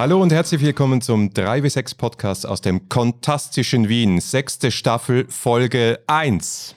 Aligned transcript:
Hallo 0.00 0.22
und 0.22 0.32
herzlich 0.32 0.62
willkommen 0.62 1.02
zum 1.02 1.28
3W6 1.28 1.98
Podcast 1.98 2.46
aus 2.46 2.62
dem 2.62 2.88
kontastischen 2.88 3.90
Wien. 3.90 4.18
Sechste 4.18 4.70
Staffel, 4.70 5.26
Folge 5.28 6.00
1. 6.06 6.74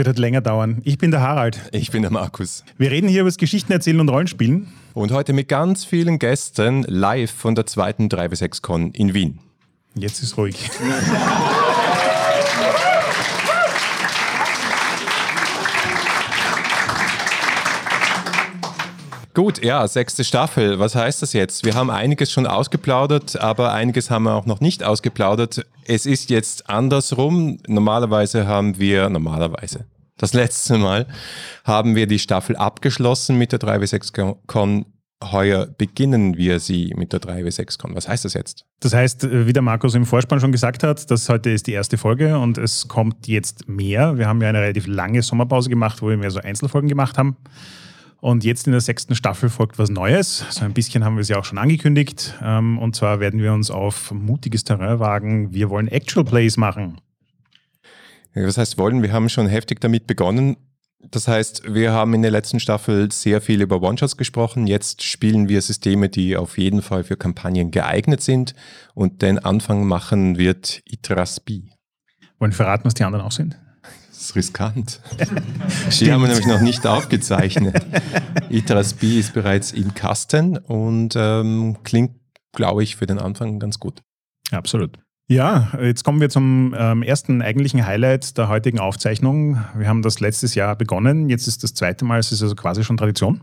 wird 0.00 0.06
halt 0.06 0.18
länger 0.18 0.40
dauern. 0.40 0.80
Ich 0.84 0.96
bin 0.96 1.10
der 1.10 1.20
Harald. 1.20 1.60
Ich 1.72 1.90
bin 1.90 2.00
der 2.00 2.10
Markus. 2.10 2.64
Wir 2.78 2.90
reden 2.90 3.06
hier 3.06 3.20
über 3.20 3.28
das 3.28 3.36
Geschichten 3.36 3.70
erzählen 3.70 4.00
und 4.00 4.08
Rollenspielen. 4.08 4.72
Und 4.94 5.12
heute 5.12 5.34
mit 5.34 5.48
ganz 5.48 5.84
vielen 5.84 6.18
Gästen 6.18 6.84
live 6.84 7.30
von 7.30 7.54
der 7.54 7.66
zweiten 7.66 8.08
3W6 8.08 8.62
Con 8.62 8.92
in 8.92 9.12
Wien. 9.12 9.40
Jetzt 9.94 10.22
ist 10.22 10.38
ruhig. 10.38 10.70
Gut, 19.34 19.62
ja, 19.64 19.86
sechste 19.86 20.24
Staffel. 20.24 20.78
Was 20.80 20.94
heißt 20.94 21.22
das 21.22 21.34
jetzt? 21.34 21.64
Wir 21.64 21.74
haben 21.74 21.88
einiges 21.88 22.32
schon 22.32 22.46
ausgeplaudert, 22.46 23.40
aber 23.40 23.72
einiges 23.72 24.10
haben 24.10 24.24
wir 24.24 24.34
auch 24.34 24.46
noch 24.46 24.60
nicht 24.60 24.82
ausgeplaudert. 24.82 25.64
Es 25.84 26.04
ist 26.04 26.30
jetzt 26.30 26.68
andersrum. 26.68 27.58
Normalerweise 27.68 28.46
haben 28.46 28.78
wir, 28.78 29.08
normalerweise, 29.08 29.86
das 30.20 30.34
letzte 30.34 30.76
Mal 30.76 31.06
haben 31.64 31.94
wir 31.94 32.06
die 32.06 32.18
Staffel 32.18 32.54
abgeschlossen 32.54 33.38
mit 33.38 33.52
der 33.52 33.58
3W6 33.58 34.36
Con. 34.46 34.84
Heuer 35.22 35.66
beginnen 35.66 36.38
wir 36.38 36.60
sie 36.60 36.94
mit 36.96 37.12
der 37.12 37.20
3W6 37.20 37.78
Con. 37.78 37.94
Was 37.94 38.08
heißt 38.08 38.24
das 38.24 38.34
jetzt? 38.34 38.64
Das 38.80 38.94
heißt, 38.94 39.24
äh, 39.24 39.46
wie 39.46 39.52
der 39.52 39.62
Markus 39.62 39.94
im 39.94 40.06
Vorspann 40.06 40.40
schon 40.40 40.52
gesagt 40.52 40.82
hat, 40.82 41.10
dass 41.10 41.28
heute 41.28 41.50
ist 41.50 41.66
die 41.66 41.72
erste 41.72 41.98
Folge 41.98 42.38
und 42.38 42.56
es 42.58 42.88
kommt 42.88 43.28
jetzt 43.28 43.68
mehr. 43.68 44.16
Wir 44.16 44.28
haben 44.28 44.40
ja 44.40 44.48
eine 44.48 44.60
relativ 44.60 44.86
lange 44.86 45.22
Sommerpause 45.22 45.68
gemacht, 45.68 46.00
wo 46.00 46.08
wir 46.08 46.16
mehr 46.16 46.30
so 46.30 46.40
Einzelfolgen 46.40 46.88
gemacht 46.88 47.18
haben. 47.18 47.36
Und 48.20 48.44
jetzt 48.44 48.66
in 48.66 48.72
der 48.72 48.80
sechsten 48.82 49.14
Staffel 49.14 49.48
folgt 49.48 49.78
was 49.78 49.88
Neues. 49.88 50.44
So 50.50 50.64
ein 50.64 50.74
bisschen 50.74 51.04
haben 51.04 51.16
wir 51.16 51.22
es 51.22 51.28
ja 51.28 51.38
auch 51.38 51.44
schon 51.44 51.58
angekündigt. 51.58 52.34
Ähm, 52.42 52.78
und 52.78 52.94
zwar 52.94 53.20
werden 53.20 53.40
wir 53.40 53.52
uns 53.52 53.70
auf 53.70 54.12
mutiges 54.12 54.64
Terrain 54.64 55.00
wagen. 55.00 55.54
Wir 55.54 55.70
wollen 55.70 55.88
Actual 55.88 56.24
Plays 56.24 56.58
machen. 56.58 56.98
Was 58.34 58.58
heißt 58.58 58.78
wollen? 58.78 59.02
Wir 59.02 59.12
haben 59.12 59.28
schon 59.28 59.46
heftig 59.46 59.80
damit 59.80 60.06
begonnen. 60.06 60.56
Das 61.02 61.28
heißt, 61.28 61.74
wir 61.74 61.92
haben 61.92 62.12
in 62.12 62.22
der 62.22 62.30
letzten 62.30 62.60
Staffel 62.60 63.10
sehr 63.10 63.40
viel 63.40 63.62
über 63.62 63.82
One-Shots 63.82 64.16
gesprochen. 64.16 64.66
Jetzt 64.66 65.02
spielen 65.02 65.48
wir 65.48 65.62
Systeme, 65.62 66.10
die 66.10 66.36
auf 66.36 66.58
jeden 66.58 66.82
Fall 66.82 67.04
für 67.04 67.16
Kampagnen 67.16 67.70
geeignet 67.70 68.20
sind. 68.20 68.54
Und 68.94 69.22
den 69.22 69.38
Anfang 69.38 69.86
machen 69.86 70.36
wird 70.36 70.82
Itraspi. 70.84 71.70
Wollen 72.38 72.52
wir 72.52 72.56
verraten, 72.56 72.84
was 72.84 72.94
die 72.94 73.04
anderen 73.04 73.24
auch 73.24 73.32
sind? 73.32 73.58
ist 74.10 74.36
riskant. 74.36 75.00
Die 76.00 76.12
haben 76.12 76.20
wir 76.20 76.28
nämlich 76.28 76.46
noch 76.46 76.60
nicht 76.60 76.86
aufgezeichnet. 76.86 77.82
Iteras 78.50 78.94
B 78.94 79.18
ist 79.18 79.32
bereits 79.32 79.72
im 79.72 79.94
Kasten 79.94 80.58
und 80.58 81.14
ähm, 81.16 81.78
klingt, 81.82 82.16
glaube 82.52 82.82
ich, 82.82 82.96
für 82.96 83.06
den 83.06 83.18
Anfang 83.18 83.58
ganz 83.58 83.78
gut. 83.78 84.02
Absolut. 84.50 84.98
Ja, 85.30 85.68
jetzt 85.80 86.02
kommen 86.02 86.20
wir 86.20 86.28
zum 86.28 86.74
ähm, 86.76 87.04
ersten 87.04 87.40
eigentlichen 87.40 87.86
Highlight 87.86 88.36
der 88.36 88.48
heutigen 88.48 88.80
Aufzeichnung. 88.80 89.58
Wir 89.76 89.86
haben 89.86 90.02
das 90.02 90.18
letztes 90.18 90.56
Jahr 90.56 90.74
begonnen. 90.74 91.28
Jetzt 91.28 91.46
ist 91.46 91.62
das 91.62 91.72
zweite 91.72 92.04
Mal, 92.04 92.18
es 92.18 92.32
ist 92.32 92.42
also 92.42 92.56
quasi 92.56 92.82
schon 92.82 92.96
Tradition. 92.96 93.40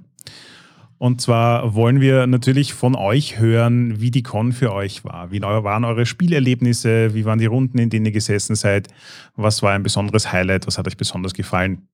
Und 0.97 1.22
zwar 1.22 1.75
wollen 1.75 2.01
wir 2.01 2.28
natürlich 2.28 2.73
von 2.73 2.94
euch 2.94 3.39
hören, 3.39 4.01
wie 4.01 4.11
die 4.11 4.22
Con 4.22 4.51
für 4.51 4.73
euch 4.73 5.06
war. 5.06 5.31
Wie 5.31 5.41
waren 5.41 5.85
eure 5.85 6.06
Spielerlebnisse? 6.06 7.13
Wie 7.13 7.23
waren 7.23 7.39
die 7.39 7.45
Runden, 7.45 7.78
in 7.79 7.90
denen 7.90 8.07
ihr 8.07 8.11
gesessen 8.11 8.57
seid? 8.57 8.90
Was 9.38 9.63
war 9.63 9.72
ein 9.72 9.84
besonderes 9.84 10.34
Highlight? 10.34 10.67
Was 10.67 10.78
hat 10.78 10.88
euch 10.88 10.97
besonders 10.97 11.34
gefallen? 11.34 11.88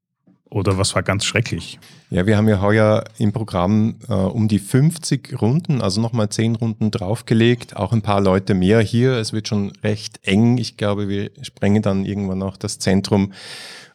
Oder 0.53 0.77
was 0.77 0.93
war 0.93 1.01
ganz 1.01 1.25
schrecklich? 1.25 1.79
Ja, 2.11 2.27
wir 2.27 2.37
haben 2.37 2.47
ja 2.47 2.61
heuer 2.61 3.05
im 3.17 3.33
Programm 3.33 3.95
äh, 4.07 4.13
um 4.13 4.47
die 4.47 4.59
50 4.59 5.41
Runden, 5.41 5.81
also 5.81 5.99
nochmal 5.99 6.29
10 6.29 6.57
Runden 6.57 6.91
draufgelegt. 6.91 7.75
Auch 7.75 7.91
ein 7.91 8.03
paar 8.03 8.21
Leute 8.21 8.53
mehr 8.53 8.79
hier. 8.79 9.13
Es 9.13 9.33
wird 9.33 9.47
schon 9.47 9.71
recht 9.83 10.19
eng. 10.21 10.59
Ich 10.59 10.77
glaube, 10.77 11.09
wir 11.09 11.31
sprengen 11.41 11.81
dann 11.81 12.05
irgendwann 12.05 12.43
auch 12.43 12.55
das 12.55 12.77
Zentrum 12.77 13.33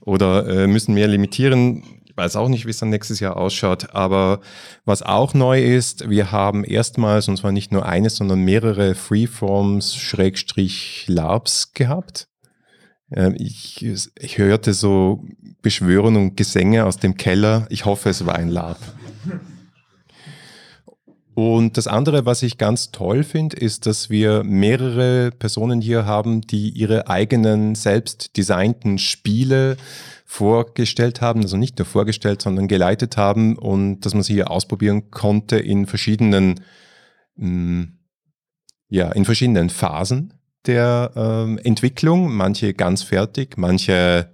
oder 0.01 0.49
äh, 0.49 0.67
müssen 0.67 0.95
mehr 0.95 1.07
limitieren 1.07 1.85
weiß 2.17 2.35
auch 2.35 2.49
nicht, 2.49 2.67
wie 2.67 2.71
es 2.71 2.79
dann 2.79 2.91
nächstes 2.91 3.21
Jahr 3.21 3.37
ausschaut. 3.37 3.95
Aber 3.95 4.41
was 4.85 5.03
auch 5.03 5.35
neu 5.35 5.63
ist, 5.63 6.11
wir 6.11 6.33
haben 6.33 6.65
erstmals, 6.65 7.29
und 7.29 7.37
zwar 7.37 7.53
nicht 7.53 7.71
nur 7.71 7.87
eines, 7.87 8.17
sondern 8.17 8.41
mehrere 8.41 8.97
Freeforms, 8.97 9.95
Schrägstrich, 9.95 11.05
Labs 11.07 11.75
gehabt. 11.75 12.27
Ähm, 13.13 13.35
ich, 13.39 13.87
ich 14.19 14.39
hörte 14.39 14.75
so 14.75 15.25
Beschwörungen 15.63 16.23
und 16.23 16.37
Gesänge 16.37 16.85
aus 16.85 16.99
dem 16.99 17.17
Keller. 17.17 17.67
Ich 17.71 17.85
hoffe, 17.85 18.11
es 18.11 18.27
war 18.27 18.37
ein 18.37 18.49
Lab. 18.49 18.79
Und 21.35 21.77
das 21.77 21.87
andere, 21.87 22.27
was 22.27 22.43
ich 22.43 22.59
ganz 22.59 22.91
toll 22.91 23.23
finde, 23.23 23.57
ist, 23.57 23.87
dass 23.87 24.11
wir 24.11 24.43
mehrere 24.43 25.31
Personen 25.31 25.81
hier 25.81 26.05
haben, 26.05 26.41
die 26.41 26.71
ihre 26.71 27.09
eigenen 27.09 27.77
selbst 27.77 28.37
designten 28.37 28.99
Spiele 28.99 29.77
vorgestellt 30.25 31.21
haben, 31.21 31.43
also 31.43 31.57
nicht 31.57 31.79
nur 31.79 31.87
vorgestellt, 31.87 32.43
sondern 32.43 32.67
geleitet 32.67 33.17
haben 33.17 33.57
und 33.57 34.01
dass 34.01 34.15
man 34.15 34.25
sie 34.25 34.35
hier 34.35 34.51
ausprobieren 34.51 35.13
konnte 35.13 35.59
in 35.59 35.87
verschiedenen, 35.87 36.61
mm, 37.37 37.85
ja, 38.89 39.13
in 39.13 39.25
verschiedenen 39.25 39.71
Phasen 39.71 40.38
der 40.69 41.12
ähm, 41.17 41.59
Entwicklung, 41.59 42.33
manche 42.34 42.75
ganz 42.75 43.03
fertig, 43.03 43.56
manche 43.56 44.31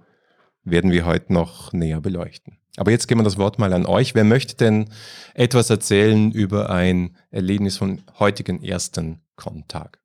werden 0.63 0.91
wir 0.91 1.05
heute 1.05 1.33
noch 1.33 1.73
näher 1.73 2.01
beleuchten. 2.01 2.57
Aber 2.77 2.91
jetzt 2.91 3.07
geben 3.07 3.21
wir 3.21 3.25
das 3.25 3.37
Wort 3.37 3.57
mal 3.57 3.73
an 3.73 3.85
euch. 3.85 4.13
Wer 4.15 4.25
möchte 4.25 4.55
denn 4.55 4.89
etwas 5.33 5.69
erzählen 5.69 6.31
über 6.31 6.69
ein 6.69 7.15
Erlebnis 7.31 7.77
von 7.77 8.01
heutigen 8.19 8.61
ersten 8.63 9.21
Kontag? 9.35 9.99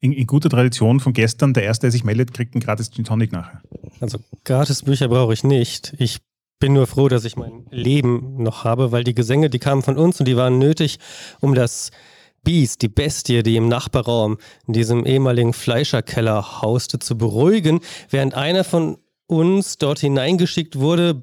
in, 0.00 0.12
in, 0.12 0.26
guter 0.26 0.48
Tradition 0.48 1.00
von 1.00 1.12
gestern, 1.12 1.54
der 1.54 1.64
Erste, 1.64 1.86
der 1.86 1.90
sich 1.90 2.04
meldet, 2.04 2.32
kriegt 2.32 2.54
ein 2.54 2.60
gratis 2.60 2.90
Gin 2.90 3.04
Tonic 3.04 3.32
nachher. 3.32 3.60
Also 4.00 4.18
gratis 4.44 4.82
Bücher 4.82 5.08
brauche 5.08 5.32
ich 5.32 5.44
nicht. 5.44 5.94
Ich 5.98 6.18
bin 6.60 6.72
nur 6.72 6.86
froh, 6.86 7.08
dass 7.08 7.24
ich 7.24 7.36
mein 7.36 7.66
Leben 7.70 8.42
noch 8.42 8.64
habe, 8.64 8.92
weil 8.92 9.04
die 9.04 9.14
Gesänge, 9.14 9.50
die 9.50 9.58
kamen 9.58 9.82
von 9.82 9.96
uns 9.96 10.18
und 10.20 10.26
die 10.26 10.36
waren 10.36 10.58
nötig, 10.58 10.98
um 11.40 11.54
das 11.54 11.90
Biest, 12.44 12.82
die 12.82 12.88
Bestie, 12.88 13.42
die 13.42 13.56
im 13.56 13.68
Nachbarraum 13.68 14.38
in 14.66 14.72
diesem 14.72 15.04
ehemaligen 15.04 15.52
Fleischerkeller 15.52 16.62
hauste, 16.62 16.98
zu 16.98 17.18
beruhigen, 17.18 17.80
während 18.10 18.34
einer 18.34 18.64
von 18.64 18.98
uns 19.26 19.78
dort 19.78 19.98
hineingeschickt 19.98 20.78
wurde, 20.78 21.22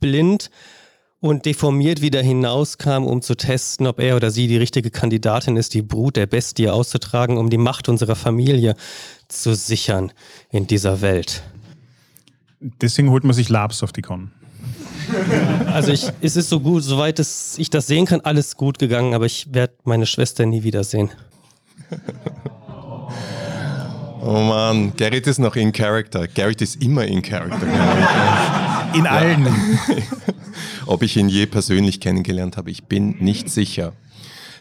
blind 0.00 0.50
und 1.20 1.46
deformiert 1.46 2.02
wieder 2.02 2.20
hinauskam, 2.20 3.04
um 3.06 3.22
zu 3.22 3.34
testen, 3.34 3.86
ob 3.86 3.98
er 3.98 4.16
oder 4.16 4.30
sie 4.30 4.46
die 4.46 4.58
richtige 4.58 4.90
Kandidatin 4.90 5.56
ist, 5.56 5.72
die 5.72 5.80
Brut 5.80 6.16
der 6.16 6.26
Bestie 6.26 6.68
auszutragen, 6.68 7.38
um 7.38 7.48
die 7.48 7.56
Macht 7.56 7.88
unserer 7.88 8.14
Familie 8.14 8.74
zu 9.28 9.54
sichern 9.54 10.12
in 10.50 10.66
dieser 10.66 11.00
Welt. 11.00 11.42
Deswegen 12.60 13.10
holt 13.10 13.24
man 13.24 13.34
sich 13.34 13.48
Labs 13.48 13.82
auf 13.82 13.92
die 13.92 14.02
Con. 14.02 14.32
Also 15.72 15.90
ich, 15.90 16.06
es 16.20 16.36
ist 16.36 16.48
so 16.48 16.60
gut, 16.60 16.84
soweit 16.84 17.18
es, 17.18 17.58
ich 17.58 17.68
das 17.68 17.88
sehen 17.88 18.06
kann, 18.06 18.20
alles 18.20 18.56
gut 18.56 18.78
gegangen, 18.78 19.12
aber 19.14 19.26
ich 19.26 19.52
werde 19.52 19.74
meine 19.82 20.06
Schwester 20.06 20.46
nie 20.46 20.62
wiedersehen. 20.62 21.10
Oh 24.26 24.40
Mann, 24.40 24.96
Gerrit 24.96 25.26
ist 25.26 25.38
noch 25.38 25.54
in 25.54 25.70
Character. 25.70 26.26
Gerrit 26.26 26.62
ist 26.62 26.82
immer 26.82 27.04
in 27.04 27.20
Character. 27.20 27.66
In 28.94 29.06
allen. 29.06 29.46
Ob 30.86 31.02
ich 31.02 31.16
ihn 31.18 31.28
je 31.28 31.44
persönlich 31.44 32.00
kennengelernt 32.00 32.56
habe, 32.56 32.70
ich 32.70 32.84
bin 32.84 33.16
nicht 33.18 33.50
sicher. 33.50 33.92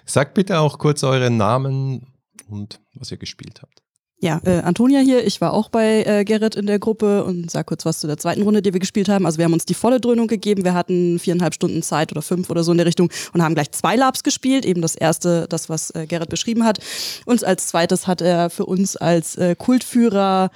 Sagt 0.06 0.34
bitte 0.34 0.60
auch 0.60 0.80
kurz 0.80 1.04
euren 1.04 1.38
Namen 1.38 2.07
und 2.50 2.81
was 2.96 3.12
ihr 3.12 3.18
gespielt 3.18 3.62
habt. 3.62 3.82
Ja, 4.24 4.40
äh, 4.46 4.60
Antonia 4.60 5.02
hier. 5.02 5.28
Ich 5.28 5.42
war 5.42 5.52
auch 5.52 5.68
bei 5.68 6.04
äh, 6.04 6.24
Gerrit 6.24 6.56
in 6.56 6.66
der 6.66 6.80
Gruppe 6.80 7.25
und 7.25 7.52
sag 7.52 7.66
kurz 7.66 7.84
was 7.84 8.00
zu 8.00 8.08
der 8.08 8.18
zweiten 8.18 8.42
Runde, 8.44 8.62
die 8.62 8.72
wir 8.72 8.80
gespielt 8.80 9.10
haben. 9.10 9.25
Also 9.25 9.38
wir 9.38 9.44
haben 9.44 9.52
uns 9.52 9.66
die 9.66 9.74
volle 9.74 10.00
Dröhnung 10.00 10.28
gegeben. 10.28 10.64
Wir 10.64 10.74
hatten 10.74 11.20
viereinhalb 11.20 11.54
Stunden 11.54 11.84
Zeit 11.84 12.10
oder 12.14 12.22
fünf 12.22 12.50
oder 12.50 12.64
so 12.64 12.72
in 12.72 12.78
der 12.78 12.88
Richtung 12.88 13.12
und 13.34 13.44
haben 13.44 13.54
gleich 13.54 13.74
zwei 13.74 13.98
Labs 13.98 14.24
gespielt. 14.24 14.66
Eben 14.66 14.81
das 14.81 14.96
erste, 14.96 15.46
das 15.50 15.68
was 15.68 15.94
äh, 15.94 16.06
Gerrit 16.08 16.30
beschrieben 16.30 16.64
hat. 16.64 16.80
Und 17.25 17.44
als 17.44 17.68
zweites 17.68 18.08
hat 18.08 18.22
er 18.22 18.50
für 18.50 18.66
uns 18.66 18.96
als 18.96 19.36
äh, 19.36 19.58
Kultführer 19.58 20.52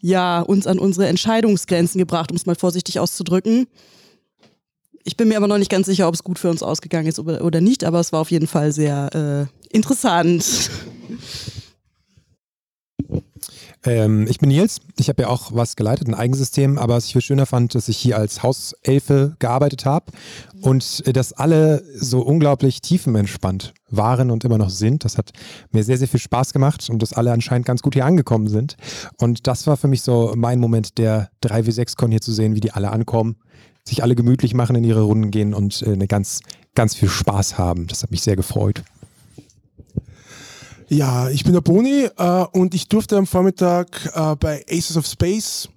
ja 0.00 0.40
uns 0.40 0.68
an 0.68 0.78
unsere 0.78 1.08
Entscheidungsgrenzen 1.08 1.98
gebracht, 1.98 2.30
um 2.30 2.36
es 2.36 2.46
mal 2.46 2.54
vorsichtig 2.54 3.00
auszudrücken. 3.00 3.66
Ich 5.02 5.16
bin 5.16 5.26
mir 5.26 5.38
aber 5.38 5.48
noch 5.48 5.58
nicht 5.58 5.72
ganz 5.72 5.86
sicher, 5.86 6.06
ob 6.06 6.14
es 6.14 6.22
gut 6.22 6.38
für 6.38 6.50
uns 6.50 6.62
ausgegangen 6.62 7.08
ist 7.08 7.18
oder 7.18 7.60
nicht, 7.60 7.82
aber 7.82 7.98
es 7.98 8.12
war 8.12 8.20
auf 8.20 8.30
jeden 8.30 8.46
Fall 8.46 8.70
sehr 8.70 9.48
äh, 9.50 9.76
interessant. 9.76 10.70
Ähm, 13.84 14.26
ich 14.28 14.38
bin 14.38 14.48
Nils. 14.48 14.80
Ich 14.98 15.08
habe 15.08 15.22
ja 15.22 15.28
auch 15.28 15.52
was 15.52 15.76
geleitet, 15.76 16.08
ein 16.08 16.14
Eigensystem, 16.14 16.78
aber 16.78 16.94
was 16.94 17.06
ich 17.06 17.12
viel 17.12 17.22
schöner 17.22 17.46
fand, 17.46 17.74
dass 17.74 17.88
ich 17.88 17.96
hier 17.96 18.16
als 18.16 18.42
Hauselfe 18.42 19.36
gearbeitet 19.38 19.84
habe 19.84 20.06
und 20.60 21.02
äh, 21.06 21.12
dass 21.12 21.32
alle 21.32 21.82
so 21.94 22.20
unglaublich 22.20 22.80
tiefenentspannt 22.80 23.74
waren 23.90 24.30
und 24.30 24.44
immer 24.44 24.58
noch 24.58 24.70
sind. 24.70 25.04
Das 25.04 25.16
hat 25.16 25.32
mir 25.70 25.84
sehr, 25.84 25.98
sehr 25.98 26.08
viel 26.08 26.20
Spaß 26.20 26.52
gemacht 26.52 26.88
und 26.90 27.02
dass 27.02 27.12
alle 27.12 27.32
anscheinend 27.32 27.66
ganz 27.66 27.82
gut 27.82 27.94
hier 27.94 28.04
angekommen 28.04 28.48
sind. 28.48 28.76
Und 29.18 29.46
das 29.46 29.66
war 29.66 29.76
für 29.76 29.88
mich 29.88 30.02
so 30.02 30.32
mein 30.36 30.58
Moment 30.58 30.98
der 30.98 31.30
3W6-Con 31.42 32.10
hier 32.10 32.20
zu 32.20 32.32
sehen, 32.32 32.54
wie 32.54 32.60
die 32.60 32.72
alle 32.72 32.90
ankommen, 32.90 33.36
sich 33.84 34.02
alle 34.02 34.14
gemütlich 34.14 34.54
machen, 34.54 34.76
in 34.76 34.84
ihre 34.84 35.02
Runden 35.02 35.30
gehen 35.30 35.54
und 35.54 35.82
äh, 35.82 35.92
eine 35.92 36.08
ganz, 36.08 36.40
ganz 36.74 36.94
viel 36.94 37.08
Spaß 37.08 37.58
haben. 37.58 37.86
Das 37.86 38.02
hat 38.02 38.10
mich 38.10 38.22
sehr 38.22 38.36
gefreut. 38.36 38.82
Ja, 40.88 41.28
ich 41.28 41.44
bin 41.44 41.52
der 41.52 41.60
Boni 41.60 42.08
äh, 42.16 42.44
und 42.52 42.74
ich 42.74 42.88
durfte 42.88 43.18
am 43.18 43.26
Vormittag 43.26 44.10
äh, 44.14 44.36
bei 44.36 44.64
Aces 44.70 44.96
of 44.96 45.06
Space 45.06 45.68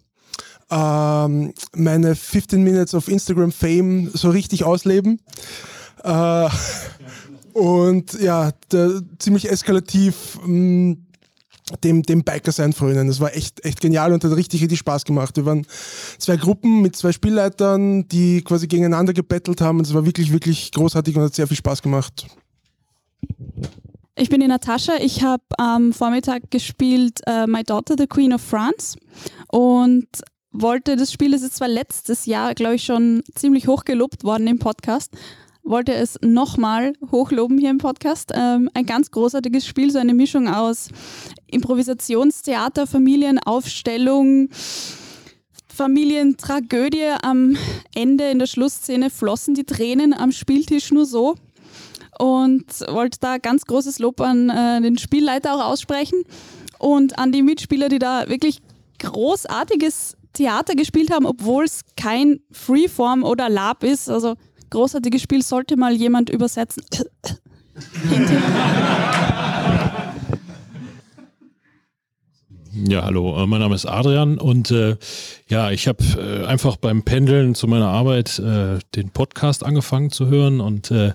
ähm, 0.70 1.54
meine 1.76 2.16
15 2.16 2.64
Minutes 2.64 2.96
of 2.96 3.10
Instagram 3.10 3.52
Fame 3.52 4.10
so 4.14 4.30
richtig 4.30 4.64
ausleben. 4.64 5.20
Äh, 6.04 6.50
und 7.52 8.14
ja, 8.22 8.52
der, 8.72 9.02
ziemlich 9.20 9.52
eskalativ 9.52 10.40
mh, 10.46 10.48
mm, 10.48 10.98
dem, 11.84 12.04
dem 12.04 12.24
Biker 12.24 12.54
sein 12.54 12.72
frönen. 12.72 13.08
Das 13.08 13.20
war 13.20 13.36
echt, 13.36 13.66
echt 13.66 13.82
genial 13.82 14.14
und 14.14 14.24
hat 14.24 14.36
richtig, 14.36 14.62
richtig 14.62 14.80
Spaß 14.80 15.04
gemacht. 15.04 15.36
Wir 15.36 15.46
waren 15.46 15.68
zwei 16.20 16.38
Gruppen 16.38 16.82
mit 16.82 16.96
zwei 16.96 17.12
Spielleitern, 17.12 18.08
die 18.08 18.42
quasi 18.44 18.68
gegeneinander 18.68 19.12
gebettelt 19.12 19.60
haben. 19.60 19.80
Und 19.80 19.88
es 19.88 19.94
war 19.94 20.06
wirklich, 20.06 20.32
wirklich 20.32 20.72
großartig 20.72 21.18
und 21.18 21.24
hat 21.24 21.36
sehr 21.36 21.48
viel 21.48 21.58
Spaß 21.58 21.82
gemacht. 21.82 22.28
Ich 24.16 24.30
bin 24.30 24.42
die 24.42 24.48
Natascha. 24.48 24.96
Ich 25.00 25.24
habe 25.24 25.44
am 25.58 25.94
Vormittag 25.94 26.52
gespielt 26.52 27.22
uh, 27.30 27.48
My 27.48 27.64
Daughter, 27.64 27.96
the 27.98 28.08
Queen 28.08 28.34
of 28.34 28.42
France 28.42 28.98
und 29.48 30.06
wollte 30.52 30.98
das 30.98 31.14
Spiel, 31.14 31.32
das 31.32 31.44
ist 31.44 31.56
zwar 31.56 31.70
letztes 31.70 32.26
Jahr, 32.26 32.54
glaube 32.54 32.76
ich, 32.76 32.84
schon 32.84 33.24
ziemlich 33.36 33.68
hoch 33.68 33.86
gelobt 33.86 34.26
worden 34.26 34.48
im 34.48 34.60
Podcast, 34.60 35.14
wollte 35.64 35.94
es 35.94 36.20
nochmal 36.22 36.92
hochloben 37.10 37.58
hier 37.58 37.70
im 37.70 37.78
Podcast. 37.78 38.34
Ähm, 38.36 38.70
ein 38.74 38.86
ganz 38.86 39.12
großartiges 39.12 39.66
Spiel, 39.66 39.92
so 39.92 40.00
eine 40.00 40.14
Mischung 40.14 40.50
aus 40.50 40.90
Improvisationstheater, 41.48 42.88
Familienaufstellung, 42.88 44.50
Familientragödie. 45.74 47.14
Am 47.24 47.56
Ende 47.96 48.30
in 48.30 48.40
der 48.40 48.48
Schlussszene 48.48 49.10
flossen 49.10 49.54
die 49.54 49.64
Tränen 49.64 50.14
am 50.14 50.34
Spieltisch 50.34 50.92
nur 50.92 51.06
so 51.06 51.36
und 52.20 52.66
wollte 52.88 53.20
da 53.20 53.38
ganz 53.38 53.66
großes 53.66 54.00
Lob 54.00 54.22
an 54.22 54.50
äh, 54.50 54.82
den 54.82 54.98
Spielleiter 54.98 55.56
auch 55.56 55.66
aussprechen 55.66 56.24
und 56.80 57.18
an 57.18 57.32
die 57.32 57.44
Mitspieler, 57.44 57.90
die 57.90 58.00
da 58.00 58.28
wirklich 58.28 58.60
großartiges 59.00 60.18
Theater 60.34 60.76
gespielt 60.76 61.12
haben, 61.12 61.26
obwohl 61.26 61.66
es 61.66 61.82
kein 61.96 62.40
Freeform 62.52 63.24
oder 63.24 63.50
Lab 63.50 63.84
ist. 63.84 64.10
Also 64.10 64.36
großartiges 64.70 65.22
Spiel 65.22 65.42
sollte 65.42 65.78
mal 65.78 65.94
jemand 65.94 66.30
übersetzen. 66.30 66.84
Ja, 72.74 73.04
hallo, 73.04 73.42
äh, 73.42 73.48
mein 73.48 73.60
Name 73.60 73.76
ist 73.76 73.86
Adrian 73.86 74.38
und 74.38 74.72
äh, 74.72 74.96
ja, 75.50 75.72
ich 75.72 75.90
habe 75.90 76.04
äh, 76.18 76.46
einfach 76.46 76.78
beim 76.78 77.04
Pendeln 77.04 77.54
zu 77.54 77.68
meiner 77.68 77.90
Arbeit 77.90 78.40
äh, 78.40 78.80
den 78.96 79.10
Podcast 79.10 79.66
angefangen 79.66 80.10
zu 80.10 80.28
hören 80.28 80.62
und 80.62 80.90
äh, 80.90 81.12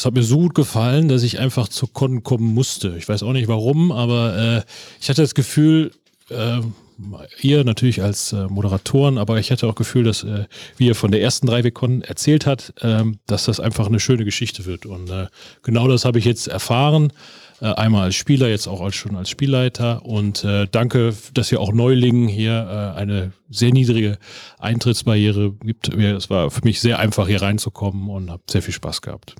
es 0.00 0.06
hat 0.06 0.14
mir 0.14 0.22
so 0.22 0.38
gut 0.38 0.54
gefallen, 0.54 1.08
dass 1.08 1.22
ich 1.22 1.40
einfach 1.40 1.68
zu 1.68 1.86
Con 1.86 2.22
kommen 2.22 2.54
musste. 2.54 2.94
Ich 2.96 3.06
weiß 3.06 3.22
auch 3.22 3.34
nicht 3.34 3.48
warum, 3.48 3.92
aber 3.92 4.34
äh, 4.34 4.62
ich 4.98 5.10
hatte 5.10 5.20
das 5.20 5.34
Gefühl, 5.34 5.90
äh, 6.30 6.60
ihr 7.42 7.64
natürlich 7.64 8.02
als 8.02 8.32
äh, 8.32 8.46
Moderatoren, 8.46 9.18
aber 9.18 9.38
ich 9.38 9.50
hatte 9.50 9.66
auch 9.66 9.74
Gefühl, 9.74 10.04
dass, 10.04 10.24
äh, 10.24 10.46
wie 10.78 10.86
ihr 10.86 10.94
von 10.94 11.10
der 11.10 11.20
ersten 11.20 11.46
3WCon 11.50 12.02
erzählt 12.02 12.46
hat, 12.46 12.72
äh, 12.80 13.04
dass 13.26 13.44
das 13.44 13.60
einfach 13.60 13.88
eine 13.88 14.00
schöne 14.00 14.24
Geschichte 14.24 14.64
wird. 14.64 14.86
Und 14.86 15.10
äh, 15.10 15.26
genau 15.62 15.86
das 15.86 16.06
habe 16.06 16.18
ich 16.18 16.24
jetzt 16.24 16.48
erfahren. 16.48 17.12
Äh, 17.60 17.72
einmal 17.74 18.04
als 18.04 18.14
Spieler, 18.14 18.48
jetzt 18.48 18.66
auch 18.66 18.80
als, 18.80 18.94
schon 18.94 19.16
als 19.16 19.30
Spielleiter. 19.30 20.04
Und 20.04 20.44
äh, 20.44 20.66
danke, 20.70 21.14
dass 21.34 21.52
ihr 21.52 21.60
auch 21.60 21.72
Neulingen 21.72 22.28
hier 22.28 22.94
eine 22.96 23.32
sehr 23.50 23.72
niedrige 23.72 24.18
Eintrittsbarriere 24.58 25.52
gibt. 25.52 25.88
Es 25.88 26.30
war 26.30 26.50
für 26.50 26.62
mich 26.64 26.80
sehr 26.80 26.98
einfach, 26.98 27.26
hier 27.26 27.42
reinzukommen 27.42 28.08
und 28.08 28.30
habe 28.30 28.42
sehr 28.48 28.62
viel 28.62 28.74
Spaß 28.74 29.02
gehabt. 29.02 29.34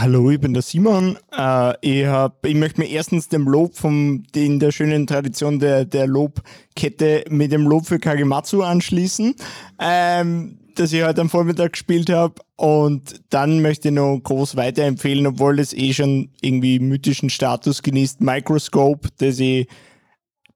Hallo, 0.00 0.30
ich 0.30 0.38
bin 0.38 0.54
der 0.54 0.62
Simon. 0.62 1.18
Äh, 1.36 1.74
ich, 1.80 2.06
hab, 2.06 2.46
ich 2.46 2.54
möchte 2.54 2.80
mir 2.80 2.88
erstens 2.88 3.28
dem 3.28 3.48
Lob 3.48 3.74
vom, 3.74 4.22
in 4.32 4.60
der 4.60 4.70
schönen 4.70 5.08
Tradition 5.08 5.58
der, 5.58 5.84
der 5.84 6.06
Lobkette 6.06 7.24
mit 7.30 7.50
dem 7.50 7.66
Lob 7.66 7.86
für 7.86 7.98
Kagematsu 7.98 8.62
anschließen, 8.62 9.34
ähm, 9.80 10.60
das 10.76 10.92
ich 10.92 11.02
heute 11.02 11.20
am 11.22 11.28
Vormittag 11.28 11.72
gespielt 11.72 12.10
habe. 12.10 12.34
Und 12.54 13.22
dann 13.30 13.60
möchte 13.60 13.88
ich 13.88 13.94
noch 13.94 14.20
groß 14.22 14.54
weiterempfehlen, 14.54 15.26
obwohl 15.26 15.58
es 15.58 15.72
eh 15.72 15.92
schon 15.92 16.30
irgendwie 16.42 16.78
mythischen 16.78 17.28
Status 17.28 17.82
genießt, 17.82 18.20
Microscope, 18.20 19.08
das 19.18 19.40
ich 19.40 19.66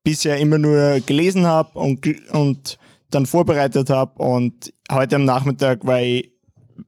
bisher 0.05 0.37
immer 0.39 0.59
nur 0.59 1.01
gelesen 1.01 1.47
habe 1.47 1.77
und, 1.77 2.07
und 2.31 2.79
dann 3.11 3.27
vorbereitet 3.27 3.91
habe. 3.91 4.23
Und 4.23 4.73
heute 4.89 5.17
am 5.17 5.25
Nachmittag 5.25 5.85
war 5.85 6.01
ich 6.01 6.32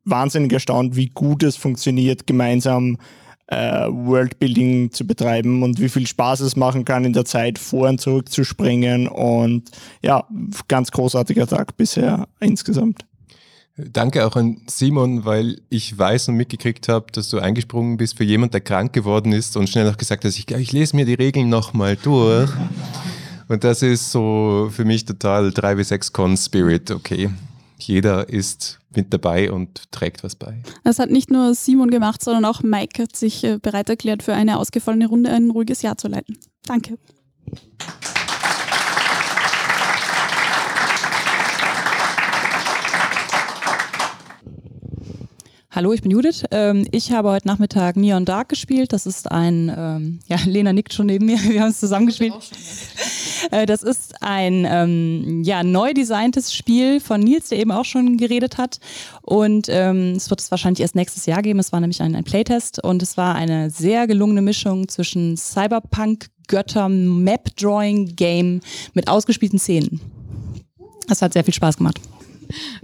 wahnsinnig 0.04 0.52
erstaunt, 0.52 0.96
wie 0.96 1.08
gut 1.08 1.42
es 1.42 1.56
funktioniert, 1.56 2.26
gemeinsam 2.26 2.98
äh, 3.46 3.86
Worldbuilding 3.88 4.90
zu 4.90 5.06
betreiben 5.06 5.62
und 5.62 5.80
wie 5.80 5.88
viel 5.88 6.06
Spaß 6.06 6.40
es 6.40 6.56
machen 6.56 6.84
kann, 6.84 7.04
in 7.04 7.12
der 7.12 7.24
Zeit 7.24 7.58
vor 7.58 7.88
und 7.88 8.00
zurück 8.00 8.30
zu 8.30 8.44
springen. 8.44 9.06
Und 9.06 9.70
ja, 10.02 10.24
ganz 10.68 10.90
großartiger 10.90 11.46
Tag 11.46 11.76
bisher 11.76 12.26
insgesamt. 12.40 13.04
Danke 13.76 14.24
auch 14.24 14.36
an 14.36 14.62
Simon, 14.68 15.24
weil 15.24 15.60
ich 15.68 15.98
weiß 15.98 16.28
und 16.28 16.36
mitgekriegt 16.36 16.88
habe, 16.88 17.06
dass 17.10 17.28
du 17.28 17.40
eingesprungen 17.40 17.96
bist 17.96 18.16
für 18.16 18.22
jemanden, 18.22 18.52
der 18.52 18.60
krank 18.60 18.92
geworden 18.92 19.32
ist 19.32 19.56
und 19.56 19.68
schnell 19.68 19.84
noch 19.84 19.96
gesagt 19.96 20.24
hast, 20.24 20.38
ich, 20.38 20.48
ich 20.48 20.72
lese 20.72 20.94
mir 20.94 21.04
die 21.04 21.14
Regeln 21.14 21.48
nochmal 21.48 21.96
durch. 21.96 22.50
Und 23.48 23.64
das 23.64 23.82
ist 23.82 24.12
so 24.12 24.70
für 24.70 24.84
mich 24.84 25.04
total 25.04 25.50
3 25.50 25.76
w 25.76 25.82
6 25.82 26.12
Con 26.12 26.36
Spirit, 26.36 26.92
okay 26.92 27.30
jeder 27.86 28.28
ist 28.28 28.78
mit 28.94 29.12
dabei 29.12 29.50
und 29.50 29.90
trägt 29.92 30.24
was 30.24 30.36
bei. 30.36 30.62
Das 30.84 30.98
hat 30.98 31.10
nicht 31.10 31.30
nur 31.30 31.54
Simon 31.54 31.90
gemacht, 31.90 32.22
sondern 32.22 32.44
auch 32.44 32.62
Mike 32.62 33.02
hat 33.02 33.16
sich 33.16 33.44
äh, 33.44 33.58
bereit 33.58 33.88
erklärt, 33.88 34.22
für 34.22 34.34
eine 34.34 34.58
ausgefallene 34.58 35.06
Runde 35.06 35.30
ein 35.30 35.50
ruhiges 35.50 35.82
Jahr 35.82 35.96
zu 35.96 36.08
leiten. 36.08 36.38
Danke. 36.66 36.98
Hallo, 45.74 45.92
ich 45.92 46.02
bin 46.02 46.12
Judith. 46.12 46.44
Ähm, 46.52 46.86
ich 46.92 47.10
habe 47.10 47.30
heute 47.30 47.48
Nachmittag 47.48 47.96
Neon 47.96 48.24
Dark 48.24 48.48
gespielt. 48.48 48.92
Das 48.92 49.06
ist 49.06 49.32
ein, 49.32 49.74
ähm, 49.76 50.20
ja, 50.28 50.36
Lena 50.46 50.72
nickt 50.72 50.92
schon 50.92 51.06
neben 51.06 51.26
mir, 51.26 51.36
wir 51.48 51.62
haben 51.62 51.70
es 51.70 51.80
zusammengespielt. 51.80 52.32
Äh, 53.50 53.66
das 53.66 53.82
ist 53.82 54.22
ein 54.22 54.64
ähm, 54.70 55.42
ja, 55.42 55.64
neu 55.64 55.92
designtes 55.92 56.54
Spiel 56.54 57.00
von 57.00 57.20
Nils, 57.20 57.48
der 57.48 57.58
eben 57.58 57.72
auch 57.72 57.84
schon 57.84 58.18
geredet 58.18 58.56
hat. 58.56 58.78
Und 59.22 59.66
ähm, 59.68 60.12
es 60.12 60.30
wird 60.30 60.40
es 60.40 60.52
wahrscheinlich 60.52 60.80
erst 60.80 60.94
nächstes 60.94 61.26
Jahr 61.26 61.42
geben. 61.42 61.58
Es 61.58 61.72
war 61.72 61.80
nämlich 61.80 62.00
ein, 62.02 62.14
ein 62.14 62.22
Playtest 62.22 62.80
und 62.84 63.02
es 63.02 63.16
war 63.16 63.34
eine 63.34 63.68
sehr 63.68 64.06
gelungene 64.06 64.42
Mischung 64.42 64.86
zwischen 64.86 65.36
Cyberpunk, 65.36 66.28
Götter, 66.46 66.88
Map-Drawing-Game 66.88 68.60
mit 68.92 69.08
ausgespielten 69.08 69.58
Szenen. 69.58 70.00
Das 71.08 71.20
hat 71.20 71.32
sehr 71.32 71.42
viel 71.42 71.54
Spaß 71.54 71.78
gemacht. 71.78 71.98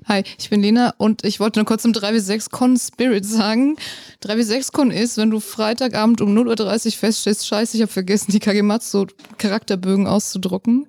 Hi, 0.07 0.23
ich 0.39 0.51
bin 0.51 0.63
Lena 0.63 0.95
und 0.99 1.25
ich 1.25 1.41
wollte 1.41 1.59
nur 1.59 1.67
kurz 1.67 1.83
zum 1.83 1.93
3W6-Con 1.93 2.77
Spirit 2.77 3.25
sagen. 3.25 3.77
3W6-Con 4.25 4.91
ist, 4.91 5.17
wenn 5.17 5.31
du 5.31 5.41
Freitagabend 5.41 6.21
um 6.21 6.37
0.30 6.37 6.87
Uhr 6.87 6.93
feststellst, 6.93 7.47
scheiße, 7.47 7.77
ich 7.77 7.83
habe 7.83 7.93
vergessen, 7.93 8.33
die 8.33 8.41
Kagematsu 8.41 9.07
Charakterbögen 9.39 10.07
auszudrucken, 10.07 10.87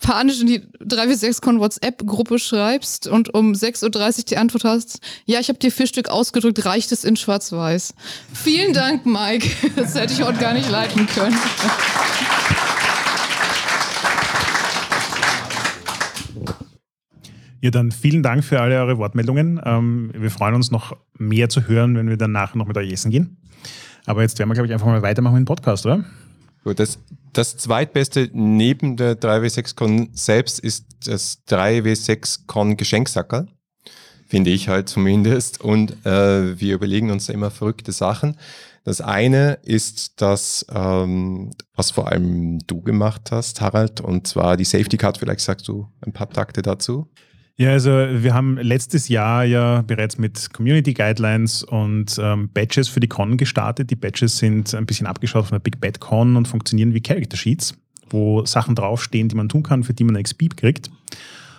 panisch 0.00 0.40
in 0.40 0.46
die 0.46 0.60
3W6-Con 0.84 1.60
WhatsApp-Gruppe 1.60 2.38
schreibst 2.38 3.06
und 3.06 3.34
um 3.34 3.52
6.30 3.52 4.18
Uhr 4.18 4.24
die 4.24 4.36
Antwort 4.36 4.64
hast, 4.64 5.00
ja, 5.24 5.40
ich 5.40 5.48
habe 5.48 5.58
dir 5.58 5.72
vier 5.72 5.86
Stück 5.86 6.08
ausgedrückt, 6.08 6.64
reicht 6.64 6.92
es 6.92 7.04
in 7.04 7.16
schwarz-weiß. 7.16 7.94
Vielen 8.32 8.72
Dank, 8.72 9.06
Mike. 9.06 9.48
Das 9.76 9.94
hätte 9.94 10.12
ich 10.12 10.22
heute 10.22 10.38
gar 10.38 10.54
nicht 10.54 10.70
leiten 10.70 11.06
können. 11.06 11.36
Ja, 17.60 17.70
dann 17.70 17.90
vielen 17.90 18.22
Dank 18.22 18.44
für 18.44 18.60
alle 18.60 18.76
eure 18.76 18.98
Wortmeldungen. 18.98 19.60
Ähm, 19.64 20.12
wir 20.14 20.30
freuen 20.30 20.54
uns 20.54 20.70
noch 20.70 20.96
mehr 21.18 21.48
zu 21.48 21.66
hören, 21.66 21.96
wenn 21.96 22.08
wir 22.08 22.16
dann 22.16 22.32
nachher 22.32 22.56
noch 22.56 22.66
mit 22.66 22.76
euch 22.76 22.92
essen 22.92 23.10
gehen. 23.10 23.38
Aber 24.06 24.22
jetzt 24.22 24.38
werden 24.38 24.48
wir, 24.48 24.54
glaube 24.54 24.68
ich, 24.68 24.72
einfach 24.72 24.86
mal 24.86 25.02
weitermachen 25.02 25.34
mit 25.34 25.42
dem 25.42 25.46
Podcast, 25.46 25.84
oder? 25.84 26.04
Das, 26.76 26.98
das 27.32 27.56
zweitbeste 27.56 28.30
neben 28.32 28.96
der 28.96 29.18
3W6Con 29.18 30.08
selbst 30.12 30.60
ist 30.60 30.86
das 31.06 31.42
3W6Con 31.48 32.76
Geschenksackerl. 32.76 33.48
finde 34.26 34.50
ich 34.50 34.68
halt 34.68 34.88
zumindest. 34.88 35.60
Und 35.60 36.04
äh, 36.06 36.60
wir 36.60 36.74
überlegen 36.74 37.10
uns 37.10 37.26
da 37.26 37.32
immer 37.32 37.50
verrückte 37.50 37.92
Sachen. 37.92 38.36
Das 38.84 39.00
eine 39.00 39.58
ist 39.62 40.20
das, 40.20 40.64
ähm, 40.70 41.50
was 41.74 41.90
vor 41.90 42.08
allem 42.08 42.58
du 42.66 42.82
gemacht 42.82 43.30
hast, 43.30 43.60
Harald, 43.60 44.00
und 44.00 44.26
zwar 44.26 44.56
die 44.56 44.64
Safety 44.64 44.96
Card. 44.96 45.18
Vielleicht 45.18 45.40
sagst 45.40 45.68
du 45.68 45.88
ein 46.00 46.12
paar 46.12 46.30
Takte 46.30 46.62
dazu. 46.62 47.08
Ja, 47.60 47.72
also 47.72 47.90
wir 47.90 48.34
haben 48.34 48.56
letztes 48.56 49.08
Jahr 49.08 49.44
ja 49.44 49.82
bereits 49.82 50.16
mit 50.16 50.52
Community 50.52 50.94
Guidelines 50.94 51.64
und 51.64 52.16
ähm, 52.22 52.50
Badges 52.54 52.88
für 52.88 53.00
die 53.00 53.08
Con 53.08 53.36
gestartet. 53.36 53.90
Die 53.90 53.96
Badges 53.96 54.38
sind 54.38 54.72
ein 54.76 54.86
bisschen 54.86 55.08
abgeschaut 55.08 55.46
von 55.46 55.56
der 55.56 55.60
Big 55.60 55.80
Bad 55.80 55.98
Con 55.98 56.36
und 56.36 56.46
funktionieren 56.46 56.94
wie 56.94 57.00
Character 57.00 57.36
Sheets, 57.36 57.74
wo 58.10 58.44
Sachen 58.44 58.76
draufstehen, 58.76 59.28
die 59.28 59.34
man 59.34 59.48
tun 59.48 59.64
kann, 59.64 59.82
für 59.82 59.92
die 59.92 60.04
man 60.04 60.22
XP 60.22 60.56
kriegt. 60.56 60.88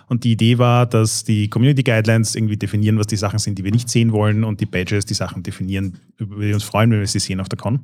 Und 0.08 0.24
die 0.24 0.32
Idee 0.32 0.56
war, 0.56 0.86
dass 0.86 1.22
die 1.22 1.50
Community 1.50 1.82
Guidelines 1.82 2.34
irgendwie 2.34 2.56
definieren, 2.56 2.98
was 2.98 3.06
die 3.06 3.16
Sachen 3.16 3.38
sind, 3.38 3.58
die 3.58 3.64
wir 3.64 3.70
nicht 3.70 3.90
sehen 3.90 4.10
wollen 4.12 4.42
und 4.42 4.62
die 4.62 4.66
Badges 4.66 5.04
die 5.04 5.12
Sachen 5.12 5.42
definieren, 5.42 5.98
über 6.16 6.36
die 6.36 6.48
wir 6.48 6.54
uns 6.54 6.64
freuen, 6.64 6.90
wenn 6.92 7.00
wir 7.00 7.06
sie 7.06 7.18
sehen 7.18 7.40
auf 7.40 7.50
der 7.50 7.58
Con. 7.58 7.80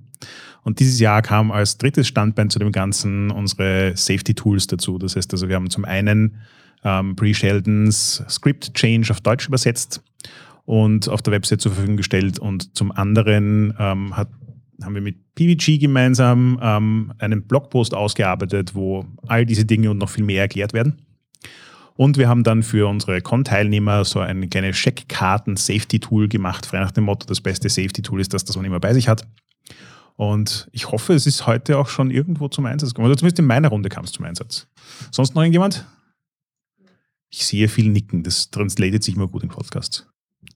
Und 0.62 0.80
dieses 0.80 0.98
Jahr 1.00 1.20
kam 1.20 1.52
als 1.52 1.76
drittes 1.76 2.08
Standbein 2.08 2.48
zu 2.48 2.58
dem 2.58 2.72
Ganzen 2.72 3.30
unsere 3.30 3.92
Safety 3.94 4.32
Tools 4.32 4.66
dazu. 4.68 4.96
Das 4.96 5.16
heißt 5.16 5.34
also, 5.34 5.50
wir 5.50 5.56
haben 5.56 5.68
zum 5.68 5.84
einen 5.84 6.38
ähm, 6.86 7.16
Pre-Sheldons 7.16 8.22
Script 8.28 8.72
Change 8.74 9.10
auf 9.10 9.20
Deutsch 9.20 9.48
übersetzt 9.48 10.02
und 10.64 11.08
auf 11.08 11.20
der 11.20 11.32
Website 11.32 11.60
zur 11.60 11.72
Verfügung 11.72 11.96
gestellt. 11.96 12.38
Und 12.38 12.76
zum 12.76 12.92
anderen 12.92 13.74
ähm, 13.78 14.16
hat, 14.16 14.28
haben 14.82 14.94
wir 14.94 15.02
mit 15.02 15.16
PVG 15.34 15.78
gemeinsam 15.78 16.58
ähm, 16.62 17.12
einen 17.18 17.42
Blogpost 17.42 17.92
ausgearbeitet, 17.92 18.74
wo 18.74 19.04
all 19.26 19.44
diese 19.44 19.64
Dinge 19.64 19.90
und 19.90 19.98
noch 19.98 20.10
viel 20.10 20.24
mehr 20.24 20.42
erklärt 20.42 20.72
werden. 20.72 21.02
Und 21.96 22.18
wir 22.18 22.28
haben 22.28 22.44
dann 22.44 22.62
für 22.62 22.88
unsere 22.88 23.20
Con-Teilnehmer 23.22 24.04
so 24.04 24.20
ein 24.20 24.48
kleines 24.50 24.76
Checkkarten-Safety-Tool 24.76 26.28
gemacht, 26.28 26.66
frei 26.66 26.80
nach 26.80 26.90
dem 26.90 27.04
Motto, 27.04 27.26
das 27.26 27.40
beste 27.40 27.70
Safety-Tool 27.70 28.20
ist 28.20 28.34
das, 28.34 28.44
das 28.44 28.54
man 28.54 28.66
immer 28.66 28.80
bei 28.80 28.92
sich 28.92 29.08
hat. 29.08 29.26
Und 30.16 30.68
ich 30.72 30.90
hoffe, 30.90 31.14
es 31.14 31.26
ist 31.26 31.46
heute 31.46 31.78
auch 31.78 31.88
schon 31.88 32.10
irgendwo 32.10 32.48
zum 32.48 32.66
Einsatz 32.66 32.90
gekommen. 32.90 33.08
Oder 33.08 33.16
zumindest 33.16 33.38
in 33.38 33.46
meiner 33.46 33.68
Runde 33.68 33.88
kam 33.88 34.04
es 34.04 34.12
zum 34.12 34.24
Einsatz. 34.24 34.66
Sonst 35.10 35.34
noch 35.34 35.42
irgendjemand? 35.42 35.86
Ich 37.38 37.44
sehe 37.44 37.68
viel 37.68 37.90
Nicken, 37.90 38.22
das 38.22 38.50
translatet 38.50 39.04
sich 39.04 39.14
immer 39.14 39.28
gut 39.28 39.42
im 39.42 39.50
Podcast. 39.50 40.08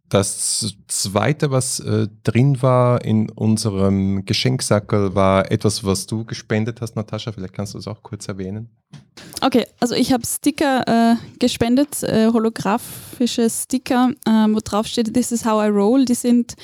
Das 0.08 0.74
zweite, 0.88 1.50
was 1.50 1.78
äh, 1.80 2.08
drin 2.24 2.62
war 2.62 3.04
in 3.04 3.28
unserem 3.28 4.24
Geschenksackel, 4.24 5.14
war 5.14 5.52
etwas, 5.52 5.84
was 5.84 6.06
du 6.06 6.24
gespendet 6.24 6.80
hast, 6.80 6.96
Natascha. 6.96 7.32
Vielleicht 7.32 7.52
kannst 7.52 7.74
du 7.74 7.78
es 7.78 7.86
auch 7.86 8.02
kurz 8.02 8.28
erwähnen. 8.28 8.70
Okay, 9.42 9.66
also 9.78 9.94
ich 9.94 10.10
habe 10.10 10.24
Sticker 10.24 10.82
äh, 10.88 11.16
gespendet, 11.38 12.02
äh, 12.02 12.28
holographische 12.32 13.50
Sticker, 13.50 14.12
äh, 14.24 14.30
wo 14.30 14.60
drauf 14.64 14.86
steht, 14.86 15.12
This 15.12 15.32
is 15.32 15.44
how 15.44 15.62
I 15.62 15.68
roll. 15.68 16.06
Die 16.06 16.14
sind 16.14 16.54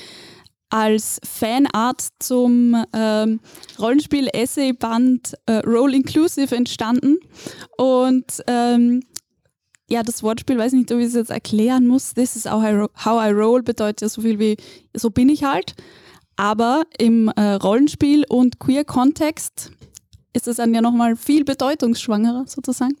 als 0.69 1.19
Fanart 1.23 2.07
zum 2.19 2.75
ähm, 2.91 3.39
Rollenspiel-Essay-Band 3.79 5.35
äh, 5.45 5.57
Roll 5.59 5.93
Inclusive 5.93 6.55
entstanden. 6.55 7.19
Und 7.77 8.41
ähm, 8.47 9.01
ja, 9.89 10.03
das 10.03 10.21
Wortspiel, 10.21 10.57
weiß 10.57 10.73
nicht, 10.73 10.91
ob 10.91 10.99
ich 10.99 11.07
es 11.07 11.13
jetzt 11.13 11.31
erklären 11.31 11.87
muss. 11.87 12.13
This 12.13 12.35
is 12.35 12.45
how 12.45 12.63
I, 12.63 12.87
how 13.05 13.23
I 13.23 13.31
roll 13.31 13.63
bedeutet 13.63 14.01
ja 14.01 14.09
so 14.09 14.21
viel 14.21 14.37
wie, 14.39 14.57
so 14.93 15.09
bin 15.09 15.29
ich 15.29 15.43
halt. 15.43 15.75
Aber 16.35 16.83
im 16.99 17.29
äh, 17.29 17.53
Rollenspiel 17.53 18.25
und 18.29 18.59
Queer-Kontext 18.59 19.71
ist 20.33 20.47
es 20.47 20.57
dann 20.57 20.73
ja 20.73 20.81
nochmal 20.81 21.15
viel 21.15 21.43
bedeutungsschwangerer 21.45 22.45
sozusagen. 22.47 22.95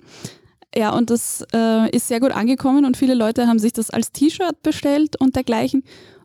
Ja, 0.75 0.91
und 0.91 1.09
das 1.09 1.45
äh, 1.53 1.89
ist 1.95 2.07
sehr 2.07 2.19
gut 2.19 2.31
angekommen 2.31 2.85
und 2.85 2.97
viele 2.97 3.13
Leute 3.13 3.47
haben 3.47 3.59
sich 3.59 3.73
das 3.73 3.89
als 3.89 4.11
T-Shirt 4.11 4.61
bestellt 4.63 5.19
und 5.19 5.35
dergleichen. 5.35 5.83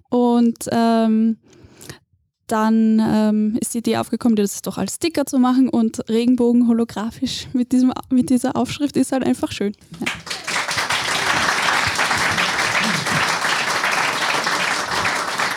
Und 0.09 0.69
ähm, 0.71 1.38
dann 2.47 3.00
ähm, 3.00 3.59
ist 3.61 3.75
die 3.75 3.78
Idee 3.78 3.97
aufgekommen, 3.97 4.37
das 4.37 4.61
doch 4.62 4.78
als 4.78 4.97
Sticker 4.97 5.26
zu 5.26 5.38
machen 5.38 5.69
und 5.69 6.09
Regenbogen 6.09 6.69
holographisch 6.69 7.49
mit, 7.52 7.73
diesem, 7.73 7.92
mit 8.11 8.31
dieser 8.31 8.57
Aufschrift 8.57 8.97
ist 8.97 9.12
halt 9.12 9.25
einfach 9.25 9.52
schön. 9.52 9.73
Ja. 10.00 10.41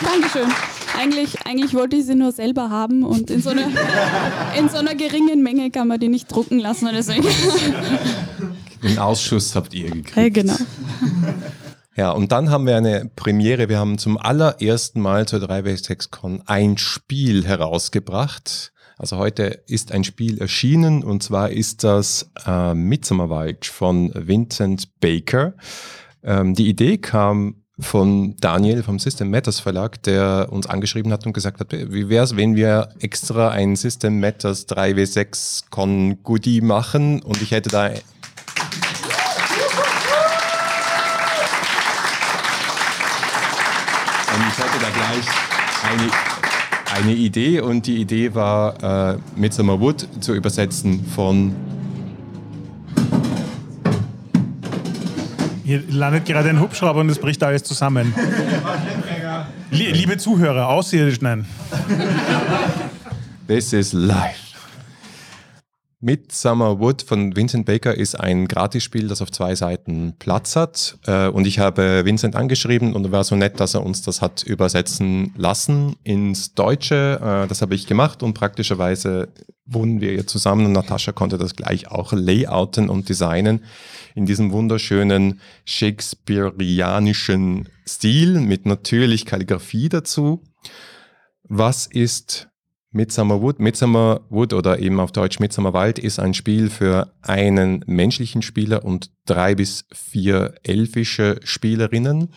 Dankeschön. 0.02 0.48
Eigentlich, 0.98 1.46
eigentlich 1.46 1.74
wollte 1.74 1.96
ich 1.96 2.06
sie 2.06 2.14
nur 2.14 2.32
selber 2.32 2.70
haben 2.70 3.04
und 3.04 3.30
in 3.30 3.42
so, 3.42 3.50
einer, 3.50 3.68
in 4.58 4.68
so 4.68 4.78
einer 4.78 4.94
geringen 4.94 5.42
Menge 5.42 5.70
kann 5.70 5.88
man 5.88 6.00
die 6.00 6.08
nicht 6.08 6.30
drucken 6.30 6.58
lassen. 6.58 6.88
Deswegen. 6.92 7.26
Den 8.82 8.98
Ausschuss 8.98 9.54
habt 9.54 9.74
ihr 9.74 9.90
gekriegt. 9.90 10.16
Ja, 10.16 10.28
genau. 10.28 10.56
Ja, 11.96 12.10
und 12.10 12.30
dann 12.30 12.50
haben 12.50 12.66
wir 12.66 12.76
eine 12.76 13.10
Premiere. 13.16 13.68
Wir 13.68 13.78
haben 13.78 13.96
zum 13.96 14.18
allerersten 14.18 15.00
Mal 15.00 15.26
zur 15.26 15.40
3W6Con 15.40 16.42
ein 16.46 16.76
Spiel 16.76 17.46
herausgebracht. 17.46 18.72
Also 18.98 19.16
heute 19.16 19.62
ist 19.66 19.92
ein 19.92 20.04
Spiel 20.04 20.38
erschienen 20.38 21.04
und 21.04 21.22
zwar 21.22 21.50
ist 21.50 21.84
das 21.84 22.30
äh, 22.46 22.74
Midsummerwald 22.74 23.66
von 23.66 24.10
Vincent 24.14 25.00
Baker. 25.00 25.54
Ähm, 26.22 26.54
die 26.54 26.68
Idee 26.68 26.98
kam 26.98 27.62
von 27.78 28.34
Daniel 28.40 28.82
vom 28.82 28.98
System 28.98 29.30
Matters 29.30 29.60
Verlag, 29.60 30.02
der 30.04 30.48
uns 30.50 30.66
angeschrieben 30.66 31.12
hat 31.12 31.26
und 31.26 31.34
gesagt 31.34 31.60
hat, 31.60 31.72
wie 31.72 32.08
wäre 32.08 32.24
es, 32.24 32.34
wenn 32.34 32.56
wir 32.56 32.88
extra 33.00 33.50
ein 33.50 33.76
System 33.76 34.18
Matters 34.18 34.66
3W6 34.68 35.64
Con 35.68 36.22
Goodie 36.22 36.62
machen? 36.62 37.20
Und 37.22 37.42
ich 37.42 37.50
hätte 37.50 37.68
da 37.68 37.88
Und 37.88 38.00
ich 44.48 44.58
hatte 44.58 44.78
da 44.80 44.88
gleich 44.90 45.26
eine, 45.82 46.10
eine 46.98 47.14
Idee. 47.14 47.60
Und 47.60 47.86
die 47.86 47.96
Idee 47.96 48.34
war, 48.34 49.12
äh, 49.12 49.18
Midsummer 49.34 49.80
Wood 49.80 50.06
zu 50.20 50.34
übersetzen 50.34 51.06
von 51.06 51.56
Hier 55.66 55.82
landet 55.90 56.26
gerade 56.26 56.48
ein 56.48 56.60
Hubschrauber 56.60 57.00
und 57.00 57.10
es 57.10 57.18
bricht 57.18 57.42
alles 57.42 57.64
zusammen. 57.64 58.14
Liebe 59.72 60.16
Zuhörer, 60.16 60.68
außerirdisch, 60.68 61.20
nein. 61.22 61.44
This 63.48 63.72
is 63.72 63.92
life. 63.92 64.54
Midsummer 65.98 66.78
Wood 66.78 67.02
von 67.02 67.34
Vincent 67.34 67.66
Baker 67.66 67.92
ist 67.96 68.14
ein 68.14 68.46
Gratisspiel, 68.46 69.08
das 69.08 69.20
auf 69.20 69.32
zwei 69.32 69.56
Seiten 69.56 70.14
Platz 70.20 70.54
hat. 70.54 70.98
Äh, 71.04 71.26
und 71.30 71.48
ich 71.48 71.58
habe 71.58 72.04
Vincent 72.04 72.36
angeschrieben 72.36 72.94
und 72.94 73.06
er 73.06 73.10
war 73.10 73.24
so 73.24 73.34
nett, 73.34 73.58
dass 73.58 73.74
er 73.74 73.84
uns 73.84 74.02
das 74.02 74.22
hat 74.22 74.44
übersetzen 74.44 75.32
lassen 75.36 75.96
ins 76.04 76.54
Deutsche. 76.54 77.18
Äh, 77.20 77.48
das 77.48 77.60
habe 77.60 77.74
ich 77.74 77.88
gemacht 77.88 78.22
und 78.22 78.34
praktischerweise 78.34 79.30
wohnen 79.64 80.00
wir 80.00 80.12
hier 80.12 80.28
zusammen 80.28 80.66
und 80.66 80.72
Natascha 80.72 81.10
konnte 81.10 81.38
das 81.38 81.56
gleich 81.56 81.90
auch 81.90 82.12
layouten 82.12 82.88
und 82.88 83.08
designen 83.08 83.64
in 84.16 84.26
diesem 84.26 84.50
wunderschönen 84.50 85.40
shakespearianischen 85.66 87.68
Stil 87.86 88.40
mit 88.40 88.66
natürlich 88.66 89.26
Kalligrafie 89.26 89.90
dazu. 89.90 90.42
Was 91.44 91.86
ist 91.86 92.48
Midsummer 92.90 93.42
Wood? 93.42 93.60
Midsummer 93.60 94.22
Wood 94.30 94.54
oder 94.54 94.78
eben 94.78 95.00
auf 95.00 95.12
Deutsch 95.12 95.38
Midsummer 95.38 95.74
Wald 95.74 95.98
ist 95.98 96.18
ein 96.18 96.32
Spiel 96.32 96.70
für 96.70 97.12
einen 97.20 97.84
menschlichen 97.86 98.40
Spieler 98.40 98.86
und 98.86 99.10
drei 99.26 99.54
bis 99.54 99.84
vier 99.92 100.54
elfische 100.62 101.38
Spielerinnen. 101.44 102.30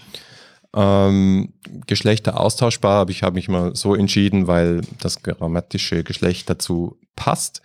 Ähm, 0.75 1.53
Geschlechter 1.87 2.37
austauschbar, 2.39 3.01
aber 3.01 3.11
ich 3.11 3.23
habe 3.23 3.35
mich 3.35 3.47
mal 3.47 3.73
so 3.73 3.95
entschieden, 3.95 4.47
weil 4.47 4.81
das 4.99 5.23
grammatische 5.23 6.03
Geschlecht 6.03 6.49
dazu 6.49 6.99
passt. 7.15 7.61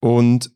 Und 0.00 0.50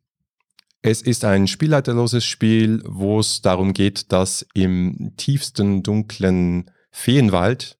es 0.86 1.02
ist 1.02 1.24
ein 1.24 1.48
spielleiterloses 1.48 2.24
Spiel, 2.24 2.82
wo 2.86 3.18
es 3.18 3.42
darum 3.42 3.72
geht, 3.72 4.12
dass 4.12 4.46
im 4.54 5.12
tiefsten 5.16 5.82
dunklen 5.82 6.70
Feenwald 6.90 7.76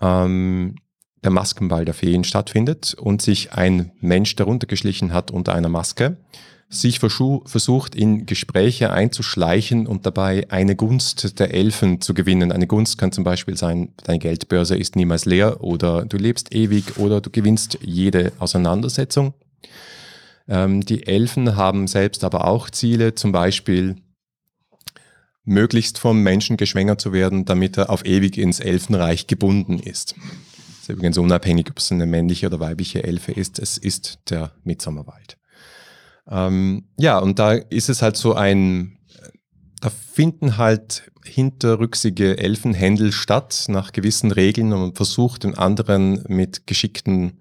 ähm, 0.00 0.76
der 1.22 1.30
Maskenball 1.30 1.84
der 1.84 1.94
Feen 1.94 2.24
stattfindet 2.24 2.94
und 2.94 3.22
sich 3.22 3.52
ein 3.52 3.92
Mensch 4.00 4.34
darunter 4.34 4.66
geschlichen 4.66 5.12
hat 5.12 5.30
unter 5.30 5.54
einer 5.54 5.68
Maske, 5.68 6.16
sich 6.68 6.98
versucht 6.98 7.94
in 7.94 8.26
Gespräche 8.26 8.90
einzuschleichen 8.90 9.86
und 9.86 10.06
dabei 10.06 10.50
eine 10.50 10.74
Gunst 10.74 11.38
der 11.38 11.54
Elfen 11.54 12.00
zu 12.00 12.12
gewinnen. 12.12 12.50
Eine 12.50 12.66
Gunst 12.66 12.98
kann 12.98 13.12
zum 13.12 13.24
Beispiel 13.24 13.56
sein, 13.56 13.92
deine 14.04 14.18
Geldbörse 14.18 14.76
ist 14.76 14.96
niemals 14.96 15.26
leer 15.26 15.62
oder 15.62 16.04
du 16.06 16.16
lebst 16.16 16.52
ewig 16.54 16.96
oder 16.96 17.20
du 17.20 17.30
gewinnst 17.30 17.78
jede 17.82 18.32
Auseinandersetzung. 18.38 19.34
Ähm, 20.52 20.82
die 20.84 21.06
Elfen 21.06 21.56
haben 21.56 21.86
selbst 21.86 22.24
aber 22.24 22.46
auch 22.46 22.68
Ziele, 22.68 23.14
zum 23.14 23.32
Beispiel 23.32 23.96
möglichst 25.44 25.98
vom 25.98 26.22
Menschen 26.22 26.58
geschwängert 26.58 27.00
zu 27.00 27.14
werden, 27.14 27.46
damit 27.46 27.78
er 27.78 27.88
auf 27.88 28.04
ewig 28.04 28.36
ins 28.36 28.60
Elfenreich 28.60 29.26
gebunden 29.26 29.78
ist. 29.78 30.14
Das 30.68 30.82
ist 30.82 30.88
übrigens 30.90 31.16
unabhängig, 31.16 31.70
ob 31.70 31.78
es 31.78 31.90
eine 31.90 32.04
männliche 32.04 32.48
oder 32.48 32.60
weibliche 32.60 33.02
Elfe 33.02 33.32
ist. 33.32 33.58
Es 33.58 33.78
ist 33.78 34.18
der 34.28 34.52
Mitsommerwald. 34.62 35.38
Ähm, 36.28 36.84
ja, 36.98 37.18
und 37.18 37.38
da 37.38 37.54
ist 37.54 37.88
es 37.88 38.02
halt 38.02 38.18
so 38.18 38.34
ein, 38.34 38.98
da 39.80 39.88
finden 39.88 40.58
halt 40.58 41.10
hinterrücksige 41.24 42.36
Elfenhändel 42.36 43.12
statt 43.12 43.64
nach 43.68 43.92
gewissen 43.92 44.30
Regeln 44.30 44.70
und 44.74 44.80
man 44.80 44.94
versucht 44.94 45.44
den 45.44 45.56
anderen 45.56 46.22
mit 46.28 46.66
geschickten 46.66 47.40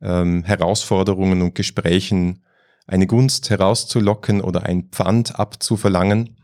ähm, 0.00 0.42
Herausforderungen 0.44 1.42
und 1.42 1.54
Gesprächen 1.54 2.40
eine 2.86 3.06
Gunst 3.06 3.50
herauszulocken 3.50 4.40
oder 4.40 4.64
ein 4.64 4.84
Pfand 4.90 5.38
abzuverlangen. 5.38 6.36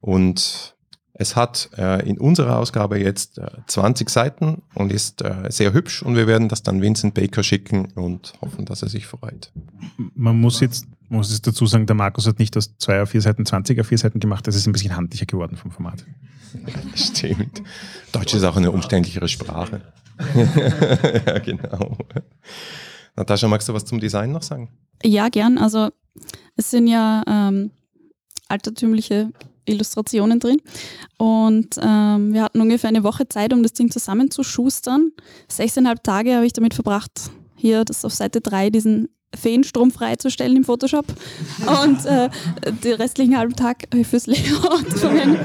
Und 0.00 0.76
es 1.20 1.36
hat 1.36 1.68
äh, 1.76 2.08
in 2.08 2.18
unserer 2.18 2.58
Ausgabe 2.58 2.98
jetzt 2.98 3.38
äh, 3.38 3.50
20 3.66 4.08
Seiten 4.08 4.62
und 4.74 4.90
ist 4.90 5.20
äh, 5.22 5.50
sehr 5.50 5.74
hübsch 5.74 6.02
und 6.02 6.16
wir 6.16 6.26
werden 6.26 6.48
das 6.48 6.62
dann 6.62 6.80
Vincent 6.80 7.12
Baker 7.12 7.42
schicken 7.42 7.92
und 7.94 8.32
hoffen, 8.40 8.64
dass 8.64 8.82
er 8.82 8.88
sich 8.88 9.06
freut. 9.06 9.52
Man 10.14 10.40
muss 10.40 10.60
jetzt 10.60 10.86
muss 11.10 11.30
es 11.30 11.42
dazu 11.42 11.66
sagen, 11.66 11.86
der 11.86 11.96
Markus 11.96 12.26
hat 12.26 12.38
nicht 12.38 12.56
aus 12.56 12.76
2 12.78 13.02
auf 13.02 13.10
4 13.10 13.20
Seiten 13.20 13.44
20 13.44 13.80
auf 13.80 13.88
4 13.88 13.98
Seiten 13.98 14.20
gemacht, 14.20 14.46
das 14.46 14.54
ist 14.54 14.66
ein 14.66 14.72
bisschen 14.72 14.96
handlicher 14.96 15.26
geworden 15.26 15.56
vom 15.56 15.70
Format. 15.70 16.06
Stimmt. 16.94 17.62
Deutsch 18.12 18.32
ist 18.34 18.44
auch 18.44 18.56
eine 18.56 18.70
umständlichere 18.70 19.28
Sprache. 19.28 19.82
ja, 21.26 21.38
genau. 21.40 21.98
Natascha, 23.16 23.48
magst 23.48 23.68
du 23.68 23.74
was 23.74 23.84
zum 23.84 24.00
Design 24.00 24.32
noch 24.32 24.42
sagen? 24.42 24.70
Ja, 25.02 25.28
gern. 25.28 25.58
Also 25.58 25.90
es 26.56 26.70
sind 26.70 26.86
ja 26.86 27.22
ähm, 27.26 27.70
altertümliche 28.48 29.30
Illustrationen 29.64 30.40
drin. 30.40 30.60
Und 31.16 31.76
ähm, 31.80 32.32
wir 32.34 32.42
hatten 32.42 32.60
ungefähr 32.60 32.88
eine 32.88 33.04
Woche 33.04 33.28
Zeit, 33.28 33.52
um 33.52 33.62
das 33.62 33.72
Ding 33.72 33.90
zusammenzuschustern. 33.90 35.12
Sechseinhalb 35.48 36.02
Tage 36.02 36.34
habe 36.34 36.46
ich 36.46 36.52
damit 36.52 36.74
verbracht, 36.74 37.30
hier 37.56 37.84
das 37.84 38.04
auf 38.04 38.12
Seite 38.12 38.40
3 38.40 38.70
diesen 38.70 39.08
Feenstrom 39.34 39.92
freizustellen 39.92 40.56
im 40.56 40.64
Photoshop. 40.64 41.06
Und 41.82 42.04
äh, 42.04 42.28
den 42.82 42.94
restlichen 42.94 43.38
halben 43.38 43.54
Tag 43.54 43.86
fürs 44.02 44.26
Layout 44.26 44.86
verwendet. 44.96 45.40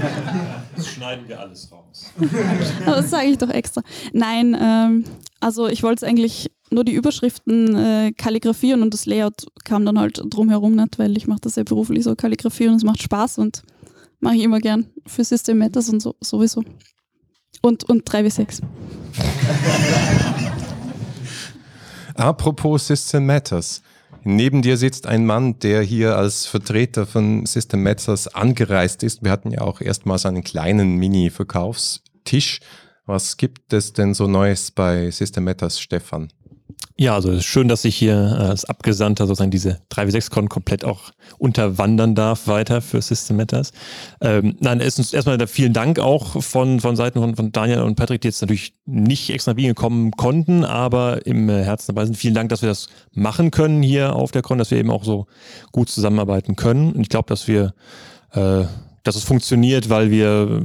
Das 0.75 0.87
schneiden 0.87 1.27
wir 1.27 1.39
alles 1.39 1.71
raus. 1.71 2.11
das 2.85 3.09
sage 3.09 3.27
ich 3.27 3.37
doch 3.37 3.49
extra. 3.49 3.83
Nein, 4.11 4.57
ähm, 4.59 5.05
also 5.39 5.67
ich 5.67 5.83
wollte 5.83 6.03
es 6.03 6.09
eigentlich 6.09 6.51
nur 6.71 6.83
die 6.83 6.93
Überschriften 6.93 7.75
äh, 7.75 8.11
kalligrafieren 8.13 8.81
und 8.81 8.93
das 8.93 9.05
Layout 9.05 9.45
kam 9.63 9.85
dann 9.85 9.99
halt 9.99 10.21
drumherum 10.25 10.75
nicht, 10.75 10.99
weil 10.99 11.15
ich 11.17 11.27
mache 11.27 11.41
das 11.41 11.55
ja 11.55 11.63
beruflich 11.63 12.03
so 12.03 12.15
Kalligrafie 12.15 12.67
und 12.67 12.75
es 12.75 12.83
macht 12.83 13.01
Spaß 13.01 13.37
und 13.37 13.63
mache 14.19 14.35
ich 14.35 14.43
immer 14.43 14.59
gern 14.59 14.87
für 15.05 15.23
System 15.23 15.59
Matters 15.59 15.89
und 15.89 16.01
so 16.01 16.15
sowieso. 16.21 16.63
Und, 17.61 17.83
und 17.85 18.09
3W6. 18.09 18.61
Apropos 22.15 22.87
System 22.87 23.25
Matters. 23.25 23.81
Neben 24.23 24.61
dir 24.63 24.77
sitzt 24.77 25.05
ein 25.05 25.25
Mann, 25.25 25.59
der 25.59 25.83
hier 25.83 26.17
als 26.17 26.47
Vertreter 26.47 27.05
von 27.05 27.45
System 27.45 27.83
Matters 27.83 28.27
angereist 28.27 29.03
ist. 29.03 29.23
Wir 29.23 29.29
hatten 29.31 29.51
ja 29.51 29.61
auch 29.61 29.81
erstmals 29.81 30.25
einen 30.25 30.43
kleinen 30.43 30.95
Mini-Verkaufstisch. 30.95 32.59
Was 33.05 33.37
gibt 33.37 33.71
es 33.71 33.93
denn 33.93 34.15
so 34.15 34.25
Neues 34.25 34.71
bei 34.71 35.11
System 35.11 35.43
Matters, 35.43 35.79
Stefan? 35.79 36.29
Ja, 36.97 37.13
also 37.13 37.39
schön, 37.41 37.67
dass 37.67 37.83
ich 37.83 37.95
hier 37.97 38.13
äh, 38.13 38.43
als 38.43 38.63
Abgesandter 38.63 39.27
sozusagen 39.27 39.51
diese 39.51 39.81
3W6-Con 39.91 40.47
komplett 40.47 40.85
auch 40.85 41.11
unterwandern 41.37 42.15
darf 42.15 42.47
weiter 42.47 42.81
für 42.81 43.01
System 43.01 43.35
Matters. 43.35 43.73
Ähm, 44.21 44.55
nein, 44.61 44.79
erstens 44.79 45.13
erstmal 45.13 45.45
vielen 45.47 45.73
Dank 45.73 45.99
auch 45.99 46.41
von, 46.41 46.79
von 46.79 46.95
Seiten 46.95 47.19
von, 47.19 47.35
von 47.35 47.51
Daniel 47.51 47.81
und 47.81 47.95
Patrick, 47.95 48.21
die 48.21 48.29
jetzt 48.29 48.41
natürlich 48.41 48.73
nicht 48.85 49.29
extra 49.29 49.57
Wien 49.57 49.75
kommen 49.75 50.11
konnten, 50.11 50.63
aber 50.63 51.25
im 51.25 51.49
äh, 51.49 51.63
Herzen 51.63 51.93
dabei 51.93 52.05
sind. 52.05 52.15
Vielen 52.15 52.33
Dank, 52.33 52.47
dass 52.49 52.61
wir 52.61 52.69
das 52.69 52.87
machen 53.11 53.51
können 53.51 53.83
hier 53.83 54.15
auf 54.15 54.31
der 54.31 54.41
Con, 54.41 54.57
dass 54.57 54.71
wir 54.71 54.77
eben 54.77 54.89
auch 54.89 55.03
so 55.03 55.27
gut 55.73 55.89
zusammenarbeiten 55.89 56.55
können. 56.55 56.93
Und 56.93 57.01
ich 57.01 57.09
glaube, 57.09 57.27
dass 57.27 57.47
wir 57.47 57.73
äh, 58.31 58.63
dass 59.03 59.15
es 59.15 59.23
funktioniert, 59.23 59.89
weil 59.89 60.09
wir 60.09 60.63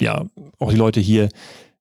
ja 0.00 0.24
auch 0.58 0.70
die 0.70 0.76
Leute 0.76 1.00
hier 1.00 1.28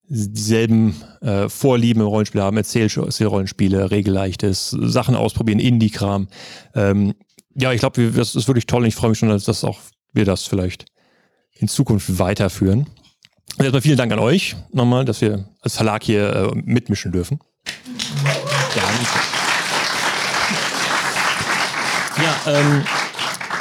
dieselben 0.10 0.96
äh, 1.22 1.48
Vorlieben 1.50 2.02
im 2.02 2.08
Rollenspiel 2.08 2.42
haben, 2.42 2.58
Erzählrollenspiele, 2.58 3.92
Regelleichtes, 3.92 4.72
Sachen 4.72 5.16
ausprobieren, 5.16 5.60
Indie-Kram. 5.60 6.28
Ähm, 6.74 7.14
ja, 7.56 7.72
ich 7.72 7.80
glaube, 7.80 8.12
das 8.12 8.36
ist 8.36 8.48
wirklich 8.48 8.66
toll 8.66 8.82
und 8.82 8.88
ich 8.88 8.96
freue 8.96 9.12
mich 9.12 9.20
schon, 9.20 9.30
dass 9.30 9.46
das 9.46 9.64
auch 9.64 9.80
wir 10.14 10.26
das 10.26 10.44
vielleicht 10.44 10.86
in 11.54 11.68
Zukunft 11.68 12.18
weiterführen. 12.18 12.88
Und 13.58 13.64
erstmal 13.64 13.82
vielen 13.82 13.98
Dank 13.98 14.12
an 14.12 14.20
euch 14.20 14.56
nochmal, 14.72 15.06
dass 15.06 15.22
wir 15.22 15.46
als 15.62 15.76
Verlag 15.76 16.04
hier 16.04 16.34
äh, 16.34 16.56
mitmischen 16.56 17.12
dürfen. 17.12 17.40
Ja, 22.18 22.54
ähm, 22.54 22.84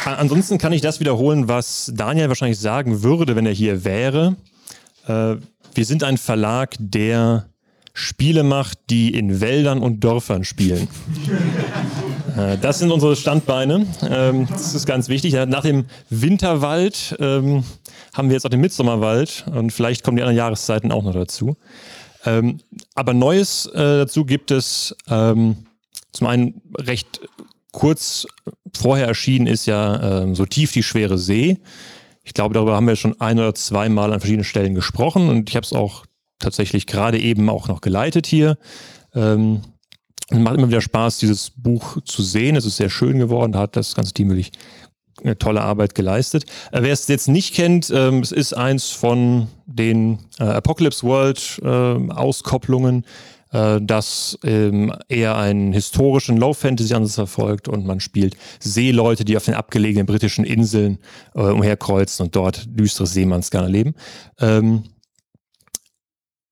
ansonsten 0.04 0.58
kann 0.58 0.72
ich 0.72 0.80
das 0.80 1.00
wiederholen, 1.00 1.48
was 1.48 1.92
Daniel 1.94 2.28
wahrscheinlich 2.28 2.58
sagen 2.58 3.02
würde, 3.02 3.36
wenn 3.36 3.46
er 3.46 3.52
hier 3.52 3.84
wäre. 3.84 4.36
Äh, 5.06 5.36
wir 5.74 5.84
sind 5.84 6.04
ein 6.04 6.18
Verlag, 6.18 6.74
der 6.78 7.48
Spiele 7.98 8.44
macht, 8.44 8.78
die 8.90 9.12
in 9.12 9.40
Wäldern 9.40 9.80
und 9.80 10.04
Dörfern 10.04 10.44
spielen. 10.44 10.88
Äh, 12.36 12.56
das 12.58 12.78
sind 12.78 12.92
unsere 12.92 13.16
Standbeine. 13.16 13.86
Ähm, 14.08 14.46
das 14.48 14.74
ist 14.74 14.86
ganz 14.86 15.08
wichtig. 15.08 15.32
Nach 15.32 15.62
dem 15.62 15.86
Winterwald 16.08 17.16
ähm, 17.18 17.64
haben 18.12 18.28
wir 18.28 18.34
jetzt 18.34 18.44
auch 18.44 18.50
den 18.50 18.60
Mitsommerwald 18.60 19.46
und 19.52 19.72
vielleicht 19.72 20.04
kommen 20.04 20.18
die 20.18 20.22
anderen 20.22 20.36
Jahreszeiten 20.36 20.92
auch 20.92 21.02
noch 21.02 21.14
dazu. 21.14 21.56
Ähm, 22.26 22.60
aber 22.94 23.12
Neues 23.12 23.66
äh, 23.66 23.78
dazu 23.78 24.24
gibt 24.24 24.52
es 24.52 24.94
zum 25.08 26.26
einen 26.26 26.62
recht 26.78 27.20
kurz 27.72 28.26
vorher 28.76 29.08
erschienen 29.08 29.48
ist 29.48 29.66
ja 29.66 30.26
so 30.34 30.46
tief 30.46 30.70
die 30.72 30.82
schwere 30.82 31.18
See. 31.18 31.58
Ich 32.28 32.34
glaube, 32.34 32.52
darüber 32.52 32.76
haben 32.76 32.86
wir 32.86 32.94
schon 32.94 33.18
ein 33.22 33.38
oder 33.38 33.54
zwei 33.54 33.88
Mal 33.88 34.12
an 34.12 34.20
verschiedenen 34.20 34.44
Stellen 34.44 34.74
gesprochen 34.74 35.30
und 35.30 35.48
ich 35.48 35.56
habe 35.56 35.64
es 35.64 35.72
auch 35.72 36.04
tatsächlich 36.38 36.86
gerade 36.86 37.18
eben 37.18 37.48
auch 37.48 37.68
noch 37.68 37.80
geleitet 37.80 38.26
hier. 38.26 38.58
Ähm, 39.14 39.62
und 40.30 40.42
macht 40.42 40.56
immer 40.56 40.68
wieder 40.68 40.82
Spaß, 40.82 41.16
dieses 41.16 41.50
Buch 41.56 41.96
zu 42.04 42.22
sehen. 42.22 42.54
Es 42.54 42.66
ist 42.66 42.76
sehr 42.76 42.90
schön 42.90 43.18
geworden, 43.18 43.56
hat 43.56 43.76
das 43.76 43.94
ganze 43.94 44.12
Team 44.12 44.28
wirklich 44.28 44.52
eine 45.24 45.38
tolle 45.38 45.62
Arbeit 45.62 45.94
geleistet. 45.94 46.44
Äh, 46.70 46.82
wer 46.82 46.92
es 46.92 47.08
jetzt 47.08 47.28
nicht 47.28 47.54
kennt, 47.54 47.90
ähm, 47.94 48.20
es 48.20 48.30
ist 48.30 48.52
eins 48.52 48.90
von 48.90 49.48
den 49.64 50.18
äh, 50.38 50.44
Apocalypse 50.44 51.06
World 51.06 51.62
äh, 51.64 52.12
Auskopplungen 52.12 53.06
äh, 53.52 53.80
das 53.80 54.38
ähm, 54.44 54.94
eher 55.08 55.36
einen 55.36 55.72
historischen 55.72 56.36
Low-Fantasy-Ansatz 56.36 57.14
verfolgt 57.14 57.68
und 57.68 57.86
man 57.86 58.00
spielt 58.00 58.36
Seeleute, 58.60 59.24
die 59.24 59.36
auf 59.36 59.44
den 59.44 59.54
abgelegenen 59.54 60.06
britischen 60.06 60.44
Inseln 60.44 60.98
äh, 61.34 61.40
umherkreuzen 61.40 62.26
und 62.26 62.36
dort 62.36 62.66
düsteres 62.68 63.12
Seemannsgarn 63.12 63.64
erleben. 63.64 63.94
Ähm, 64.40 64.84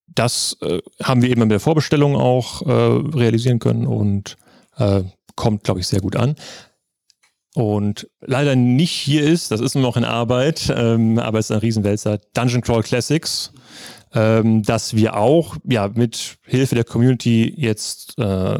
das 0.06 0.56
äh, 0.62 0.80
haben 1.02 1.22
wir 1.22 1.30
eben 1.30 1.42
mit 1.42 1.50
der 1.50 1.60
Vorbestellung 1.60 2.16
auch 2.16 2.62
äh, 2.62 2.72
realisieren 2.72 3.58
können 3.58 3.86
und 3.86 4.36
äh, 4.78 5.02
kommt, 5.34 5.64
glaube 5.64 5.80
ich, 5.80 5.86
sehr 5.86 6.00
gut 6.00 6.16
an. 6.16 6.36
Und 7.54 8.08
leider 8.20 8.54
nicht 8.54 8.92
hier 8.92 9.22
ist, 9.22 9.50
das 9.50 9.60
ist 9.60 9.74
nur 9.74 9.82
noch 9.82 9.96
in 9.96 10.04
Arbeit, 10.04 10.70
ähm, 10.76 11.18
aber 11.18 11.38
es 11.38 11.46
ist 11.46 11.52
ein 11.52 11.60
Riesenwälzer, 11.60 12.18
Dungeon 12.34 12.60
Crawl 12.60 12.82
Classics 12.82 13.52
ähm, 14.16 14.62
dass 14.62 14.96
wir 14.96 15.16
auch 15.16 15.56
ja 15.68 15.88
mit 15.94 16.38
Hilfe 16.42 16.74
der 16.74 16.84
Community 16.84 17.52
jetzt 17.54 18.18
äh, 18.18 18.58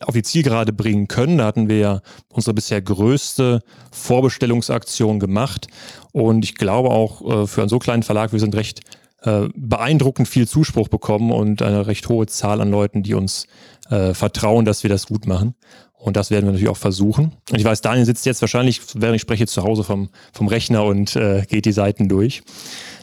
auf 0.00 0.14
die 0.14 0.22
Zielgerade 0.22 0.72
bringen 0.72 1.06
können. 1.06 1.38
Da 1.38 1.46
hatten 1.46 1.68
wir 1.68 1.78
ja 1.78 2.00
unsere 2.28 2.54
bisher 2.54 2.82
größte 2.82 3.62
Vorbestellungsaktion 3.92 5.20
gemacht. 5.20 5.68
Und 6.12 6.44
ich 6.44 6.56
glaube 6.56 6.90
auch 6.90 7.22
äh, 7.22 7.46
für 7.46 7.62
einen 7.62 7.70
so 7.70 7.78
kleinen 7.78 8.02
Verlag, 8.02 8.32
wir 8.32 8.40
sind 8.40 8.56
recht 8.56 8.80
äh, 9.22 9.48
beeindruckend 9.54 10.28
viel 10.28 10.48
Zuspruch 10.48 10.88
bekommen 10.88 11.30
und 11.30 11.62
eine 11.62 11.86
recht 11.86 12.08
hohe 12.08 12.26
Zahl 12.26 12.60
an 12.60 12.70
Leuten, 12.70 13.04
die 13.04 13.14
uns 13.14 13.46
äh, 13.90 14.12
vertrauen, 14.12 14.64
dass 14.64 14.82
wir 14.82 14.90
das 14.90 15.06
gut 15.06 15.26
machen. 15.26 15.54
Und 15.92 16.16
das 16.16 16.30
werden 16.30 16.46
wir 16.46 16.52
natürlich 16.52 16.70
auch 16.70 16.76
versuchen. 16.76 17.36
Und 17.50 17.58
ich 17.58 17.64
weiß, 17.64 17.80
Daniel 17.80 18.06
sitzt 18.06 18.26
jetzt 18.26 18.40
wahrscheinlich, 18.40 18.80
während 18.94 19.16
ich 19.16 19.22
spreche, 19.22 19.46
zu 19.46 19.62
Hause 19.62 19.84
vom, 19.84 20.10
vom 20.32 20.48
Rechner 20.48 20.84
und 20.84 21.16
äh, 21.16 21.44
geht 21.48 21.64
die 21.64 21.72
Seiten 21.72 22.08
durch. 22.08 22.42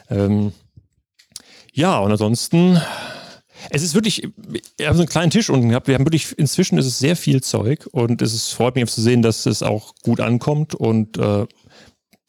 Ähm, 0.10 0.54
ja, 1.76 2.00
und 2.00 2.10
ansonsten, 2.10 2.82
es 3.70 3.84
ist 3.84 3.96
wirklich, 3.96 4.30
wir 4.78 4.88
haben 4.88 4.96
so 4.96 5.02
einen 5.02 5.10
kleinen 5.10 5.30
Tisch 5.30 5.50
unten 5.50 5.70
gehabt. 5.70 5.88
Wir 5.88 5.96
haben 5.96 6.06
wirklich, 6.06 6.38
inzwischen 6.38 6.78
ist 6.78 6.86
es 6.86 7.00
sehr 7.00 7.18
viel 7.18 7.44
Zeug 7.44 7.88
und 7.92 8.22
es 8.22 8.34
ist, 8.34 8.54
freut 8.54 8.76
mich 8.76 8.90
zu 8.90 9.02
sehen, 9.02 9.22
dass 9.22 9.46
es 9.46 9.62
auch 9.62 9.94
gut 10.02 10.22
ankommt 10.22 10.74
und 10.74 11.18
äh, 11.18 11.46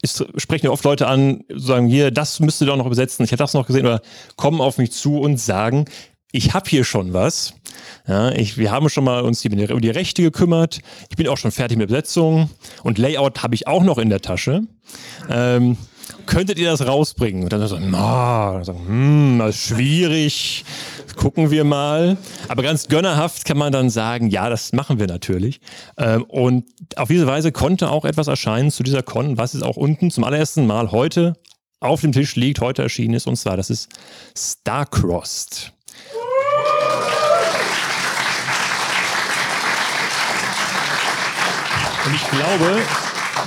es 0.02 0.24
sprechen 0.36 0.66
ja 0.66 0.72
oft 0.72 0.84
Leute 0.84 1.06
an, 1.06 1.44
sagen 1.54 1.86
hier, 1.86 2.10
das 2.10 2.40
müsst 2.40 2.60
ihr 2.60 2.66
doch 2.66 2.76
noch 2.76 2.88
besetzen, 2.88 3.24
ich 3.24 3.30
habe 3.30 3.38
das 3.38 3.54
noch 3.54 3.68
gesehen 3.68 3.86
oder 3.86 4.02
kommen 4.34 4.60
auf 4.60 4.78
mich 4.78 4.90
zu 4.90 5.20
und 5.20 5.38
sagen, 5.38 5.86
ich 6.32 6.52
habe 6.52 6.68
hier 6.68 6.84
schon 6.84 7.12
was. 7.12 7.54
Ja, 8.08 8.30
ich, 8.32 8.58
wir 8.58 8.72
haben 8.72 8.88
schon 8.88 9.04
mal 9.04 9.22
uns 9.22 9.40
die, 9.40 9.48
um 9.48 9.80
die 9.80 9.90
Rechte 9.90 10.22
gekümmert. 10.22 10.80
Ich 11.08 11.16
bin 11.16 11.28
auch 11.28 11.38
schon 11.38 11.52
fertig 11.52 11.78
mit 11.78 11.88
Besetzung 11.88 12.50
und 12.82 12.98
Layout 12.98 13.42
habe 13.44 13.54
ich 13.54 13.68
auch 13.68 13.84
noch 13.84 13.98
in 13.98 14.10
der 14.10 14.20
Tasche. 14.20 14.62
Ähm, 15.30 15.76
könntet 16.26 16.58
ihr 16.58 16.70
das 16.70 16.86
rausbringen? 16.86 17.44
Und 17.44 17.52
dann 17.52 17.66
so, 17.66 17.78
na, 17.78 18.62
so, 18.64 18.72
hm, 18.74 19.38
das 19.38 19.56
ist 19.56 19.62
schwierig, 19.62 20.64
gucken 21.16 21.50
wir 21.50 21.64
mal. 21.64 22.16
Aber 22.48 22.62
ganz 22.62 22.88
gönnerhaft 22.88 23.44
kann 23.44 23.58
man 23.58 23.72
dann 23.72 23.90
sagen, 23.90 24.30
ja, 24.30 24.48
das 24.48 24.72
machen 24.72 24.98
wir 24.98 25.06
natürlich. 25.06 25.60
Ähm, 25.96 26.24
und 26.24 26.66
auf 26.96 27.08
diese 27.08 27.26
Weise 27.26 27.52
konnte 27.52 27.90
auch 27.90 28.04
etwas 28.04 28.26
erscheinen 28.26 28.70
zu 28.70 28.82
dieser 28.82 29.02
Con, 29.02 29.38
was 29.38 29.54
ist 29.54 29.62
auch 29.62 29.76
unten 29.76 30.10
zum 30.10 30.24
allerersten 30.24 30.66
Mal 30.66 30.90
heute 30.92 31.34
auf 31.80 32.00
dem 32.00 32.12
Tisch 32.12 32.36
liegt, 32.36 32.60
heute 32.60 32.82
erschienen 32.82 33.14
ist. 33.14 33.26
Und 33.26 33.36
zwar, 33.36 33.56
das 33.56 33.70
ist 33.70 33.88
Starcrossed. 34.36 35.72
Und 42.06 42.14
ich 42.14 42.30
glaube, 42.30 42.82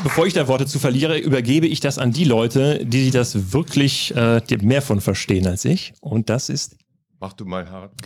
bevor 0.03 0.25
ich 0.25 0.33
da 0.33 0.47
Worte 0.47 0.65
zu 0.65 0.79
verliere, 0.79 1.17
übergebe 1.17 1.67
ich 1.67 1.79
das 1.79 1.97
an 1.97 2.12
die 2.12 2.23
Leute, 2.23 2.85
die 2.85 3.12
das 3.12 3.53
wirklich 3.53 4.15
äh, 4.15 4.41
mehr 4.62 4.81
von 4.81 5.01
verstehen 5.01 5.47
als 5.47 5.65
ich. 5.65 5.93
Und 6.01 6.29
das 6.29 6.49
ist. 6.49 6.75
Mach 7.19 7.33
du 7.33 7.45
mal 7.45 7.69
hart. 7.69 7.91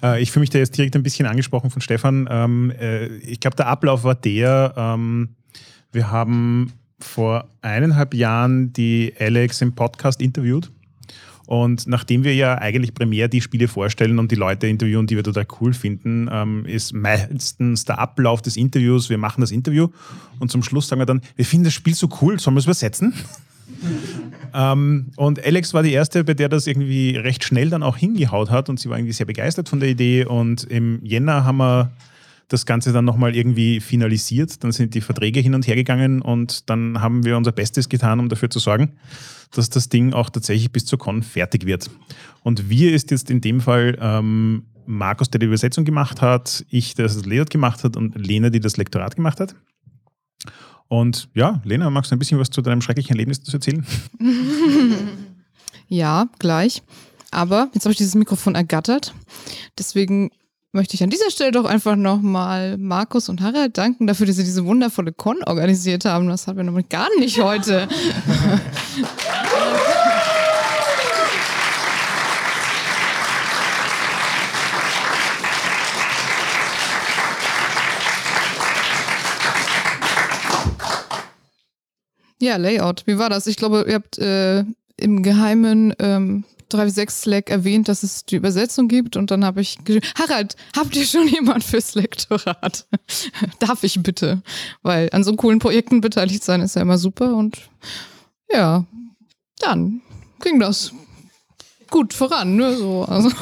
Äh, 0.00 0.22
ich 0.22 0.30
fühle 0.30 0.42
mich 0.42 0.50
da 0.50 0.58
jetzt 0.58 0.76
direkt 0.76 0.94
ein 0.94 1.02
bisschen 1.02 1.26
angesprochen 1.26 1.70
von 1.70 1.82
Stefan. 1.82 2.28
Ähm, 2.30 2.70
äh, 2.70 3.06
ich 3.16 3.40
glaube, 3.40 3.56
der 3.56 3.66
Ablauf 3.66 4.04
war 4.04 4.14
der, 4.14 4.72
ähm, 4.76 5.30
wir 5.90 6.12
haben 6.12 6.72
vor 7.00 7.48
eineinhalb 7.62 8.14
Jahren 8.14 8.72
die 8.72 9.12
Alex 9.18 9.60
im 9.60 9.74
Podcast 9.74 10.20
interviewt. 10.20 10.70
Und 11.48 11.86
nachdem 11.86 12.24
wir 12.24 12.34
ja 12.34 12.58
eigentlich 12.58 12.92
primär 12.92 13.26
die 13.26 13.40
Spiele 13.40 13.68
vorstellen 13.68 14.18
und 14.18 14.30
die 14.30 14.34
Leute 14.34 14.66
interviewen, 14.66 15.06
die 15.06 15.16
wir 15.16 15.24
total 15.24 15.46
cool 15.62 15.72
finden, 15.72 16.28
ähm, 16.30 16.66
ist 16.66 16.92
meistens 16.92 17.86
der 17.86 17.98
Ablauf 17.98 18.42
des 18.42 18.58
Interviews, 18.58 19.08
wir 19.08 19.16
machen 19.16 19.40
das 19.40 19.50
Interview 19.50 19.88
und 20.40 20.50
zum 20.50 20.62
Schluss 20.62 20.88
sagen 20.88 21.00
wir 21.00 21.06
dann, 21.06 21.22
wir 21.36 21.46
finden 21.46 21.64
das 21.64 21.72
Spiel 21.72 21.94
so 21.94 22.10
cool, 22.20 22.38
sollen 22.38 22.54
wir 22.54 22.58
es 22.58 22.66
übersetzen? 22.66 23.14
ähm, 24.54 25.06
und 25.16 25.42
Alex 25.42 25.72
war 25.72 25.82
die 25.82 25.92
erste, 25.92 26.22
bei 26.22 26.34
der 26.34 26.50
das 26.50 26.66
irgendwie 26.66 27.16
recht 27.16 27.42
schnell 27.42 27.70
dann 27.70 27.82
auch 27.82 27.96
hingehaut 27.96 28.50
hat 28.50 28.68
und 28.68 28.78
sie 28.78 28.90
war 28.90 28.98
irgendwie 28.98 29.14
sehr 29.14 29.24
begeistert 29.24 29.70
von 29.70 29.80
der 29.80 29.88
Idee 29.88 30.26
und 30.26 30.64
im 30.64 31.02
Jänner 31.02 31.46
haben 31.46 31.56
wir 31.56 31.90
das 32.48 32.64
Ganze 32.66 32.92
dann 32.92 33.04
nochmal 33.04 33.36
irgendwie 33.36 33.80
finalisiert. 33.80 34.64
Dann 34.64 34.72
sind 34.72 34.94
die 34.94 35.00
Verträge 35.00 35.40
hin 35.40 35.54
und 35.54 35.66
her 35.66 35.76
gegangen 35.76 36.22
und 36.22 36.68
dann 36.70 37.00
haben 37.00 37.24
wir 37.24 37.36
unser 37.36 37.52
Bestes 37.52 37.88
getan, 37.88 38.20
um 38.20 38.28
dafür 38.28 38.50
zu 38.50 38.58
sorgen, 38.58 38.96
dass 39.52 39.70
das 39.70 39.88
Ding 39.88 40.14
auch 40.14 40.30
tatsächlich 40.30 40.72
bis 40.72 40.86
zur 40.86 40.98
Con 40.98 41.22
fertig 41.22 41.66
wird. 41.66 41.90
Und 42.42 42.70
wir 42.70 42.92
ist 42.94 43.10
jetzt 43.10 43.30
in 43.30 43.40
dem 43.40 43.60
Fall 43.60 43.98
ähm, 44.00 44.64
Markus, 44.86 45.28
der 45.30 45.38
die 45.38 45.46
Übersetzung 45.46 45.84
gemacht 45.84 46.22
hat, 46.22 46.64
ich, 46.70 46.94
der 46.94 47.06
das 47.06 47.26
Layout 47.26 47.50
gemacht 47.50 47.84
hat 47.84 47.96
und 47.96 48.14
Lena, 48.14 48.48
die 48.48 48.60
das 48.60 48.78
Lektorat 48.78 49.16
gemacht 49.16 49.38
hat. 49.40 49.54
Und 50.88 51.28
ja, 51.34 51.60
Lena, 51.64 51.90
magst 51.90 52.10
du 52.10 52.16
ein 52.16 52.18
bisschen 52.18 52.40
was 52.40 52.48
zu 52.48 52.62
deinem 52.62 52.80
schrecklichen 52.80 53.10
Erlebnis 53.10 53.42
erzählen? 53.52 53.86
ja, 55.88 56.28
gleich. 56.38 56.82
Aber 57.30 57.68
jetzt 57.74 57.84
habe 57.84 57.92
ich 57.92 57.98
dieses 57.98 58.14
Mikrofon 58.14 58.54
ergattert. 58.54 59.14
Deswegen 59.78 60.30
möchte 60.72 60.94
ich 60.94 61.02
an 61.02 61.10
dieser 61.10 61.30
Stelle 61.30 61.50
doch 61.50 61.64
einfach 61.64 61.96
nochmal 61.96 62.76
Markus 62.78 63.28
und 63.28 63.40
Harald 63.40 63.78
danken 63.78 64.06
dafür, 64.06 64.26
dass 64.26 64.36
sie 64.36 64.44
diese 64.44 64.64
wundervolle 64.66 65.12
Con 65.12 65.42
organisiert 65.44 66.04
haben. 66.04 66.28
Das 66.28 66.46
hatten 66.46 66.58
wir 66.58 66.64
noch 66.64 66.88
gar 66.88 67.08
nicht 67.18 67.40
heute. 67.40 67.88
Ja, 82.40 82.56
Layout. 82.56 83.02
Wie 83.06 83.18
war 83.18 83.30
das? 83.30 83.48
Ich 83.48 83.56
glaube, 83.56 83.84
ihr 83.88 83.94
habt 83.94 84.16
äh, 84.18 84.64
im 84.96 85.24
Geheimen 85.24 85.92
ähm, 85.98 86.44
3.6 86.70 87.10
Slack 87.10 87.50
erwähnt, 87.50 87.88
dass 87.88 88.02
es 88.02 88.24
die 88.24 88.36
Übersetzung 88.36 88.88
gibt 88.88 89.16
und 89.16 89.30
dann 89.30 89.44
habe 89.44 89.60
ich 89.60 89.78
geschrieben, 89.84 90.06
Harald, 90.18 90.56
habt 90.76 90.94
ihr 90.96 91.04
schon 91.04 91.28
jemand 91.28 91.64
fürs 91.64 91.94
Lektorat? 91.94 92.86
Darf 93.58 93.84
ich 93.84 94.02
bitte? 94.02 94.42
Weil 94.82 95.08
an 95.12 95.24
so 95.24 95.34
coolen 95.34 95.58
Projekten 95.58 96.00
beteiligt 96.00 96.44
sein 96.44 96.60
ist 96.60 96.76
ja 96.76 96.82
immer 96.82 96.98
super 96.98 97.34
und 97.34 97.58
ja, 98.52 98.84
dann 99.58 100.00
ging 100.40 100.60
das 100.60 100.92
gut 101.90 102.14
voran. 102.14 102.56
Ne? 102.56 102.76
So, 102.76 103.04
also, 103.04 103.30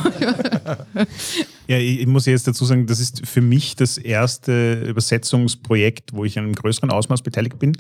ich 1.69 2.07
muss 2.07 2.27
jetzt 2.27 2.47
dazu 2.47 2.65
sagen, 2.65 2.87
das 2.87 3.01
ist 3.01 3.27
für 3.27 3.41
mich 3.41 3.75
das 3.75 3.99
erste 3.99 4.75
Übersetzungsprojekt, 4.85 6.13
wo 6.13 6.25
ich 6.25 6.37
in 6.37 6.45
einem 6.45 6.55
größeren 6.55 6.91
Ausmaß 6.91 7.23
beteiligt 7.23 7.59
bin. 7.59 7.77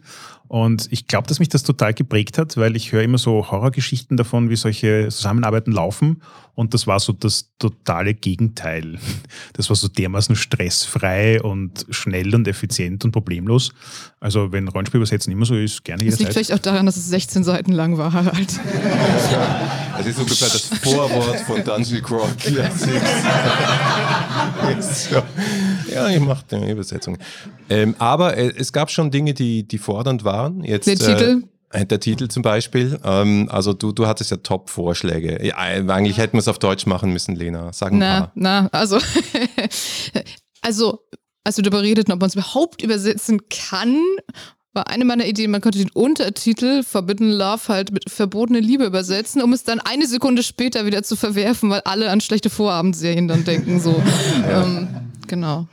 Und 0.49 0.88
ich 0.90 1.07
glaube, 1.07 1.27
dass 1.29 1.38
mich 1.38 1.49
das 1.49 1.62
total 1.62 1.94
geprägt 1.94 2.38
hat, 2.38 2.57
weil 2.57 2.77
ich 2.77 2.92
höre 2.92 3.03
immer 3.03 3.18
so 3.18 3.51
Horrorgeschichten 3.51 4.16
davon, 4.16 4.51
wie 4.51 4.57
solche 4.57 5.09
Zusammenarbeiten 5.09 5.72
laufen. 5.72 6.22
Und 6.55 6.72
das 6.72 6.87
war 6.87 7.01
so 7.01 7.12
das 7.12 7.51
totale 7.59 8.14
Gegenteil. 8.14 8.99
Das 9.53 9.68
war 9.68 9.77
so 9.77 9.88
dermaßen 9.88 10.37
stressfrei 10.37 11.42
und 11.42 11.87
schnell 11.90 12.35
und 12.35 12.49
effizient 12.49 13.05
und 13.05 13.12
problemlos. 13.12 13.72
Also 14.20 14.53
wenn 14.53 14.68
Rollenspiel 14.68 14.99
übersetzen 14.99 15.33
immer 15.33 15.44
so 15.44 15.55
ist, 15.55 15.85
gerne 15.85 16.03
jederzeit. 16.03 16.29
Das 16.29 16.37
liegt 16.37 16.46
vielleicht 16.46 16.53
auch 16.59 16.62
daran, 16.62 16.87
dass 16.87 16.96
es 16.96 17.09
16 17.09 17.44
Seiten 17.44 17.72
lang 17.72 17.99
war, 17.99 18.12
Harald. 18.12 18.59
Das 19.96 20.07
ist 20.07 20.18
ungefähr 20.18 20.49
das 20.49 20.62
Vorwort 20.83 21.40
von 21.40 21.62
Dungeon 21.62 22.03
Crawl 22.03 22.31
Classics. 22.38 22.87
ja, 25.93 26.09
ich 26.09 26.21
mache 26.21 26.45
die 26.51 26.71
Übersetzung. 26.71 27.19
Ähm, 27.69 27.95
aber 27.99 28.37
äh, 28.37 28.53
es 28.57 28.73
gab 28.73 28.91
schon 28.91 29.11
Dinge, 29.11 29.35
die, 29.35 29.67
die 29.67 29.79
fordernd 29.79 30.25
waren. 30.25 30.62
Jetzt, 30.65 30.87
der 30.87 30.97
Titel? 30.97 31.43
Äh, 31.71 31.87
der 31.87 32.01
Titel 32.01 32.29
zum 32.29 32.43
Beispiel. 32.43 32.99
Ähm, 33.05 33.49
also 33.51 33.73
du, 33.73 33.93
du 33.93 34.07
hattest 34.07 34.31
ja 34.31 34.39
Top-Vorschläge. 34.39 35.45
Ja, 35.45 35.57
eigentlich 35.57 36.19
hätten 36.19 36.35
wir 36.35 36.41
es 36.41 36.49
auf 36.49 36.59
Deutsch 36.59 36.87
machen 36.87 37.12
müssen, 37.12 37.35
Lena. 37.37 37.73
Sag 37.73 37.93
ein 37.93 37.99
na. 37.99 38.33
Na, 38.35 38.69
also, 38.73 38.99
also 40.62 41.01
als 41.45 41.57
wir 41.57 41.62
darüber 41.62 41.83
redeten, 41.83 42.12
ob 42.12 42.21
man 42.21 42.29
es 42.29 42.35
überhaupt 42.35 42.83
übersetzen 42.83 43.41
kann, 43.49 44.01
war 44.77 44.89
eine 44.89 45.05
meiner 45.05 45.27
Ideen, 45.27 45.51
man 45.51 45.61
könnte 45.61 45.79
den 45.79 45.91
Untertitel 45.91 46.85
Forbidden 46.85 47.33
Love 47.33 47.62
halt 47.69 47.93
mit 47.93 48.11
verbotene 48.11 48.61
Liebe 48.61 48.85
übersetzen, 48.85 49.43
um 49.43 49.53
es 49.53 49.65
dann 49.65 49.81
eine 49.81 50.07
Sekunde 50.07 50.45
später 50.45 50.87
wieder 50.87 51.03
zu 51.03 51.17
verwerfen, 51.17 51.71
weil 51.71 51.81
alle 51.81 52.11
an 52.11 52.21
schlechte 52.21 52.51
Vorabendserien 52.51 53.27
dann 53.27 53.45
denken. 53.45 53.81
So. 53.81 54.01
Ja. 54.49 54.65
Ähm, 54.65 54.89
genau. 55.27 55.67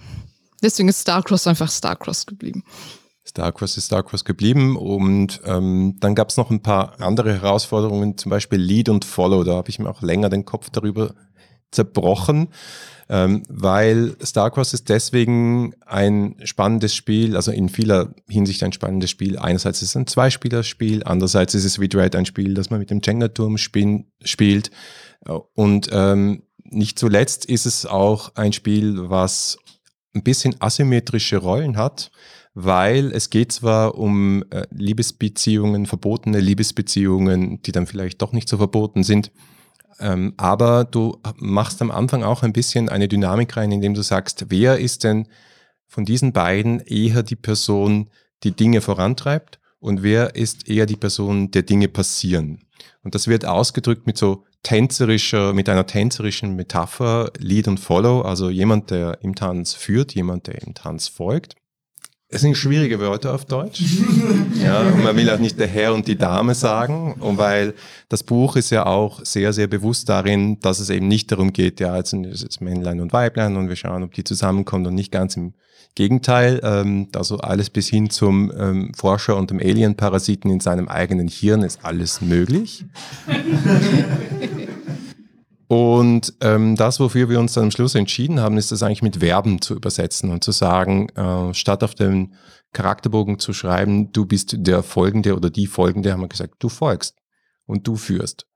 Deswegen 0.61 0.87
ist 0.87 1.01
Starcross 1.01 1.45
einfach 1.47 1.69
Starcross 1.69 2.25
geblieben. 2.25 2.63
Starcross 3.25 3.77
ist 3.77 3.87
Starcross 3.87 4.23
geblieben 4.23 4.77
und 4.77 5.41
ähm, 5.45 5.97
dann 5.99 6.15
gab 6.15 6.29
es 6.29 6.37
noch 6.37 6.49
ein 6.49 6.61
paar 6.61 6.99
andere 7.01 7.33
Herausforderungen, 7.33 8.17
zum 8.17 8.29
Beispiel 8.29 8.59
Lead 8.59 8.89
und 8.89 9.05
Follow. 9.05 9.43
Da 9.43 9.55
habe 9.55 9.69
ich 9.69 9.79
mir 9.79 9.89
auch 9.89 10.01
länger 10.01 10.29
den 10.29 10.45
Kopf 10.45 10.69
darüber 10.69 11.13
zerbrochen, 11.73 12.49
ähm, 13.09 13.43
weil 13.49 14.15
StarCross 14.23 14.73
ist 14.73 14.89
deswegen 14.89 15.73
ein 15.85 16.35
spannendes 16.43 16.95
Spiel, 16.95 17.35
also 17.35 17.51
in 17.51 17.69
vieler 17.69 18.13
Hinsicht 18.29 18.63
ein 18.63 18.71
spannendes 18.71 19.09
Spiel. 19.09 19.37
Einerseits 19.37 19.81
ist 19.81 19.89
es 19.89 19.97
ein 19.97 20.07
Zweispielerspiel, 20.07 21.03
andererseits 21.03 21.53
ist 21.53 21.65
es 21.65 21.79
wie 21.79 21.89
Dread 21.89 22.15
ein 22.15 22.25
Spiel, 22.25 22.53
das 22.53 22.69
man 22.69 22.79
mit 22.79 22.89
dem 22.89 23.01
Jenga-Turm 23.03 23.57
spielt 23.57 24.71
und 25.53 25.89
ähm, 25.91 26.43
nicht 26.63 26.99
zuletzt 26.99 27.45
ist 27.45 27.65
es 27.65 27.85
auch 27.85 28.35
ein 28.35 28.53
Spiel, 28.53 29.09
was 29.09 29.57
ein 30.13 30.23
bisschen 30.23 30.55
asymmetrische 30.59 31.37
Rollen 31.37 31.77
hat, 31.77 32.11
weil 32.53 33.11
es 33.11 33.29
geht 33.29 33.51
zwar 33.51 33.95
um 33.95 34.43
äh, 34.49 34.65
Liebesbeziehungen, 34.71 35.85
verbotene 35.85 36.39
Liebesbeziehungen, 36.39 37.61
die 37.61 37.71
dann 37.71 37.87
vielleicht 37.87 38.21
doch 38.21 38.31
nicht 38.31 38.47
so 38.47 38.57
verboten 38.57 39.03
sind, 39.03 39.31
ähm, 39.99 40.33
aber 40.37 40.85
du 40.85 41.17
machst 41.37 41.81
am 41.81 41.91
Anfang 41.91 42.23
auch 42.23 42.43
ein 42.43 42.53
bisschen 42.53 42.89
eine 42.89 43.07
Dynamik 43.07 43.55
rein, 43.57 43.71
indem 43.71 43.93
du 43.93 44.01
sagst, 44.01 44.45
wer 44.49 44.79
ist 44.79 45.03
denn 45.03 45.27
von 45.87 46.05
diesen 46.05 46.33
beiden 46.33 46.79
eher 46.79 47.23
die 47.23 47.35
Person, 47.35 48.09
die 48.43 48.51
Dinge 48.51 48.81
vorantreibt 48.81 49.59
und 49.79 50.01
wer 50.01 50.35
ist 50.35 50.67
eher 50.67 50.85
die 50.85 50.95
Person, 50.95 51.51
der 51.51 51.61
Dinge 51.61 51.87
passieren. 51.87 52.59
Und 53.03 53.15
das 53.15 53.27
wird 53.27 53.45
ausgedrückt 53.45 54.07
mit 54.07 54.17
so 54.17 54.45
tänzerischer, 54.63 55.53
mit 55.53 55.69
einer 55.69 55.85
tänzerischen 55.85 56.55
Metapher, 56.55 57.31
Lead 57.37 57.67
und 57.67 57.79
Follow, 57.79 58.21
also 58.21 58.49
jemand, 58.49 58.91
der 58.91 59.19
im 59.21 59.35
Tanz 59.35 59.73
führt, 59.73 60.15
jemand, 60.15 60.47
der 60.47 60.61
im 60.61 60.73
Tanz 60.73 61.09
folgt. 61.09 61.55
Es 62.33 62.41
sind 62.41 62.57
schwierige 62.57 62.99
Wörter 62.99 63.35
auf 63.35 63.45
Deutsch. 63.45 63.83
ja, 64.63 64.81
und 64.81 65.03
man 65.03 65.15
will 65.15 65.29
auch 65.29 65.37
nicht 65.37 65.59
der 65.59 65.67
Herr 65.67 65.93
und 65.93 66.07
die 66.07 66.17
Dame 66.17 66.55
sagen, 66.55 67.13
und 67.19 67.37
weil 67.37 67.75
das 68.09 68.23
Buch 68.23 68.55
ist 68.55 68.71
ja 68.71 68.87
auch 68.87 69.23
sehr, 69.23 69.53
sehr 69.53 69.67
bewusst 69.67 70.09
darin, 70.09 70.59
dass 70.59 70.79
es 70.79 70.89
eben 70.89 71.07
nicht 71.07 71.31
darum 71.31 71.53
geht, 71.53 71.79
ja, 71.79 71.95
jetzt 71.95 72.09
sind 72.09 72.25
es 72.25 72.59
Männlein 72.59 73.01
und 73.01 73.13
Weiblein 73.13 73.55
und 73.55 73.69
wir 73.69 73.75
schauen, 73.75 74.01
ob 74.01 74.13
die 74.13 74.23
zusammenkommen 74.23 74.87
und 74.87 74.95
nicht 74.95 75.11
ganz 75.11 75.37
im 75.37 75.53
Gegenteil. 75.93 76.59
Ähm, 76.63 77.09
also 77.15 77.37
alles 77.37 77.69
bis 77.69 77.87
hin 77.87 78.09
zum 78.09 78.51
ähm, 78.57 78.91
Forscher 78.95 79.37
und 79.37 79.51
dem 79.51 79.59
Alien-Parasiten 79.59 80.49
in 80.49 80.59
seinem 80.59 80.87
eigenen 80.87 81.27
Hirn 81.27 81.61
ist 81.61 81.85
alles 81.85 82.19
möglich. 82.19 82.85
Und 85.67 86.33
ähm, 86.41 86.75
das, 86.75 86.99
wofür 86.99 87.29
wir 87.29 87.39
uns 87.39 87.53
dann 87.53 87.65
am 87.65 87.71
Schluss 87.71 87.95
entschieden 87.95 88.39
haben, 88.39 88.57
ist 88.57 88.71
das 88.71 88.83
eigentlich 88.83 89.01
mit 89.01 89.17
Verben 89.17 89.61
zu 89.61 89.75
übersetzen 89.75 90.29
und 90.31 90.43
zu 90.43 90.51
sagen, 90.51 91.09
äh, 91.09 91.53
statt 91.53 91.83
auf 91.83 91.95
dem 91.95 92.33
Charakterbogen 92.73 93.39
zu 93.39 93.53
schreiben, 93.53 94.11
du 94.11 94.25
bist 94.25 94.55
der 94.57 94.83
Folgende 94.83 95.35
oder 95.35 95.49
die 95.49 95.67
Folgende, 95.67 96.11
haben 96.11 96.21
wir 96.21 96.27
gesagt, 96.27 96.55
du 96.59 96.69
folgst 96.69 97.15
und 97.65 97.87
du 97.87 97.95
führst. 97.95 98.47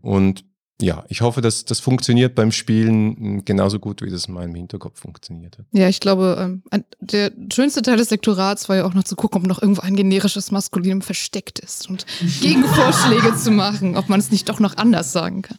Und 0.00 0.44
ja, 0.80 1.04
ich 1.08 1.22
hoffe, 1.22 1.40
dass 1.40 1.64
das 1.64 1.80
funktioniert 1.80 2.36
beim 2.36 2.52
Spielen 2.52 3.16
hm, 3.16 3.44
genauso 3.44 3.80
gut, 3.80 4.00
wie 4.00 4.10
das 4.10 4.26
in 4.26 4.34
meinem 4.34 4.54
Hinterkopf 4.54 5.00
funktioniert 5.00 5.58
hat. 5.58 5.66
Ja, 5.72 5.88
ich 5.88 5.98
glaube, 5.98 6.60
ähm, 6.72 6.84
der 7.00 7.32
schönste 7.52 7.82
Teil 7.82 7.96
des 7.96 8.10
Lektorats 8.10 8.68
war 8.68 8.76
ja 8.76 8.84
auch 8.84 8.94
noch 8.94 9.02
zu 9.02 9.16
gucken, 9.16 9.40
ob 9.40 9.48
noch 9.48 9.60
irgendwo 9.60 9.82
ein 9.82 9.96
generisches 9.96 10.52
Maskulinum 10.52 11.02
versteckt 11.02 11.58
ist 11.58 11.90
und 11.90 12.06
Gegenvorschläge 12.40 13.36
zu 13.36 13.50
machen, 13.50 13.96
ob 13.96 14.08
man 14.08 14.20
es 14.20 14.30
nicht 14.30 14.48
doch 14.48 14.60
noch 14.60 14.76
anders 14.76 15.12
sagen 15.12 15.42
kann. 15.42 15.58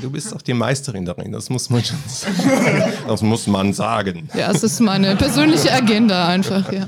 Du 0.00 0.10
bist 0.10 0.32
doch 0.32 0.42
die 0.42 0.54
Meisterin 0.54 1.04
darin, 1.04 1.32
das 1.32 1.50
muss 1.50 1.68
man 1.68 1.84
schon 1.84 1.98
sagen. 2.06 2.92
Das 3.06 3.22
muss 3.22 3.46
man 3.46 3.72
sagen. 3.72 4.28
Ja, 4.34 4.50
es 4.50 4.62
ist 4.62 4.80
meine 4.80 5.14
persönliche 5.16 5.72
Agenda 5.72 6.26
einfach, 6.28 6.72
ja. 6.72 6.86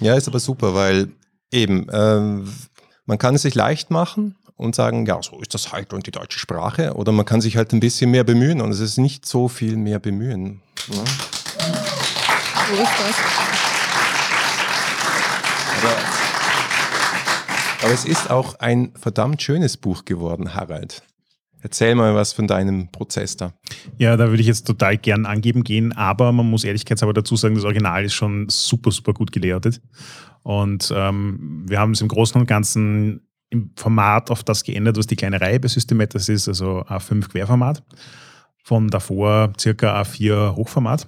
Ja, 0.00 0.14
ist 0.14 0.26
aber 0.26 0.40
super, 0.40 0.74
weil 0.74 1.08
eben, 1.52 1.86
ähm, 1.92 2.52
man 3.06 3.18
kann 3.18 3.36
es 3.36 3.42
sich 3.42 3.54
leicht 3.54 3.90
machen 3.90 4.34
und 4.56 4.74
sagen, 4.74 5.06
ja, 5.06 5.22
so 5.22 5.40
ist 5.40 5.54
das 5.54 5.72
halt 5.72 5.92
und 5.92 6.06
die 6.06 6.10
deutsche 6.10 6.38
Sprache. 6.38 6.94
Oder 6.94 7.12
man 7.12 7.24
kann 7.24 7.40
sich 7.40 7.56
halt 7.56 7.72
ein 7.72 7.80
bisschen 7.80 8.10
mehr 8.10 8.24
bemühen 8.24 8.60
und 8.60 8.70
es 8.70 8.80
ist 8.80 8.98
nicht 8.98 9.26
so 9.26 9.48
viel 9.48 9.76
mehr 9.76 9.98
bemühen. 9.98 10.60
Ja. 10.88 10.94
So 10.94 12.82
ist 12.82 12.92
das. 12.98 13.16
Aber, 15.82 15.96
aber 17.82 17.92
es 17.92 18.04
ist 18.04 18.30
auch 18.30 18.56
ein 18.56 18.92
verdammt 19.00 19.42
schönes 19.42 19.76
Buch 19.76 20.04
geworden, 20.04 20.54
Harald. 20.54 21.02
Erzähl 21.62 21.94
mal 21.94 22.14
was 22.14 22.32
von 22.32 22.48
deinem 22.48 22.88
Prozess 22.90 23.36
da. 23.36 23.54
Ja, 23.96 24.16
da 24.16 24.28
würde 24.28 24.40
ich 24.40 24.48
jetzt 24.48 24.66
total 24.66 24.98
gern 24.98 25.26
angeben 25.26 25.62
gehen, 25.62 25.92
aber 25.92 26.32
man 26.32 26.50
muss 26.50 26.64
ehrlichkeitshalber 26.64 27.14
dazu 27.14 27.36
sagen, 27.36 27.54
das 27.54 27.64
Original 27.64 28.04
ist 28.04 28.14
schon 28.14 28.48
super, 28.48 28.90
super 28.90 29.12
gut 29.12 29.30
gelayoutet. 29.30 29.80
Und 30.42 30.92
ähm, 30.94 31.64
wir 31.68 31.78
haben 31.78 31.92
es 31.92 32.00
im 32.00 32.08
Großen 32.08 32.40
und 32.40 32.48
Ganzen 32.48 33.20
im 33.50 33.70
Format 33.76 34.30
auf 34.30 34.42
das 34.42 34.64
geändert, 34.64 34.96
was 34.96 35.06
die 35.06 35.14
kleine 35.14 35.40
Reihe 35.40 35.60
bei 35.60 35.68
Systemetas 35.68 36.28
ist, 36.28 36.48
also 36.48 36.80
A5 36.80 37.28
Querformat. 37.28 37.84
Von 38.64 38.88
davor 38.88 39.52
circa 39.58 40.00
A4 40.00 40.56
Hochformat. 40.56 41.06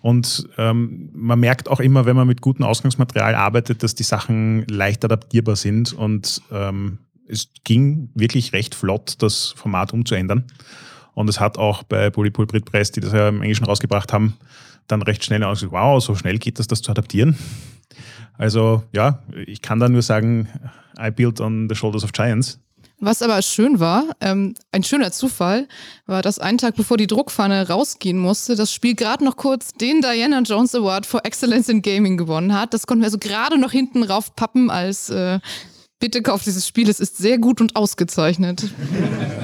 Und 0.00 0.48
ähm, 0.58 1.10
man 1.12 1.40
merkt 1.40 1.68
auch 1.68 1.80
immer, 1.80 2.06
wenn 2.06 2.16
man 2.16 2.26
mit 2.26 2.40
gutem 2.40 2.64
Ausgangsmaterial 2.64 3.34
arbeitet, 3.34 3.82
dass 3.82 3.94
die 3.94 4.02
Sachen 4.02 4.66
leicht 4.66 5.04
adaptierbar 5.04 5.56
sind. 5.56 5.92
Und 5.92 6.42
ähm, 6.52 6.98
es 7.32 7.48
ging 7.64 8.10
wirklich 8.14 8.52
recht 8.52 8.74
flott, 8.74 9.16
das 9.18 9.54
Format 9.56 9.92
umzuändern. 9.92 10.44
Und 11.14 11.28
es 11.28 11.40
hat 11.40 11.58
auch 11.58 11.82
bei 11.82 12.10
Polypool 12.10 12.46
Brit 12.46 12.64
Press, 12.64 12.92
die 12.92 13.00
das 13.00 13.12
ja 13.12 13.28
im 13.28 13.42
Englischen 13.42 13.64
rausgebracht 13.64 14.12
haben, 14.12 14.34
dann 14.86 15.02
recht 15.02 15.24
schnell 15.24 15.42
ausgesagt, 15.42 15.72
wow, 15.72 16.02
so 16.02 16.14
schnell 16.14 16.38
geht 16.38 16.58
das, 16.58 16.66
das 16.66 16.82
zu 16.82 16.90
adaptieren. 16.90 17.36
Also 18.38 18.82
ja, 18.92 19.22
ich 19.46 19.62
kann 19.62 19.78
da 19.78 19.88
nur 19.88 20.02
sagen, 20.02 20.48
I 20.98 21.10
built 21.10 21.40
on 21.40 21.68
the 21.68 21.74
shoulders 21.74 22.04
of 22.04 22.12
giants. 22.12 22.58
Was 23.04 23.20
aber 23.20 23.42
schön 23.42 23.80
war, 23.80 24.04
ähm, 24.20 24.54
ein 24.70 24.84
schöner 24.84 25.10
Zufall, 25.10 25.66
war, 26.06 26.22
dass 26.22 26.38
einen 26.38 26.58
Tag 26.58 26.76
bevor 26.76 26.96
die 26.96 27.08
Druckpfanne 27.08 27.68
rausgehen 27.68 28.16
musste, 28.16 28.54
das 28.54 28.72
Spiel 28.72 28.94
gerade 28.94 29.24
noch 29.24 29.36
kurz 29.36 29.72
den 29.72 30.00
Diana 30.00 30.40
Jones 30.42 30.72
Award 30.74 31.04
for 31.04 31.24
Excellence 31.24 31.68
in 31.68 31.82
Gaming 31.82 32.16
gewonnen 32.16 32.54
hat. 32.54 32.72
Das 32.72 32.86
konnten 32.86 33.02
wir 33.02 33.06
also 33.06 33.18
gerade 33.18 33.58
noch 33.58 33.72
hinten 33.72 34.04
raufpappen 34.04 34.70
als 34.70 35.10
äh, 35.10 35.40
Bitte 36.02 36.20
kauft 36.20 36.46
dieses 36.46 36.66
Spiel, 36.66 36.90
es 36.90 36.98
ist 36.98 37.16
sehr 37.16 37.38
gut 37.38 37.60
und 37.60 37.76
ausgezeichnet. 37.76 38.68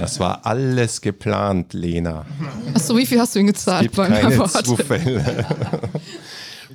Das 0.01 0.19
war 0.19 0.45
alles 0.45 1.01
geplant, 1.01 1.73
Lena. 1.73 2.27
Achso, 2.75 2.97
wie 2.97 3.07
viel 3.07 3.21
hast 3.21 3.37
du 3.37 3.39
ihm 3.39 3.47
Es 3.47 3.53
gezahlt 3.53 3.83
gibt 3.83 3.95
beim 3.95 4.13
keine 4.13 4.35
Award? 4.35 4.67
Zufälle. 4.67 5.25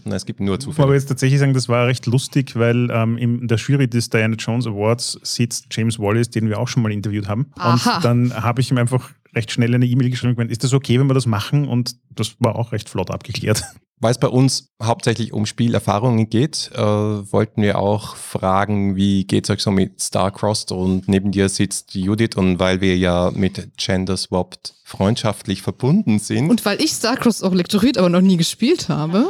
Nein, 0.05 0.15
es 0.15 0.25
gibt 0.25 0.39
nur 0.39 0.55
Ich 0.57 0.65
muss 0.65 0.75
Zufälle. 0.75 0.85
aber 0.85 0.93
jetzt 0.93 1.07
tatsächlich 1.07 1.37
sagen, 1.41 1.53
das 1.53 1.67
war 1.67 1.85
recht 1.85 2.05
lustig, 2.05 2.55
weil 2.55 2.89
ähm, 2.91 3.17
in 3.17 3.45
der 3.49 3.57
Jury 3.57 3.89
des 3.89 4.09
Diana 4.09 4.37
Jones 4.37 4.65
Awards 4.67 5.19
sitzt 5.21 5.65
James 5.71 5.99
Wallace, 5.99 6.29
den 6.29 6.47
wir 6.47 6.59
auch 6.59 6.69
schon 6.69 6.81
mal 6.81 6.93
interviewt 6.93 7.27
haben. 7.27 7.47
Aha. 7.57 7.97
Und 7.97 8.05
dann 8.05 8.33
habe 8.41 8.61
ich 8.61 8.71
ihm 8.71 8.77
einfach 8.77 9.09
recht 9.35 9.51
schnell 9.51 9.73
eine 9.73 9.85
E-Mail 9.85 10.09
geschrieben 10.09 10.31
und 10.31 10.35
gemeint, 10.35 10.51
ist 10.51 10.63
das 10.63 10.73
okay, 10.73 10.99
wenn 10.99 11.07
wir 11.07 11.13
das 11.13 11.25
machen? 11.25 11.67
Und 11.67 11.95
das 12.09 12.35
war 12.39 12.55
auch 12.55 12.71
recht 12.71 12.89
flott 12.89 13.11
abgeklärt. 13.11 13.63
Weil 13.99 14.11
es 14.11 14.17
bei 14.17 14.27
uns 14.27 14.73
hauptsächlich 14.81 15.31
um 15.31 15.45
Spielerfahrungen 15.45 16.29
geht, 16.29 16.71
äh, 16.73 16.81
wollten 16.81 17.61
wir 17.61 17.79
auch 17.79 18.17
fragen, 18.17 18.97
wie 18.97 19.23
geht 19.25 19.45
es 19.45 19.49
euch 19.49 19.61
so 19.61 19.71
mit 19.71 20.01
Starcrossed 20.01 20.73
und 20.73 21.07
neben 21.07 21.31
dir 21.31 21.47
sitzt 21.47 21.95
Judith 21.95 22.35
und 22.35 22.59
weil 22.59 22.81
wir 22.81 22.97
ja 22.97 23.31
mit 23.33 23.77
Gender 23.77 24.17
Swapped 24.17 24.73
freundschaftlich 24.83 25.61
verbunden 25.61 26.19
sind. 26.19 26.49
Und 26.49 26.65
weil 26.65 26.81
ich 26.81 26.91
StarCross 26.91 27.43
auch 27.43 27.53
lektoriert, 27.53 27.97
aber 27.97 28.09
noch 28.09 28.19
nie 28.19 28.35
gespielt 28.35 28.89
habe. 28.89 29.25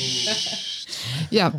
ja. 1.30 1.52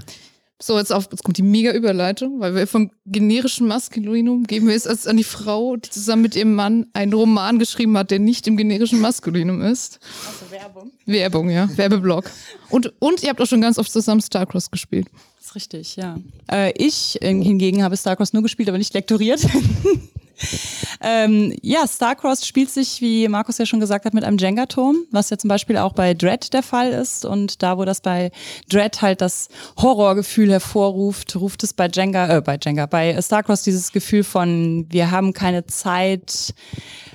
So, 0.62 0.78
jetzt, 0.78 0.94
auf, 0.94 1.08
jetzt 1.12 1.24
kommt 1.24 1.38
die 1.38 1.44
mega 1.44 1.72
Überleitung, 1.72 2.40
weil 2.40 2.54
wir 2.54 2.68
vom 2.68 2.92
generischen 3.08 3.68
Maskulinum 3.68 4.44
geben 4.44 4.68
wir 4.68 4.76
es 4.76 4.86
als 4.86 5.08
an 5.08 5.18
die 5.18 5.24
Frau, 5.24 5.76
die 5.76 5.90
zusammen 5.90 6.22
mit 6.22 6.36
ihrem 6.36 6.54
Mann 6.54 6.86
einen 6.94 7.14
Roman 7.14 7.58
geschrieben 7.58 7.98
hat, 7.98 8.12
der 8.12 8.20
nicht 8.20 8.46
im 8.46 8.58
generischen 8.58 9.00
Maskulinum 9.02 9.62
ist. 9.62 10.00
Also 10.28 10.52
Werbung. 10.52 10.92
Werbung, 11.08 11.50
ja. 11.50 11.68
Werbeblock. 11.76 12.30
Und, 12.70 12.94
und 13.00 13.24
ihr 13.24 13.30
habt 13.30 13.42
auch 13.42 13.48
schon 13.48 13.62
ganz 13.62 13.80
oft 13.80 13.92
zusammen 13.92 14.22
StarCross 14.22 14.70
gespielt. 14.70 15.08
Das 15.38 15.48
ist 15.48 15.56
richtig, 15.56 15.96
ja. 15.96 16.20
Äh, 16.52 16.74
ich 16.78 17.20
äh, 17.24 17.30
hingegen 17.30 17.84
habe 17.84 17.98
StarCross 17.98 18.34
nur 18.34 18.44
gespielt, 18.44 18.70
aber 18.70 18.78
nicht 18.78 18.94
lektoriert. 18.94 19.42
ähm, 21.02 21.54
ja, 21.62 21.86
StarCross 21.88 22.46
spielt 22.46 22.70
sich, 22.70 23.02
wie 23.02 23.28
Markus 23.28 23.58
ja 23.58 23.66
schon 23.66 23.80
gesagt 23.80 24.06
hat, 24.06 24.14
mit 24.14 24.24
einem 24.24 24.38
Jenga-Turm, 24.38 25.06
was 25.12 25.30
ja 25.30 25.38
zum 25.38 25.48
Beispiel 25.48 25.78
auch 25.78 25.94
bei 25.94 26.14
Dread 26.14 26.54
der 26.54 26.64
Fall 26.64 26.92
ist. 26.92 27.26
Und 27.26 27.64
da, 27.64 27.78
wo 27.78 27.86
das 27.86 28.02
bei 28.02 28.32
Dread 28.70 29.02
halt 29.02 29.22
das 29.22 29.50
Horrorgefühl 29.78 30.52
hervorruft, 30.52 31.36
ruft 31.36 31.64
es 31.64 31.74
bei 31.74 31.88
Jenga, 31.88 32.38
äh, 32.38 32.42
bei 32.42 32.58
Jenga, 32.62 32.86
bei 32.86 33.20
StarCross 33.22 33.64
dieses 33.64 33.92
Gefühl 33.92 34.24
von, 34.24 34.86
wir 34.90 35.12
haben 35.12 35.34
keine 35.34 35.66
Zeit, 35.66 36.54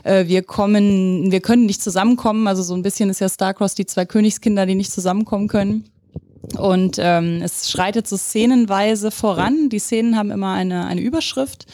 äh, 0.05 0.27
wir 0.27 0.43
kommen, 0.43 1.31
wir 1.31 1.41
können 1.41 1.67
nicht 1.67 1.83
zusammenkommen. 1.83 2.47
Also 2.47 2.63
so 2.63 2.75
ein 2.75 2.83
bisschen 2.83 3.11
ist 3.11 3.21
ja 3.21 3.29
StarCross 3.29 3.75
die 3.75 3.87
zwei 3.87 4.05
Königskinder, 4.05 4.67
die 4.67 4.75
nicht 4.75 4.93
zusammenkommen 4.93 5.49
können. 5.49 5.91
Und 6.57 6.97
ähm, 7.01 7.41
es 7.43 7.71
schreitet 7.71 8.07
so 8.07 8.17
szenenweise 8.17 9.11
voran. 9.11 9.69
Die 9.69 9.79
Szenen 9.79 10.17
haben 10.17 10.31
immer 10.31 10.53
eine, 10.53 10.87
eine 10.87 11.01
Überschrift 11.01 11.67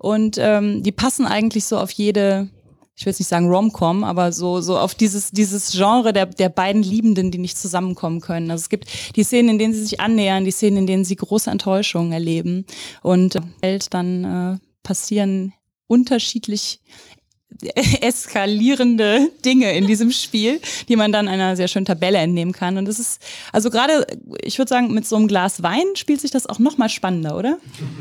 und 0.00 0.38
ähm, 0.38 0.82
die 0.82 0.92
passen 0.92 1.26
eigentlich 1.26 1.66
so 1.66 1.76
auf 1.76 1.90
jede, 1.90 2.48
ich 2.96 3.04
will 3.04 3.10
jetzt 3.10 3.20
nicht 3.20 3.28
sagen 3.28 3.50
Rom-Com, 3.50 4.02
aber 4.02 4.32
so, 4.32 4.62
so 4.62 4.78
auf 4.78 4.94
dieses, 4.94 5.30
dieses 5.30 5.72
Genre 5.72 6.14
der, 6.14 6.24
der 6.24 6.48
beiden 6.48 6.82
Liebenden, 6.82 7.30
die 7.30 7.36
nicht 7.36 7.58
zusammenkommen 7.58 8.22
können. 8.22 8.50
Also 8.50 8.62
es 8.62 8.68
gibt 8.70 8.88
die 9.14 9.22
Szenen, 9.22 9.50
in 9.50 9.58
denen 9.58 9.74
sie 9.74 9.82
sich 9.82 10.00
annähern, 10.00 10.46
die 10.46 10.52
Szenen, 10.52 10.78
in 10.78 10.86
denen 10.86 11.04
sie 11.04 11.16
große 11.16 11.50
Enttäuschungen 11.50 12.12
erleben. 12.12 12.64
Und 13.02 13.36
äh, 13.60 13.78
dann 13.90 14.24
äh, 14.24 14.58
passieren 14.82 15.52
unterschiedlich 15.86 16.80
eskalierende 18.00 19.30
Dinge 19.44 19.72
in 19.72 19.86
diesem 19.86 20.10
Spiel, 20.12 20.60
die 20.88 20.96
man 20.96 21.12
dann 21.12 21.28
einer 21.28 21.56
sehr 21.56 21.68
schönen 21.68 21.86
Tabelle 21.86 22.18
entnehmen 22.18 22.52
kann. 22.52 22.78
Und 22.78 22.86
das 22.86 22.98
ist, 22.98 23.20
also 23.52 23.70
gerade, 23.70 24.06
ich 24.42 24.58
würde 24.58 24.68
sagen, 24.68 24.94
mit 24.94 25.06
so 25.06 25.16
einem 25.16 25.28
Glas 25.28 25.62
Wein 25.62 25.84
spielt 25.94 26.20
sich 26.20 26.30
das 26.30 26.46
auch 26.46 26.58
noch 26.58 26.78
mal 26.78 26.88
spannender, 26.88 27.36
oder? 27.36 27.58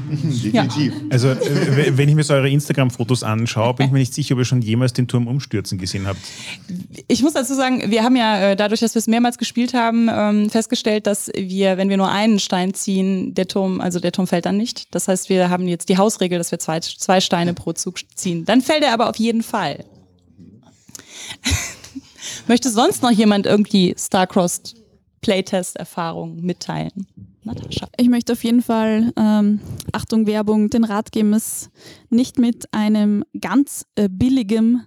Definitiv. 0.10 0.94
Also, 1.10 1.30
äh, 1.30 1.98
wenn 1.98 2.08
ich 2.08 2.16
mir 2.16 2.24
so 2.24 2.34
eure 2.34 2.50
Instagram-Fotos 2.50 3.24
anschaue, 3.24 3.74
bin 3.74 3.88
ich 3.88 3.92
mir 3.92 4.00
nicht 4.00 4.14
sicher, 4.14 4.36
ob 4.36 4.40
ihr 4.40 4.46
schon 4.46 4.62
jemals 4.62 4.94
den 4.94 5.08
Turm 5.08 5.28
umstürzen 5.28 5.78
gesehen 5.78 6.08
habt. 6.08 6.20
Ich 7.08 7.22
muss 7.22 7.34
dazu 7.34 7.54
sagen, 7.54 7.92
wir 7.92 8.04
haben 8.04 8.16
ja 8.16 8.52
äh, 8.52 8.56
dadurch, 8.56 8.80
dass 8.80 8.96
wir 8.96 9.00
es 9.00 9.08
mehrmals 9.08 9.38
gespielt 9.38 9.74
haben, 9.74 10.10
ähm, 10.12 10.50
festgestellt, 10.50 11.08
dass 11.08 11.30
wir, 11.36 11.78
wenn 11.78 11.90
wir 11.90 11.98
nur 11.98 12.10
einen 12.10 12.40
Stein 12.40 12.74
ziehen, 12.74 13.34
der 13.34 13.48
Turm, 13.48 13.82
also 13.82 14.00
der 14.00 14.12
Turm 14.12 14.28
fällt 14.28 14.46
dann 14.46 14.58
nicht. 14.58 14.94
Das 14.96 15.08
heißt, 15.08 15.30
wir 15.30 15.50
haben 15.50 15.68
jetzt 15.68 15.90
die 15.90 15.98
Hausregel, 15.98 16.38
dass 16.38 16.52
wir 16.52 16.60
zwei, 16.60 16.80
zwei 16.80 17.20
Steine 17.20 17.54
pro 17.54 17.74
Zug 17.74 18.00
ziehen. 18.16 18.46
Dann 18.46 18.62
fällt 18.62 18.84
er 18.84 18.94
aber 18.94 19.10
auf 19.10 19.18
jeden 19.18 19.39
Fall. 19.42 19.86
Möchte 22.48 22.70
sonst 22.70 23.04
noch 23.04 23.12
jemand 23.12 23.46
irgendwie 23.46 23.96
Starcrossed 23.98 24.76
Playtest-Erfahrungen 25.22 26.42
mitteilen? 26.44 27.08
Natascha. 27.44 27.88
Ich 27.98 28.10
möchte 28.10 28.34
auf 28.34 28.44
jeden 28.44 28.62
Fall, 28.62 29.14
ähm, 29.18 29.60
Achtung 29.92 30.28
Werbung, 30.28 30.70
den 30.70 30.84
Rat 30.84 31.12
geben, 31.12 31.34
es 31.34 31.70
nicht 32.10 32.38
mit 32.38 32.74
einem 32.74 33.24
ganz 33.40 33.86
äh, 33.96 34.10
billigem 34.10 34.82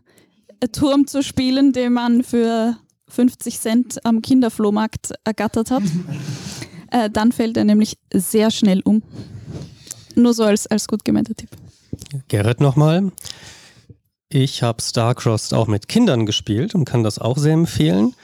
äh, 0.60 0.68
Turm 0.68 1.06
zu 1.06 1.22
spielen, 1.22 1.72
den 1.72 1.94
man 1.94 2.22
für 2.22 2.76
50 3.08 3.58
Cent 3.58 4.04
am 4.04 4.22
Kinderflohmarkt 4.22 5.12
ergattert 5.24 5.70
hat. 5.70 5.82
äh, 6.90 7.10
dann 7.10 7.32
fällt 7.32 7.56
er 7.56 7.64
nämlich 7.64 7.98
sehr 8.12 8.50
schnell 8.50 8.80
um. 8.84 9.02
Nur 10.14 10.34
so 10.34 10.44
als, 10.44 10.66
als 10.66 10.86
gut 10.86 11.04
gemeinter 11.04 11.34
Tipp. 11.34 11.50
Gerrit 12.28 12.60
nochmal. 12.60 13.12
Ich 14.34 14.62
habe 14.62 14.80
StarCrossed 14.80 15.52
auch 15.52 15.66
mit 15.66 15.88
Kindern 15.88 16.24
gespielt 16.24 16.74
und 16.74 16.86
kann 16.86 17.02
das 17.02 17.18
auch 17.18 17.36
sehr 17.36 17.52
empfehlen. 17.52 18.14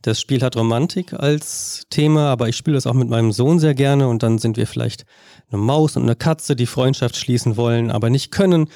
Das 0.00 0.20
Spiel 0.20 0.40
hat 0.42 0.54
Romantik 0.54 1.12
als 1.12 1.86
Thema, 1.90 2.30
aber 2.30 2.48
ich 2.48 2.56
spiele 2.56 2.76
das 2.76 2.86
auch 2.86 2.94
mit 2.94 3.08
meinem 3.08 3.32
Sohn 3.32 3.58
sehr 3.58 3.74
gerne 3.74 4.06
und 4.06 4.22
dann 4.22 4.38
sind 4.38 4.56
wir 4.56 4.68
vielleicht 4.68 5.04
eine 5.50 5.60
Maus 5.60 5.96
und 5.96 6.04
eine 6.04 6.14
Katze, 6.14 6.54
die 6.54 6.66
Freundschaft 6.66 7.16
schließen 7.16 7.56
wollen, 7.56 7.90
aber 7.90 8.10
nicht 8.10 8.30
können, 8.30 8.68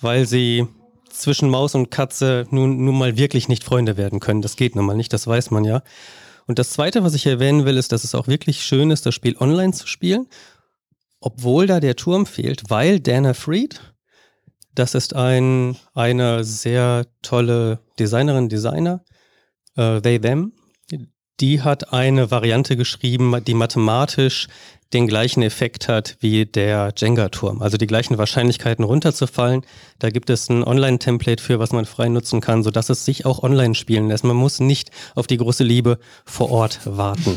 weil 0.00 0.26
sie 0.26 0.66
zwischen 1.10 1.50
Maus 1.50 1.74
und 1.74 1.90
Katze 1.90 2.46
nun, 2.50 2.82
nun 2.82 2.96
mal 2.96 3.18
wirklich 3.18 3.48
nicht 3.48 3.62
Freunde 3.62 3.98
werden 3.98 4.18
können. 4.18 4.40
Das 4.40 4.56
geht 4.56 4.74
nun 4.74 4.86
mal 4.86 4.96
nicht, 4.96 5.12
das 5.12 5.26
weiß 5.26 5.50
man 5.50 5.64
ja. 5.64 5.82
Und 6.46 6.58
das 6.58 6.70
Zweite, 6.70 7.04
was 7.04 7.12
ich 7.12 7.26
erwähnen 7.26 7.66
will, 7.66 7.76
ist, 7.76 7.92
dass 7.92 8.04
es 8.04 8.14
auch 8.14 8.26
wirklich 8.26 8.62
schön 8.62 8.90
ist, 8.90 9.04
das 9.04 9.14
Spiel 9.14 9.36
online 9.38 9.74
zu 9.74 9.86
spielen, 9.86 10.26
obwohl 11.20 11.66
da 11.66 11.78
der 11.78 11.96
Turm 11.96 12.24
fehlt, 12.24 12.70
weil 12.70 13.00
Dana 13.00 13.34
Freed 13.34 13.87
Das 14.78 14.94
ist 14.94 15.16
ein, 15.16 15.76
eine 15.94 16.44
sehr 16.44 17.06
tolle 17.22 17.80
Designerin, 17.98 18.48
Designer, 18.48 19.02
äh, 19.74 20.00
They 20.00 20.20
Them. 20.20 20.52
Die 21.40 21.62
hat 21.62 21.92
eine 21.92 22.30
Variante 22.30 22.76
geschrieben, 22.76 23.42
die 23.44 23.54
mathematisch 23.54 24.46
den 24.92 25.08
gleichen 25.08 25.42
Effekt 25.42 25.88
hat 25.88 26.16
wie 26.20 26.46
der 26.46 26.92
Jenga-Turm, 26.96 27.60
also 27.60 27.76
die 27.76 27.88
gleichen 27.88 28.18
Wahrscheinlichkeiten 28.18 28.84
runterzufallen. 28.84 29.62
Da 29.98 30.10
gibt 30.10 30.30
es 30.30 30.48
ein 30.48 30.62
Online-Template 30.62 31.42
für, 31.42 31.58
was 31.58 31.72
man 31.72 31.84
frei 31.84 32.08
nutzen 32.08 32.40
kann, 32.40 32.62
sodass 32.62 32.88
es 32.88 33.04
sich 33.04 33.26
auch 33.26 33.42
online 33.42 33.74
spielen 33.74 34.06
lässt. 34.06 34.22
Man 34.22 34.36
muss 34.36 34.60
nicht 34.60 34.92
auf 35.16 35.26
die 35.26 35.38
große 35.38 35.64
Liebe 35.64 35.98
vor 36.24 36.52
Ort 36.52 36.78
warten. 36.84 37.36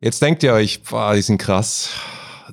Jetzt 0.00 0.22
denkt 0.22 0.42
ihr 0.42 0.54
euch, 0.54 0.82
boah, 0.82 1.14
die 1.14 1.20
sind 1.20 1.36
krass. 1.36 1.90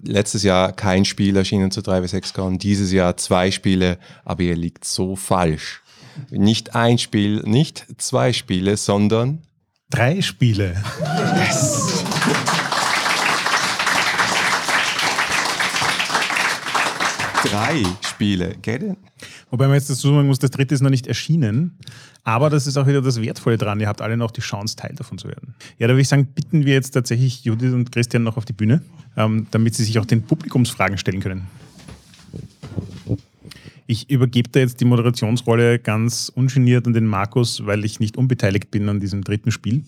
Letztes 0.06 0.44
Jahr 0.44 0.74
kein 0.74 1.06
Spiel 1.06 1.36
erschienen 1.36 1.72
zu 1.72 1.82
3W6Con, 1.82 2.58
dieses 2.58 2.92
Jahr 2.92 3.18
zwei 3.18 3.52
Spiele, 3.52 3.98
aber 4.26 4.44
ihr 4.44 4.56
liegt 4.56 4.86
so 4.86 5.16
falsch. 5.16 5.82
Nicht 6.30 6.76
ein 6.76 6.98
Spiel, 6.98 7.42
nicht 7.46 7.86
zwei 7.98 8.34
Spiele, 8.34 8.78
sondern 8.78 9.42
Drei 9.90 10.22
Spiele. 10.22 10.76
Yes. 11.36 11.93
Drei 17.44 17.84
Spiele, 18.02 18.56
gell? 18.62 18.96
Wobei 19.50 19.68
man 19.68 19.76
jetzt 19.76 19.90
dazu 19.90 20.14
sagen 20.14 20.28
muss, 20.28 20.40
das 20.40 20.52
dritte 20.52 20.74
ist 20.74 20.82
noch 20.82 20.90
nicht 20.90 21.08
erschienen. 21.08 21.78
Aber 22.24 22.50
das 22.50 22.68
ist 22.68 22.78
auch 22.78 22.88
wieder 22.88 23.02
das 23.02 23.22
Wertvolle 23.22 23.58
dran. 23.58 23.80
Ihr 23.82 23.88
habt 23.88 24.02
alle 24.02 24.16
noch 24.16 24.32
die 24.32 24.42
Chance, 24.42 24.78
Teil 24.78 24.96
davon 24.96 25.18
zu 25.18 25.28
werden. 25.28 25.54
Ja, 25.78 25.88
da 25.88 25.94
würde 25.94 26.02
ich 26.02 26.08
sagen, 26.08 26.26
bitten 26.26 26.66
wir 26.66 26.74
jetzt 26.74 26.92
tatsächlich 26.92 27.44
Judith 27.44 27.74
und 27.74 27.92
Christian 27.92 28.24
noch 28.24 28.38
auf 28.38 28.46
die 28.46 28.54
Bühne, 28.54 28.82
ähm, 29.18 29.48
damit 29.52 29.76
sie 29.76 29.84
sich 29.84 30.00
auch 30.00 30.06
den 30.06 30.24
Publikumsfragen 30.24 30.98
stellen 30.98 31.20
können. 31.20 31.48
Ich 33.88 34.10
übergebe 34.10 34.50
da 34.50 34.62
jetzt 34.62 34.80
die 34.80 34.86
Moderationsrolle 34.86 35.80
ganz 35.80 36.32
ungeniert 36.34 36.88
an 36.88 36.94
den 36.94 37.06
Markus, 37.06 37.66
weil 37.66 37.84
ich 37.84 38.00
nicht 38.00 38.16
unbeteiligt 38.16 38.72
bin 38.72 38.88
an 38.88 39.02
diesem 39.02 39.24
dritten 39.24 39.52
Spiel 39.52 39.84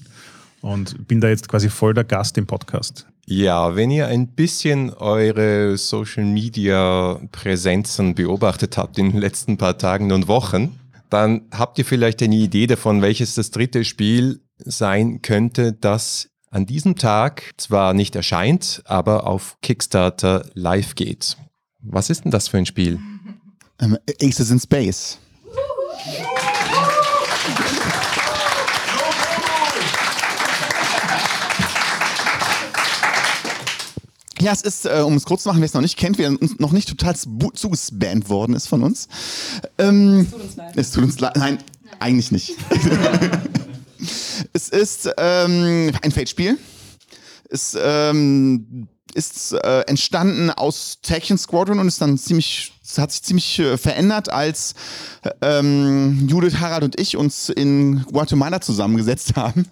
und 0.65 1.07
bin 1.07 1.21
da 1.21 1.29
jetzt 1.29 1.47
quasi 1.47 1.69
voll 1.69 1.93
der 1.93 2.03
Gast 2.03 2.39
im 2.39 2.47
Podcast. 2.47 3.05
Ja, 3.27 3.75
wenn 3.75 3.91
ihr 3.91 4.07
ein 4.07 4.29
bisschen 4.29 4.91
eure 4.91 5.77
Social 5.77 6.25
Media 6.25 7.19
Präsenzen 7.31 8.15
beobachtet 8.15 8.75
habt 8.75 8.97
in 8.97 9.11
den 9.11 9.21
letzten 9.21 9.57
paar 9.57 9.77
Tagen 9.77 10.11
und 10.11 10.27
Wochen, 10.27 10.79
dann 11.11 11.41
habt 11.51 11.77
ihr 11.77 11.85
vielleicht 11.85 12.21
eine 12.23 12.35
Idee 12.35 12.65
davon, 12.65 13.03
welches 13.03 13.35
das 13.35 13.51
dritte 13.51 13.85
Spiel 13.85 14.41
sein 14.57 15.21
könnte, 15.21 15.73
das 15.73 16.29
an 16.49 16.65
diesem 16.65 16.95
Tag 16.95 17.53
zwar 17.57 17.93
nicht 17.93 18.15
erscheint, 18.15 18.81
aber 18.85 19.27
auf 19.27 19.57
Kickstarter 19.61 20.49
live 20.55 20.95
geht. 20.95 21.37
Was 21.81 22.09
ist 22.09 22.23
denn 22.23 22.31
das 22.31 22.47
für 22.47 22.57
ein 22.57 22.65
Spiel? 22.65 22.99
Um, 23.79 23.97
Aces 24.19 24.49
in 24.49 24.59
Space. 24.59 25.19
Ja, 34.45 34.51
es 34.51 34.61
ist, 34.61 34.85
äh, 34.85 35.01
um 35.03 35.15
es 35.15 35.25
kurz 35.25 35.41
zu 35.41 35.49
machen, 35.49 35.59
wer 35.59 35.65
es 35.65 35.73
noch 35.73 35.81
nicht 35.81 35.97
kennt, 35.97 36.19
wer 36.19 36.29
uns 36.29 36.59
noch 36.59 36.71
nicht 36.71 36.87
total 36.87 37.15
zugespannt 37.15 38.29
worden 38.29 38.53
ist 38.53 38.67
von 38.67 38.83
uns. 38.83 39.07
Ähm, 39.79 40.19
es 40.19 40.29
tut 40.29 40.41
uns 40.41 40.55
leid. 40.55 40.77
Es 40.77 40.91
tut 40.91 41.03
uns 41.03 41.19
leid. 41.19 41.35
Nein, 41.35 41.57
Nein. 41.83 41.95
eigentlich 41.99 42.31
nicht. 42.31 42.55
es 44.53 44.69
ist 44.69 45.09
ähm, 45.17 45.91
ein 45.99 46.11
Fate-Spiel. 46.11 46.59
Es 47.49 47.75
ähm, 47.81 48.87
ist 49.15 49.53
äh, 49.53 49.81
entstanden 49.81 50.49
aus 50.49 50.99
Tekken 51.01 51.37
Squadron 51.37 51.79
und 51.79 51.87
ist 51.87 52.01
dann 52.01 52.17
ziemlich, 52.17 52.73
hat 52.97 53.11
sich 53.11 53.23
ziemlich 53.23 53.59
äh, 53.59 53.77
verändert, 53.77 54.29
als 54.29 54.75
ähm, 55.41 56.27
Judith, 56.27 56.59
Harald 56.59 56.83
und 56.83 56.99
ich 56.99 57.17
uns 57.17 57.49
in 57.49 58.03
Guatemala 58.11 58.61
zusammengesetzt 58.61 59.35
haben. 59.35 59.67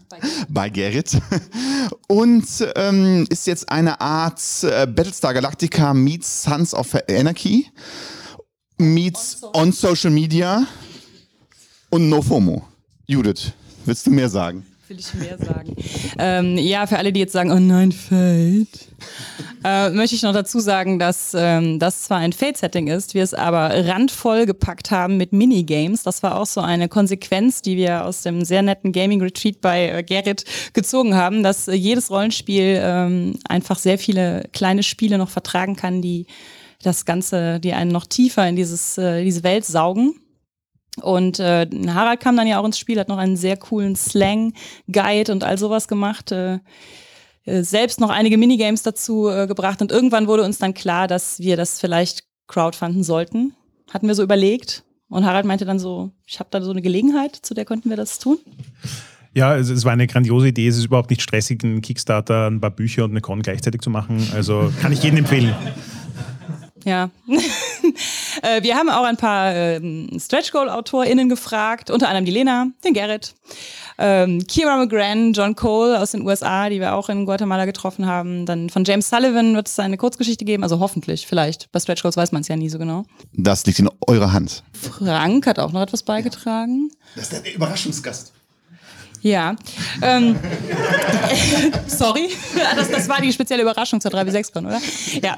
Bei 0.48 0.70
Gerrit. 0.70 1.18
Und 2.08 2.46
ähm, 2.76 3.26
ist 3.30 3.48
jetzt 3.48 3.70
eine 3.70 4.00
Art 4.00 4.40
äh, 4.64 4.88
Battlestar 4.88 5.34
Galactica 5.34 5.94
meets 5.94 6.44
Sons 6.44 6.74
of 6.74 6.96
Anarchy 7.10 7.68
meets 8.78 9.44
on, 9.44 9.50
on 9.54 9.72
Social 9.72 10.12
Media 10.12 10.66
und 11.90 12.10
No 12.10 12.22
FOMO. 12.22 12.68
Judith, 13.08 13.54
willst 13.86 14.06
du 14.06 14.12
mehr 14.12 14.30
sagen? 14.30 14.66
Will 14.88 15.00
ich 15.00 15.14
mehr 15.14 15.38
sagen. 15.38 15.76
ähm, 16.20 16.58
ja, 16.58 16.86
für 16.88 16.98
alle, 16.98 17.14
die 17.14 17.20
jetzt 17.20 17.34
sagen, 17.34 17.52
oh 17.52 17.60
nein, 17.60 17.92
Fate, 17.92 18.88
äh, 19.64 19.90
möchte 19.92 20.16
ich 20.16 20.24
noch 20.24 20.34
dazu 20.34 20.60
sagen, 20.60 21.00
dass 21.00 21.34
ähm, 21.36 21.80
das 21.80 22.04
zwar 22.04 22.18
ein 22.18 22.34
Fate-Setting 22.34 22.88
ist, 22.88 23.14
wir 23.14 23.24
es 23.24 23.34
aber 23.34 23.88
randvoll 23.88 24.46
gepackt 24.46 24.92
haben 24.92 25.18
mit 25.18 25.32
Minigames. 25.32 26.04
Das 26.04 26.24
war 26.24 26.38
auch 26.38 26.46
so 26.46 26.62
eine 26.62 26.90
Konsequenz, 26.90 27.62
die 27.62 27.78
wir 27.78 28.06
aus 28.06 28.24
dem 28.24 28.44
sehr 28.44 28.62
netten 28.62 28.92
Gaming-Retreat 28.92 29.62
bei 29.62 29.90
äh, 29.90 30.04
Gerrit 30.04 30.44
gezogen 30.74 31.16
haben, 31.16 31.44
dass 31.44 31.68
äh, 31.68 31.74
jedes 31.74 32.10
Rollenspiel 32.10 32.80
ähm, 32.82 33.40
einfach 33.48 33.80
sehr 33.80 33.98
viele 33.98 34.50
kleine 34.54 34.84
Spiele 34.84 35.18
noch 35.18 35.30
vertragen 35.30 35.76
kann, 35.76 36.02
die 36.02 36.26
das 36.82 37.06
Ganze, 37.06 37.60
die 37.62 37.74
einen 37.74 37.92
noch 37.92 38.06
tiefer 38.06 38.48
in 38.48 38.56
dieses, 38.56 38.98
äh, 38.98 39.24
diese 39.24 39.44
Welt 39.44 39.66
saugen. 39.66 40.16
Und 41.02 41.40
äh, 41.40 41.68
Harald 41.88 42.20
kam 42.20 42.38
dann 42.38 42.48
ja 42.48 42.60
auch 42.60 42.66
ins 42.66 42.78
Spiel, 42.78 43.00
hat 43.00 43.10
noch 43.10 43.18
einen 43.18 43.36
sehr 43.36 43.58
coolen 43.58 43.96
Slang-Guide 43.96 45.32
und 45.32 45.44
all 45.44 45.58
sowas 45.58 45.88
gemacht. 45.88 46.32
Äh, 46.32 46.60
äh, 47.46 47.64
selbst 47.64 48.00
noch 48.00 48.10
einige 48.10 48.38
Minigames 48.38 48.84
dazu 48.84 49.28
äh, 49.28 49.48
gebracht. 49.48 49.82
Und 49.82 49.92
irgendwann 49.92 50.28
wurde 50.28 50.44
uns 50.44 50.60
dann 50.60 50.74
klar, 50.74 51.08
dass 51.08 51.40
wir 51.40 51.58
das 51.58 51.80
vielleicht 51.80 52.24
crowdfunden 52.48 53.04
sollten. 53.04 53.54
Hatten 53.92 54.08
wir 54.08 54.16
so 54.16 54.24
überlegt. 54.24 54.84
Und 55.10 55.26
Harald 55.26 55.46
meinte 55.46 55.66
dann 55.66 55.80
so, 55.80 56.12
ich 56.26 56.40
habe 56.40 56.50
da 56.52 56.62
so 56.62 56.72
eine 56.72 56.82
Gelegenheit, 56.82 57.36
zu 57.36 57.54
der 57.54 57.66
könnten 57.66 57.90
wir 57.90 57.98
das 57.98 58.20
tun. 58.20 58.40
Ja, 59.36 59.56
es, 59.56 59.70
es, 59.70 59.84
war 59.84 59.92
eine 59.92 60.08
grandiose 60.08 60.48
Idee. 60.48 60.68
Es 60.68 60.78
ist 60.78 60.86
überhaupt 60.86 61.10
nicht 61.10 61.22
stressig, 61.22 61.64
einen 61.64 61.82
Kickstarter, 61.82 62.48
ein 62.48 62.62
paar 62.62 62.72
Bücher 62.72 63.04
und 63.04 63.12
eine 63.12 63.22
Con 63.22 63.42
gleichzeitig 63.42 63.82
zu 63.82 63.90
machen. 63.90 64.28
Also 64.34 64.72
kann 64.80 64.92
ich 64.92 65.04
jedem 65.04 65.20
empfehlen. 65.20 65.54
Ja. 66.86 67.10
Äh, 68.44 68.62
wir 68.62 68.76
haben 68.76 68.90
auch 68.90 69.06
ein 69.06 69.16
paar 69.16 69.56
ähm, 69.56 70.10
Stretch 70.20 70.52
Goal-AutorInnen 70.52 71.30
gefragt, 71.30 71.90
unter 71.90 72.10
anderem 72.10 72.26
die 72.26 72.32
Lena, 72.32 72.68
den 72.84 72.94
Gerrit, 72.94 73.36
ähm, 73.98 74.46
Kira 74.48 74.76
McGran, 74.76 75.32
John 75.32 75.56
Cole 75.56 75.98
aus 75.98 76.12
den 76.12 76.28
USA, 76.28 76.68
die 76.70 76.82
wir 76.82 76.94
auch 76.94 77.08
in 77.08 77.26
Guatemala 77.26 77.64
getroffen 77.64 78.06
haben. 78.06 78.46
Dann 78.46 78.70
von 78.70 78.84
James 78.84 79.10
Sullivan 79.10 79.56
wird 79.56 79.70
es 79.70 79.80
eine 79.80 79.96
Kurzgeschichte 79.96 80.44
geben, 80.44 80.64
also 80.64 80.80
hoffentlich, 80.80 81.26
vielleicht. 81.26 81.72
Bei 81.72 81.80
Stretch 81.80 82.02
Goals 82.02 82.18
weiß 82.18 82.34
man 82.34 82.42
es 82.42 82.50
ja 82.50 82.58
nie 82.58 82.68
so 82.68 82.78
genau. 82.78 83.06
Das 83.32 83.66
liegt 83.66 83.80
in 83.80 83.90
eurer 84.06 84.34
Hand. 84.34 84.64
Frank 84.74 85.48
hat 85.48 85.58
auch 85.58 85.72
noch 85.72 85.82
etwas 85.82 86.04
beigetragen. 86.04 86.92
Das 87.16 87.32
ist 87.32 87.46
der 87.46 87.56
Überraschungsgast. 87.56 88.34
Ja. 89.24 89.56
Ähm, 90.02 90.36
sorry, 91.88 92.30
das, 92.76 92.92
das 92.92 93.08
war 93.08 93.22
die 93.22 93.32
spezielle 93.32 93.64
Überraschung 93.64 94.02
zur 94.02 94.12
3W6-Con, 94.12 94.66
oder? 94.66 94.82
Ja. 95.22 95.38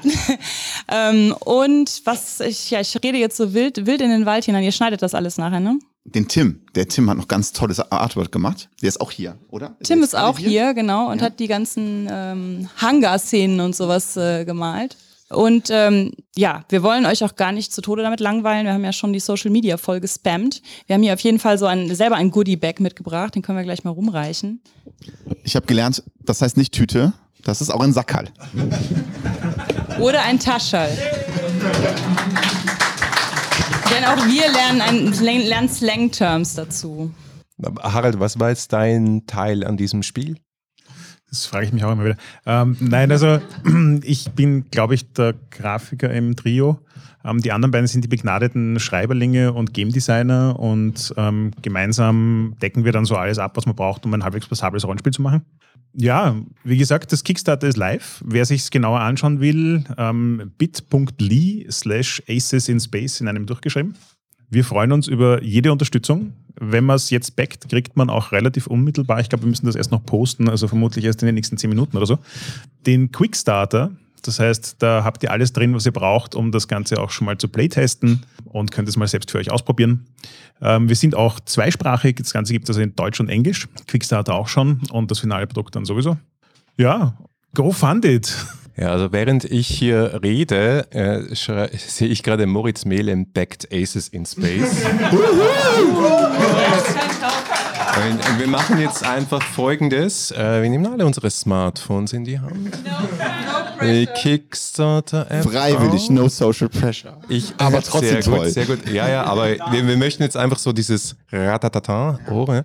Ähm, 0.88 1.34
und 1.40 2.02
was 2.04 2.40
ich, 2.40 2.70
ja, 2.70 2.80
ich 2.80 2.96
rede 3.02 3.18
jetzt 3.18 3.36
so 3.36 3.54
wild, 3.54 3.86
wild 3.86 4.00
in 4.00 4.10
den 4.10 4.26
Wald 4.26 4.44
hinein. 4.44 4.64
Ihr 4.64 4.72
schneidet 4.72 5.02
das 5.02 5.14
alles 5.14 5.38
nachher, 5.38 5.60
ne? 5.60 5.78
Den 6.04 6.28
Tim. 6.28 6.62
Der 6.74 6.88
Tim 6.88 7.08
hat 7.10 7.16
noch 7.16 7.28
ganz 7.28 7.52
tolles 7.52 7.80
Artwork 7.80 8.30
gemacht. 8.30 8.68
Der 8.82 8.88
ist 8.88 9.00
auch 9.00 9.10
hier, 9.10 9.38
oder? 9.48 9.76
Tim 9.82 10.00
ist, 10.00 10.08
ist 10.08 10.14
auch 10.14 10.38
hier? 10.38 10.48
hier, 10.48 10.74
genau, 10.74 11.10
und 11.10 11.20
ja. 11.20 11.26
hat 11.26 11.40
die 11.40 11.48
ganzen 11.48 12.08
ähm, 12.10 12.68
Hangar-Szenen 12.76 13.60
und 13.60 13.74
sowas 13.74 14.16
äh, 14.16 14.44
gemalt. 14.44 14.96
Und 15.28 15.70
ähm, 15.70 16.12
ja, 16.36 16.64
wir 16.68 16.82
wollen 16.82 17.04
euch 17.04 17.24
auch 17.24 17.34
gar 17.34 17.50
nicht 17.50 17.72
zu 17.72 17.80
Tode 17.82 18.02
damit 18.02 18.20
langweilen. 18.20 18.66
Wir 18.66 18.74
haben 18.74 18.84
ja 18.84 18.92
schon 18.92 19.12
die 19.12 19.20
Social 19.20 19.50
Media 19.50 19.76
voll 19.76 20.00
gespammt. 20.00 20.62
Wir 20.86 20.94
haben 20.94 21.02
hier 21.02 21.14
auf 21.14 21.20
jeden 21.20 21.40
Fall 21.40 21.58
so 21.58 21.66
ein, 21.66 21.92
selber 21.94 22.16
ein 22.16 22.30
Goodie-Bag 22.30 22.78
mitgebracht. 22.78 23.34
Den 23.34 23.42
können 23.42 23.58
wir 23.58 23.64
gleich 23.64 23.82
mal 23.82 23.90
rumreichen. 23.90 24.62
Ich 25.42 25.56
habe 25.56 25.66
gelernt, 25.66 26.04
das 26.20 26.42
heißt 26.42 26.56
nicht 26.56 26.72
Tüte, 26.72 27.12
das 27.42 27.60
ist 27.60 27.70
auch 27.70 27.80
ein 27.80 27.92
Sackerl. 27.92 28.28
Oder 30.00 30.22
ein 30.22 30.38
Taschall. 30.38 30.96
Denn 33.90 34.04
auch 34.04 34.26
wir 34.26 34.52
lernen, 34.52 34.80
ein, 34.80 35.12
lernen 35.44 35.68
Slang-Terms 35.68 36.54
dazu. 36.54 37.10
Harald, 37.80 38.20
was 38.20 38.38
war 38.38 38.50
jetzt 38.50 38.72
dein 38.72 39.26
Teil 39.26 39.64
an 39.64 39.76
diesem 39.76 40.02
Spiel? 40.02 40.36
Das 41.28 41.46
frage 41.46 41.66
ich 41.66 41.72
mich 41.72 41.84
auch 41.84 41.92
immer 41.92 42.04
wieder. 42.04 42.16
Ähm, 42.46 42.76
nein, 42.80 43.10
also 43.10 43.40
ich 44.02 44.30
bin, 44.30 44.70
glaube 44.70 44.94
ich, 44.94 45.12
der 45.12 45.34
Grafiker 45.50 46.10
im 46.10 46.36
Trio. 46.36 46.78
Ähm, 47.24 47.40
die 47.40 47.52
anderen 47.52 47.72
beiden 47.72 47.86
sind 47.86 48.04
die 48.04 48.08
begnadeten 48.08 48.78
Schreiberlinge 48.78 49.52
und 49.52 49.74
Game 49.74 49.90
Designer 49.90 50.58
und 50.58 51.12
ähm, 51.16 51.50
gemeinsam 51.62 52.54
decken 52.62 52.84
wir 52.84 52.92
dann 52.92 53.04
so 53.04 53.16
alles 53.16 53.38
ab, 53.38 53.56
was 53.56 53.66
man 53.66 53.74
braucht, 53.74 54.06
um 54.06 54.14
ein 54.14 54.22
halbwegs 54.22 54.46
passables 54.46 54.84
Rollenspiel 54.84 55.12
zu 55.12 55.22
machen. 55.22 55.42
Ja, 55.98 56.36
wie 56.62 56.76
gesagt, 56.76 57.10
das 57.12 57.24
Kickstarter 57.24 57.66
ist 57.66 57.76
live. 57.76 58.22
Wer 58.24 58.44
sich 58.44 58.62
es 58.62 58.70
genauer 58.70 59.00
anschauen 59.00 59.40
will, 59.40 59.84
ähm, 59.96 60.52
bit.ly 60.58 61.66
slash 61.70 62.22
aces 62.28 62.68
in 62.68 62.78
space 62.80 63.20
in 63.20 63.28
einem 63.28 63.46
durchgeschrieben. 63.46 63.94
Wir 64.48 64.64
freuen 64.64 64.92
uns 64.92 65.08
über 65.08 65.42
jede 65.42 65.72
Unterstützung. 65.72 66.32
Wenn 66.58 66.84
man 66.84 66.96
es 66.96 67.10
jetzt 67.10 67.36
backt, 67.36 67.68
kriegt 67.68 67.96
man 67.96 68.08
auch 68.08 68.32
relativ 68.32 68.66
unmittelbar. 68.66 69.20
Ich 69.20 69.28
glaube, 69.28 69.44
wir 69.44 69.50
müssen 69.50 69.66
das 69.66 69.74
erst 69.74 69.90
noch 69.90 70.04
posten, 70.04 70.48
also 70.48 70.68
vermutlich 70.68 71.04
erst 71.04 71.22
in 71.22 71.26
den 71.26 71.34
nächsten 71.34 71.58
zehn 71.58 71.68
Minuten 71.68 71.96
oder 71.96 72.06
so. 72.06 72.18
Den 72.86 73.12
Quickstarter, 73.12 73.90
Das 74.22 74.40
heißt, 74.40 74.76
da 74.80 75.04
habt 75.04 75.22
ihr 75.22 75.30
alles 75.30 75.52
drin, 75.52 75.74
was 75.74 75.86
ihr 75.86 75.92
braucht, 75.92 76.34
um 76.34 76.50
das 76.52 76.68
Ganze 76.68 77.00
auch 77.00 77.10
schon 77.10 77.26
mal 77.26 77.38
zu 77.38 77.48
playtesten 77.48 78.22
und 78.46 78.72
könnt 78.72 78.88
es 78.88 78.96
mal 78.96 79.06
selbst 79.06 79.30
für 79.30 79.38
euch 79.38 79.50
ausprobieren. 79.50 80.06
Ähm, 80.60 80.88
wir 80.88 80.96
sind 80.96 81.14
auch 81.14 81.38
zweisprachig. 81.40 82.16
Das 82.16 82.32
Ganze 82.32 82.52
gibt 82.52 82.64
es 82.64 82.70
also 82.70 82.80
in 82.80 82.94
Deutsch 82.96 83.20
und 83.20 83.28
Englisch. 83.28 83.68
Quickstarter 83.86 84.34
auch 84.34 84.48
schon 84.48 84.80
und 84.90 85.10
das 85.10 85.20
finale 85.20 85.46
Produkt 85.46 85.76
dann 85.76 85.84
sowieso. 85.84 86.16
Ja, 86.76 87.16
go 87.54 87.72
fund 87.72 88.04
it. 88.04 88.34
Ja, 88.76 88.90
also 88.90 89.10
während 89.10 89.44
ich 89.44 89.68
hier 89.68 90.20
rede, 90.22 90.86
äh, 90.90 91.34
sehe 91.34 92.08
ich 92.08 92.22
gerade 92.22 92.46
Moritz 92.46 92.84
Mehlem 92.84 93.32
backt 93.32 93.68
Aces 93.72 94.08
in 94.08 94.26
Space. 94.26 94.84
Und, 97.96 98.28
und 98.28 98.38
wir 98.38 98.46
machen 98.46 98.78
jetzt 98.78 99.02
einfach 99.04 99.42
folgendes. 99.42 100.30
Äh, 100.30 100.62
wir 100.62 100.68
nehmen 100.68 100.86
alle 100.86 101.06
unsere 101.06 101.30
Smartphones 101.30 102.12
in 102.12 102.24
die 102.24 102.38
Hand. 102.38 102.78
Die 103.82 104.06
Kickstarter-App. 104.06 105.44
Freiwillig, 105.50 106.02
auf. 106.02 106.10
no 106.10 106.28
social 106.28 106.68
pressure. 106.68 107.18
Ich, 107.30 107.54
Aber 107.56 107.80
trotzdem 107.80 108.22
sehr 108.22 108.22
gut, 108.22 108.34
toll. 108.34 108.50
Sehr 108.50 108.66
gut. 108.66 108.86
Ja, 108.90 109.08
ja, 109.08 109.24
aber 109.24 109.48
wir, 109.48 109.86
wir 109.86 109.96
möchten 109.96 110.22
jetzt 110.22 110.36
einfach 110.36 110.58
so 110.58 110.74
dieses 110.74 111.16
Ratatata. 111.32 112.18
Oh, 112.30 112.46
ja. 112.48 112.64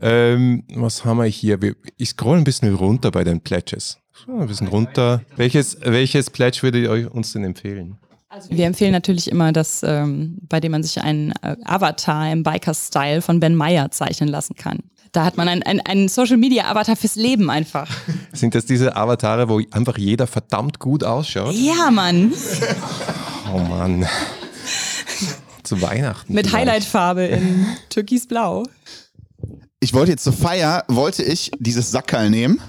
ähm, 0.00 0.64
was 0.74 1.04
haben 1.04 1.18
wir 1.18 1.26
hier? 1.26 1.62
Wir, 1.62 1.76
ich 1.96 2.08
scroll 2.10 2.38
ein 2.38 2.44
bisschen 2.44 2.74
runter 2.74 3.12
bei 3.12 3.22
den 3.22 3.40
Pledges. 3.40 4.01
Ein 4.28 4.46
bisschen 4.46 4.68
runter. 4.68 5.22
Welches, 5.36 5.78
welches 5.80 6.30
Pledge 6.30 6.58
würdet 6.62 6.84
ihr 6.84 6.90
euch 6.90 7.10
uns 7.10 7.32
denn 7.32 7.44
empfehlen? 7.44 7.98
Wir 8.48 8.66
empfehlen 8.66 8.92
natürlich 8.92 9.30
immer 9.30 9.52
das, 9.52 9.82
ähm, 9.82 10.38
bei 10.48 10.58
dem 10.58 10.72
man 10.72 10.82
sich 10.82 11.00
einen 11.02 11.32
äh, 11.42 11.56
Avatar 11.64 12.32
im 12.32 12.42
Biker-Style 12.42 13.20
von 13.20 13.40
Ben 13.40 13.54
Meyer 13.54 13.90
zeichnen 13.90 14.28
lassen 14.28 14.54
kann. 14.56 14.78
Da 15.12 15.26
hat 15.26 15.36
man 15.36 15.46
einen, 15.48 15.62
einen, 15.62 15.80
einen 15.80 16.08
Social-Media-Avatar 16.08 16.96
fürs 16.96 17.16
Leben 17.16 17.50
einfach. 17.50 17.90
Sind 18.32 18.54
das 18.54 18.64
diese 18.64 18.96
Avatare, 18.96 19.50
wo 19.50 19.60
einfach 19.70 19.98
jeder 19.98 20.26
verdammt 20.26 20.78
gut 20.78 21.04
ausschaut? 21.04 21.54
Ja, 21.54 21.90
Mann. 21.90 22.32
Oh 23.52 23.58
Mann. 23.58 24.06
Zu 25.62 25.82
Weihnachten. 25.82 26.32
Mit. 26.32 26.50
Highlightfarbe 26.52 27.24
in 27.24 27.66
türkisblau. 27.90 28.64
Ich 29.80 29.92
wollte 29.92 30.12
jetzt 30.12 30.24
zur 30.24 30.32
Feier, 30.32 30.84
wollte 30.88 31.22
ich 31.22 31.50
dieses 31.58 31.90
Sackerl 31.90 32.30
nehmen. 32.30 32.60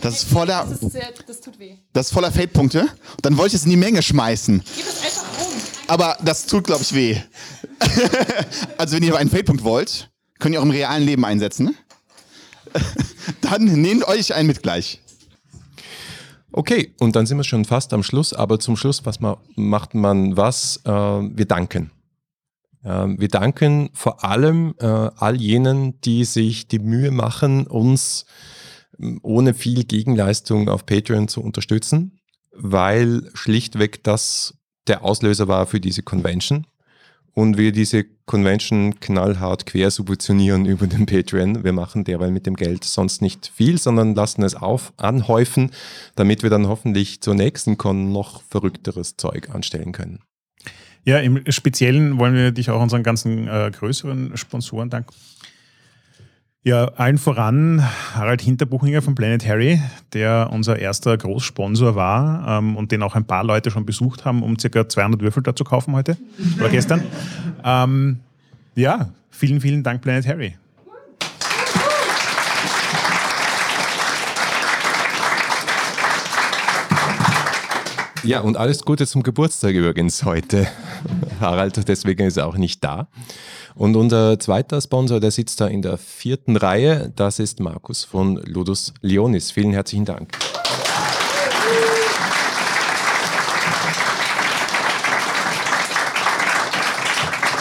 Das 0.00 0.14
ist 0.22 0.28
voller, 0.28 0.66
Das, 0.68 0.82
ist 0.82 0.92
sehr, 0.92 1.08
das 1.26 1.40
tut 1.40 1.58
weh. 1.58 1.76
das 1.92 2.06
ist 2.06 2.12
voller 2.12 2.30
Fade-Punkte. 2.30 2.80
Und 2.82 2.90
dann 3.22 3.36
wollte 3.36 3.56
ich 3.56 3.60
es 3.60 3.64
in 3.64 3.70
die 3.70 3.76
Menge 3.76 4.02
schmeißen. 4.02 4.62
Gib 4.76 4.86
es 4.86 5.02
einfach 5.02 5.40
rum. 5.40 5.52
Aber 5.88 6.16
das 6.22 6.46
tut, 6.46 6.64
glaube 6.64 6.82
ich, 6.82 6.94
weh. 6.94 7.16
also 8.78 8.96
wenn 8.96 9.02
ihr 9.02 9.16
einen 9.16 9.30
Fade-Punkt 9.30 9.64
wollt, 9.64 10.10
könnt 10.38 10.54
ihr 10.54 10.60
auch 10.60 10.64
im 10.64 10.70
realen 10.70 11.04
Leben 11.04 11.24
einsetzen. 11.24 11.74
Dann 13.40 13.64
nehmt 13.64 14.06
euch 14.06 14.34
einen 14.34 14.48
mit 14.48 14.62
gleich. 14.62 15.00
Okay, 16.52 16.94
und 17.00 17.16
dann 17.16 17.26
sind 17.26 17.36
wir 17.36 17.44
schon 17.44 17.66
fast 17.66 17.92
am 17.92 18.02
Schluss, 18.02 18.32
aber 18.32 18.58
zum 18.58 18.78
Schluss, 18.78 19.04
was 19.04 19.20
ma 19.20 19.36
macht 19.56 19.94
man 19.94 20.38
was? 20.38 20.80
Äh, 20.84 20.90
wir 20.90 21.44
danken. 21.44 21.90
Ähm, 22.82 23.20
wir 23.20 23.28
danken 23.28 23.90
vor 23.92 24.24
allem 24.24 24.74
äh, 24.78 24.86
all 24.86 25.36
jenen, 25.36 26.00
die 26.00 26.24
sich 26.24 26.66
die 26.66 26.78
Mühe 26.78 27.10
machen, 27.10 27.66
uns 27.66 28.24
ohne 29.22 29.54
viel 29.54 29.84
Gegenleistung 29.84 30.68
auf 30.68 30.86
Patreon 30.86 31.28
zu 31.28 31.42
unterstützen, 31.42 32.18
weil 32.52 33.30
schlichtweg 33.34 34.02
das 34.04 34.54
der 34.86 35.04
Auslöser 35.04 35.48
war 35.48 35.66
für 35.66 35.80
diese 35.80 36.02
Convention 36.02 36.66
und 37.36 37.58
wir 37.58 37.70
diese 37.70 38.04
Convention 38.24 38.98
knallhart 38.98 39.66
quer 39.66 39.90
subventionieren 39.90 40.64
über 40.66 40.86
den 40.86 41.06
Patreon. 41.06 41.64
Wir 41.64 41.72
machen 41.72 42.02
derweil 42.02 42.30
mit 42.30 42.46
dem 42.46 42.56
Geld 42.56 42.84
sonst 42.84 43.20
nicht 43.20 43.52
viel, 43.54 43.78
sondern 43.78 44.14
lassen 44.14 44.42
es 44.42 44.54
auf 44.54 44.92
anhäufen, 44.96 45.70
damit 46.14 46.42
wir 46.42 46.50
dann 46.50 46.66
hoffentlich 46.66 47.20
zur 47.20 47.34
nächsten 47.34 47.76
Con 47.76 48.10
noch 48.10 48.42
verrückteres 48.48 49.16
Zeug 49.16 49.50
anstellen 49.54 49.92
können. 49.92 50.20
Ja, 51.04 51.18
im 51.18 51.40
Speziellen 51.52 52.18
wollen 52.18 52.34
wir 52.34 52.50
dich 52.50 52.70
auch 52.70 52.82
unseren 52.82 53.04
ganzen 53.04 53.46
äh, 53.46 53.70
größeren 53.70 54.36
Sponsoren 54.36 54.90
danken. 54.90 55.14
Ja, 56.66 56.86
allen 56.96 57.16
voran 57.16 57.80
Harald 58.12 58.42
Hinterbuchinger 58.42 59.00
von 59.00 59.14
Planet 59.14 59.46
Harry, 59.46 59.80
der 60.12 60.48
unser 60.50 60.76
erster 60.76 61.16
Großsponsor 61.16 61.94
war 61.94 62.58
ähm, 62.58 62.76
und 62.76 62.90
den 62.90 63.04
auch 63.04 63.14
ein 63.14 63.24
paar 63.24 63.44
Leute 63.44 63.70
schon 63.70 63.86
besucht 63.86 64.24
haben, 64.24 64.42
um 64.42 64.58
circa 64.58 64.88
200 64.88 65.20
Würfel 65.20 65.44
da 65.44 65.54
zu 65.54 65.62
kaufen 65.62 65.94
heute 65.94 66.16
oder 66.58 66.68
gestern. 66.68 67.04
Ähm, 67.62 68.18
ja, 68.74 69.10
vielen, 69.30 69.60
vielen 69.60 69.84
Dank 69.84 70.02
Planet 70.02 70.26
Harry. 70.26 70.56
Ja, 78.24 78.40
und 78.40 78.56
alles 78.56 78.82
Gute 78.82 79.06
zum 79.06 79.22
Geburtstag 79.22 79.72
übrigens 79.72 80.24
heute. 80.24 80.66
Harald, 81.38 81.86
deswegen 81.86 82.26
ist 82.26 82.38
er 82.38 82.48
auch 82.48 82.56
nicht 82.56 82.82
da. 82.82 83.06
Und 83.76 83.94
unser 83.94 84.40
zweiter 84.40 84.80
Sponsor, 84.80 85.20
der 85.20 85.30
sitzt 85.30 85.60
da 85.60 85.66
in 85.66 85.82
der 85.82 85.98
vierten 85.98 86.56
Reihe, 86.56 87.12
das 87.14 87.38
ist 87.38 87.60
Markus 87.60 88.04
von 88.04 88.36
Ludus 88.36 88.94
Leonis. 89.02 89.50
Vielen 89.50 89.72
herzlichen 89.72 90.06
Dank. 90.06 90.32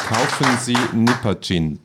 Kaufen 0.08 0.58
Sie 0.62 0.78
Nipper 0.94 1.36
Gin. 1.42 1.80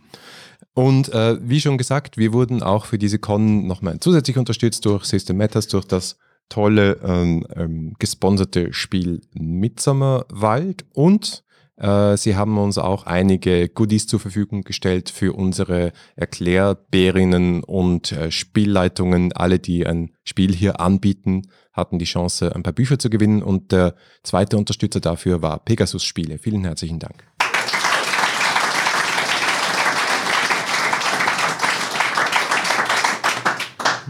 Und 0.75 1.13
äh, 1.13 1.37
wie 1.43 1.61
schon 1.61 1.77
gesagt, 1.77 2.17
wir 2.17 2.33
wurden 2.33 2.63
auch 2.63 2.85
für 2.85 2.99
diese 2.99 3.19
Con 3.19 3.67
nochmal 3.67 3.99
zusätzlich 3.99 4.39
unterstützt 4.39 4.85
durch 4.85 5.07
System 5.07 5.39
Matters, 5.39 5.67
durch 5.67 5.87
das 5.87 6.17
tolle 6.49 7.01
ähm, 7.03 7.45
ähm, 7.57 7.97
gesponserte 7.99 8.73
Spiel 8.73 9.23
Midsommerwald 9.33 10.85
und 10.93 11.43
sie 11.81 12.37
haben 12.37 12.59
uns 12.59 12.77
auch 12.77 13.07
einige 13.07 13.69
Goodies 13.69 14.07
zur 14.07 14.21
Verfügung 14.21 14.63
gestellt 14.63 15.09
für 15.09 15.33
unsere 15.33 15.93
Erklärbärinnen 16.15 17.65
und 17.65 18.13
äh, 18.13 18.31
Spielleitungen. 18.31 19.33
Alle, 19.33 19.59
die 19.59 19.87
ein 19.87 20.11
Spiel 20.23 20.55
hier 20.55 20.81
anbieten, 20.81 21.43
hatten 21.73 21.99
die 21.99 22.05
Chance, 22.05 22.55
ein 22.55 22.63
paar 22.63 22.73
Bücher 22.73 22.99
zu 22.99 23.09
gewinnen 23.09 23.43
und 23.43 23.73
der 23.73 23.95
zweite 24.23 24.59
Unterstützer 24.59 25.01
dafür 25.01 25.41
war 25.41 25.59
Pegasus 25.65 26.05
Spiele. 26.05 26.39
Vielen 26.39 26.65
herzlichen 26.65 26.99
Dank. 26.99 27.25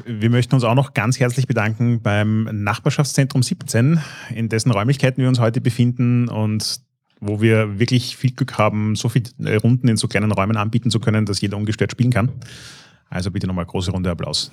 Wir 0.06 0.30
möchten 0.30 0.54
uns 0.54 0.64
auch 0.64 0.74
noch 0.74 0.94
ganz 0.94 1.20
herzlich 1.20 1.46
bedanken 1.46 2.02
beim 2.02 2.48
Nachbarschaftszentrum 2.50 3.42
17, 3.42 4.00
in 4.34 4.48
dessen 4.48 4.72
Räumlichkeiten 4.72 5.22
wir 5.22 5.28
uns 5.28 5.38
heute 5.38 5.60
befinden 5.60 6.28
und 6.28 6.80
wo 7.20 7.40
wir 7.40 7.78
wirklich 7.78 8.16
viel 8.16 8.32
Glück 8.32 8.58
haben, 8.58 8.96
so 8.96 9.08
viele 9.08 9.30
Runden 9.58 9.88
in 9.88 9.96
so 9.96 10.08
kleinen 10.08 10.32
Räumen 10.32 10.56
anbieten 10.56 10.90
zu 10.90 11.00
können, 11.00 11.26
dass 11.26 11.40
jeder 11.40 11.56
ungestört 11.56 11.92
spielen 11.92 12.10
kann. 12.10 12.30
Also 13.08 13.30
bitte 13.30 13.46
nochmal 13.46 13.66
große 13.66 13.90
Runde 13.90 14.10
Applaus. 14.10 14.50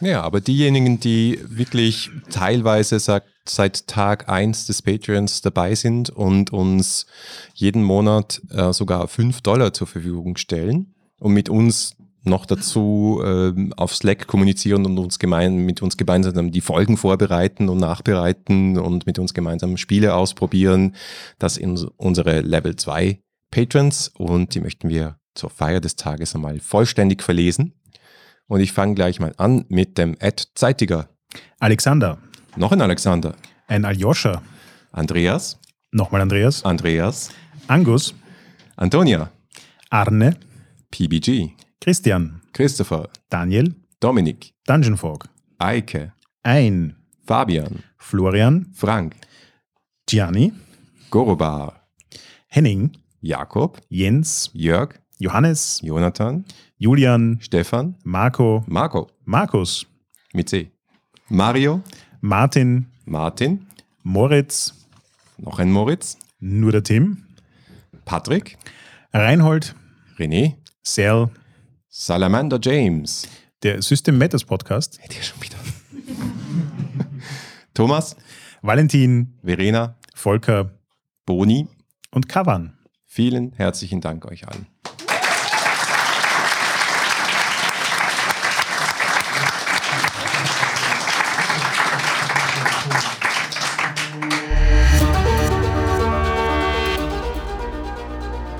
Ja, 0.00 0.22
aber 0.22 0.40
diejenigen, 0.40 1.00
die 1.00 1.40
wirklich 1.48 2.10
teilweise 2.30 3.00
sagt, 3.00 3.28
seit 3.48 3.86
Tag 3.86 4.28
1 4.28 4.66
des 4.66 4.82
Patreons 4.82 5.40
dabei 5.40 5.74
sind 5.74 6.10
und 6.10 6.52
uns 6.52 7.06
jeden 7.54 7.82
Monat 7.82 8.40
äh, 8.50 8.72
sogar 8.72 9.08
5 9.08 9.40
Dollar 9.40 9.72
zur 9.72 9.86
Verfügung 9.86 10.36
stellen 10.36 10.94
und 11.18 11.32
mit 11.32 11.48
uns 11.48 11.96
noch 12.26 12.46
dazu 12.46 13.20
ähm, 13.24 13.72
auf 13.76 13.94
Slack 13.94 14.26
kommunizieren 14.26 14.84
und 14.84 14.98
uns 14.98 15.18
gemein, 15.18 15.56
mit 15.56 15.82
uns 15.82 15.96
gemeinsam 15.96 16.50
die 16.50 16.60
Folgen 16.60 16.96
vorbereiten 16.96 17.68
und 17.68 17.78
nachbereiten 17.78 18.78
und 18.78 19.06
mit 19.06 19.18
uns 19.18 19.34
gemeinsam 19.34 19.76
Spiele 19.76 20.14
ausprobieren. 20.14 20.94
Das 21.38 21.54
sind 21.54 21.86
unsere 21.96 22.40
Level 22.40 22.76
2 22.76 23.20
Patrons 23.50 24.08
und 24.16 24.54
die 24.54 24.60
möchten 24.60 24.88
wir 24.88 25.18
zur 25.34 25.50
Feier 25.50 25.80
des 25.80 25.96
Tages 25.96 26.34
einmal 26.34 26.60
vollständig 26.60 27.22
verlesen. 27.22 27.74
Und 28.48 28.60
ich 28.60 28.72
fange 28.72 28.94
gleich 28.94 29.20
mal 29.20 29.34
an 29.38 29.64
mit 29.68 29.98
dem 29.98 30.16
Ed 30.18 30.48
Zeitiger. 30.54 31.08
Alexander. 31.58 32.18
Noch 32.56 32.72
ein 32.72 32.80
Alexander. 32.80 33.34
Ein 33.66 33.84
Aljoscha. 33.84 34.42
Andreas. 34.92 35.58
Nochmal 35.90 36.20
Andreas. 36.20 36.64
Andreas. 36.64 37.30
Angus. 37.66 38.14
Antonia. 38.76 39.30
Arne. 39.90 40.36
PBG. 40.90 41.52
Christian. 41.86 42.40
Christopher. 42.52 43.08
Daniel. 43.30 43.72
Dominik. 44.00 44.52
Dungeon 44.66 44.96
Fog. 44.96 45.28
Eike. 45.58 46.12
Ein. 46.42 46.96
Fabian. 47.24 47.84
Florian. 47.96 48.66
Frank. 48.74 49.14
Gianni. 50.08 50.52
Gorobar. 51.10 51.74
Henning. 52.48 52.90
Jakob. 53.20 53.78
Jens. 53.88 54.50
Jörg. 54.52 54.98
Johannes. 55.20 55.80
Jonathan. 55.80 56.44
Julian. 56.76 57.38
Stefan. 57.40 57.94
Marco. 58.02 58.64
Marco. 58.66 59.06
Markus. 59.24 59.86
Mit 60.34 60.48
C. 60.48 60.72
Mario. 61.28 61.82
Martin. 62.20 62.86
Martin. 63.04 63.64
Moritz. 64.02 64.74
Noch 65.38 65.60
ein 65.60 65.70
Moritz. 65.70 66.18
Nur 66.40 66.72
der 66.72 66.82
Tim. 66.82 67.22
Patrick. 68.04 68.58
Reinhold. 69.12 69.76
René, 70.18 70.56
Cell, 70.82 71.28
Salamander 71.98 72.58
James, 72.62 73.26
der 73.62 73.80
System 73.80 74.18
Matters 74.18 74.44
Podcast, 74.44 74.98
Hätte 75.00 75.16
ich 75.18 75.26
schon 75.26 75.42
wieder. 75.42 75.56
Thomas, 77.74 78.16
Valentin, 78.60 79.38
Verena, 79.42 79.96
Volker 80.14 80.78
Boni. 81.24 81.68
und 82.10 82.28
Kavan. 82.28 82.76
Vielen 83.06 83.54
herzlichen 83.54 84.02
Dank 84.02 84.26
euch 84.26 84.46
allen. 84.46 84.66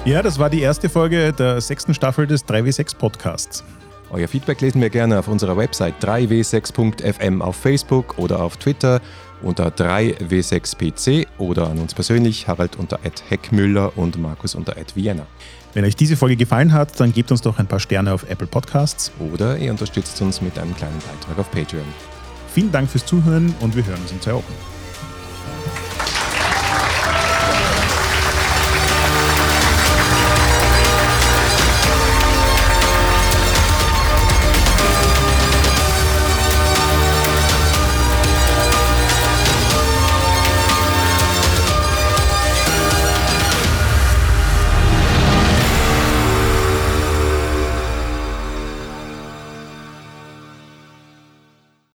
Ja, 0.06 0.22
das 0.22 0.38
war 0.38 0.48
die 0.48 0.60
erste 0.60 0.88
Folge 0.88 1.32
der 1.32 1.60
sechsten 1.60 1.92
Staffel 1.92 2.28
des 2.28 2.46
3W6 2.46 2.96
Podcasts. 2.96 3.64
Euer 4.12 4.28
Feedback 4.28 4.60
lesen 4.60 4.80
wir 4.80 4.88
gerne 4.88 5.18
auf 5.18 5.26
unserer 5.26 5.56
Website 5.56 5.94
3w6.fm 6.00 7.42
auf 7.42 7.56
Facebook 7.56 8.16
oder 8.16 8.40
auf 8.40 8.56
Twitter 8.56 9.00
unter 9.42 9.66
3w6pc 9.66 11.26
oder 11.38 11.68
an 11.68 11.78
uns 11.78 11.92
persönlich 11.92 12.46
Harald 12.46 12.76
unter 12.76 13.00
Heckmüller 13.28 13.98
und 13.98 14.16
Markus 14.22 14.54
unter 14.54 14.76
Vienna. 14.94 15.26
Wenn 15.74 15.84
euch 15.84 15.96
diese 15.96 16.16
Folge 16.16 16.36
gefallen 16.36 16.72
hat, 16.72 17.00
dann 17.00 17.12
gebt 17.12 17.32
uns 17.32 17.40
doch 17.40 17.58
ein 17.58 17.66
paar 17.66 17.80
Sterne 17.80 18.12
auf 18.14 18.30
Apple 18.30 18.46
Podcasts. 18.46 19.10
Oder 19.32 19.58
ihr 19.58 19.72
unterstützt 19.72 20.22
uns 20.22 20.40
mit 20.40 20.56
einem 20.56 20.76
kleinen 20.76 21.00
Beitrag 21.00 21.36
auf 21.36 21.50
Patreon. 21.50 21.82
Vielen 22.54 22.70
Dank 22.70 22.88
fürs 22.88 23.04
Zuhören 23.04 23.52
und 23.58 23.74
wir 23.74 23.84
hören 23.84 24.00
uns 24.00 24.12
in 24.12 24.20
zwei 24.20 24.34
Wochen. 24.34 24.75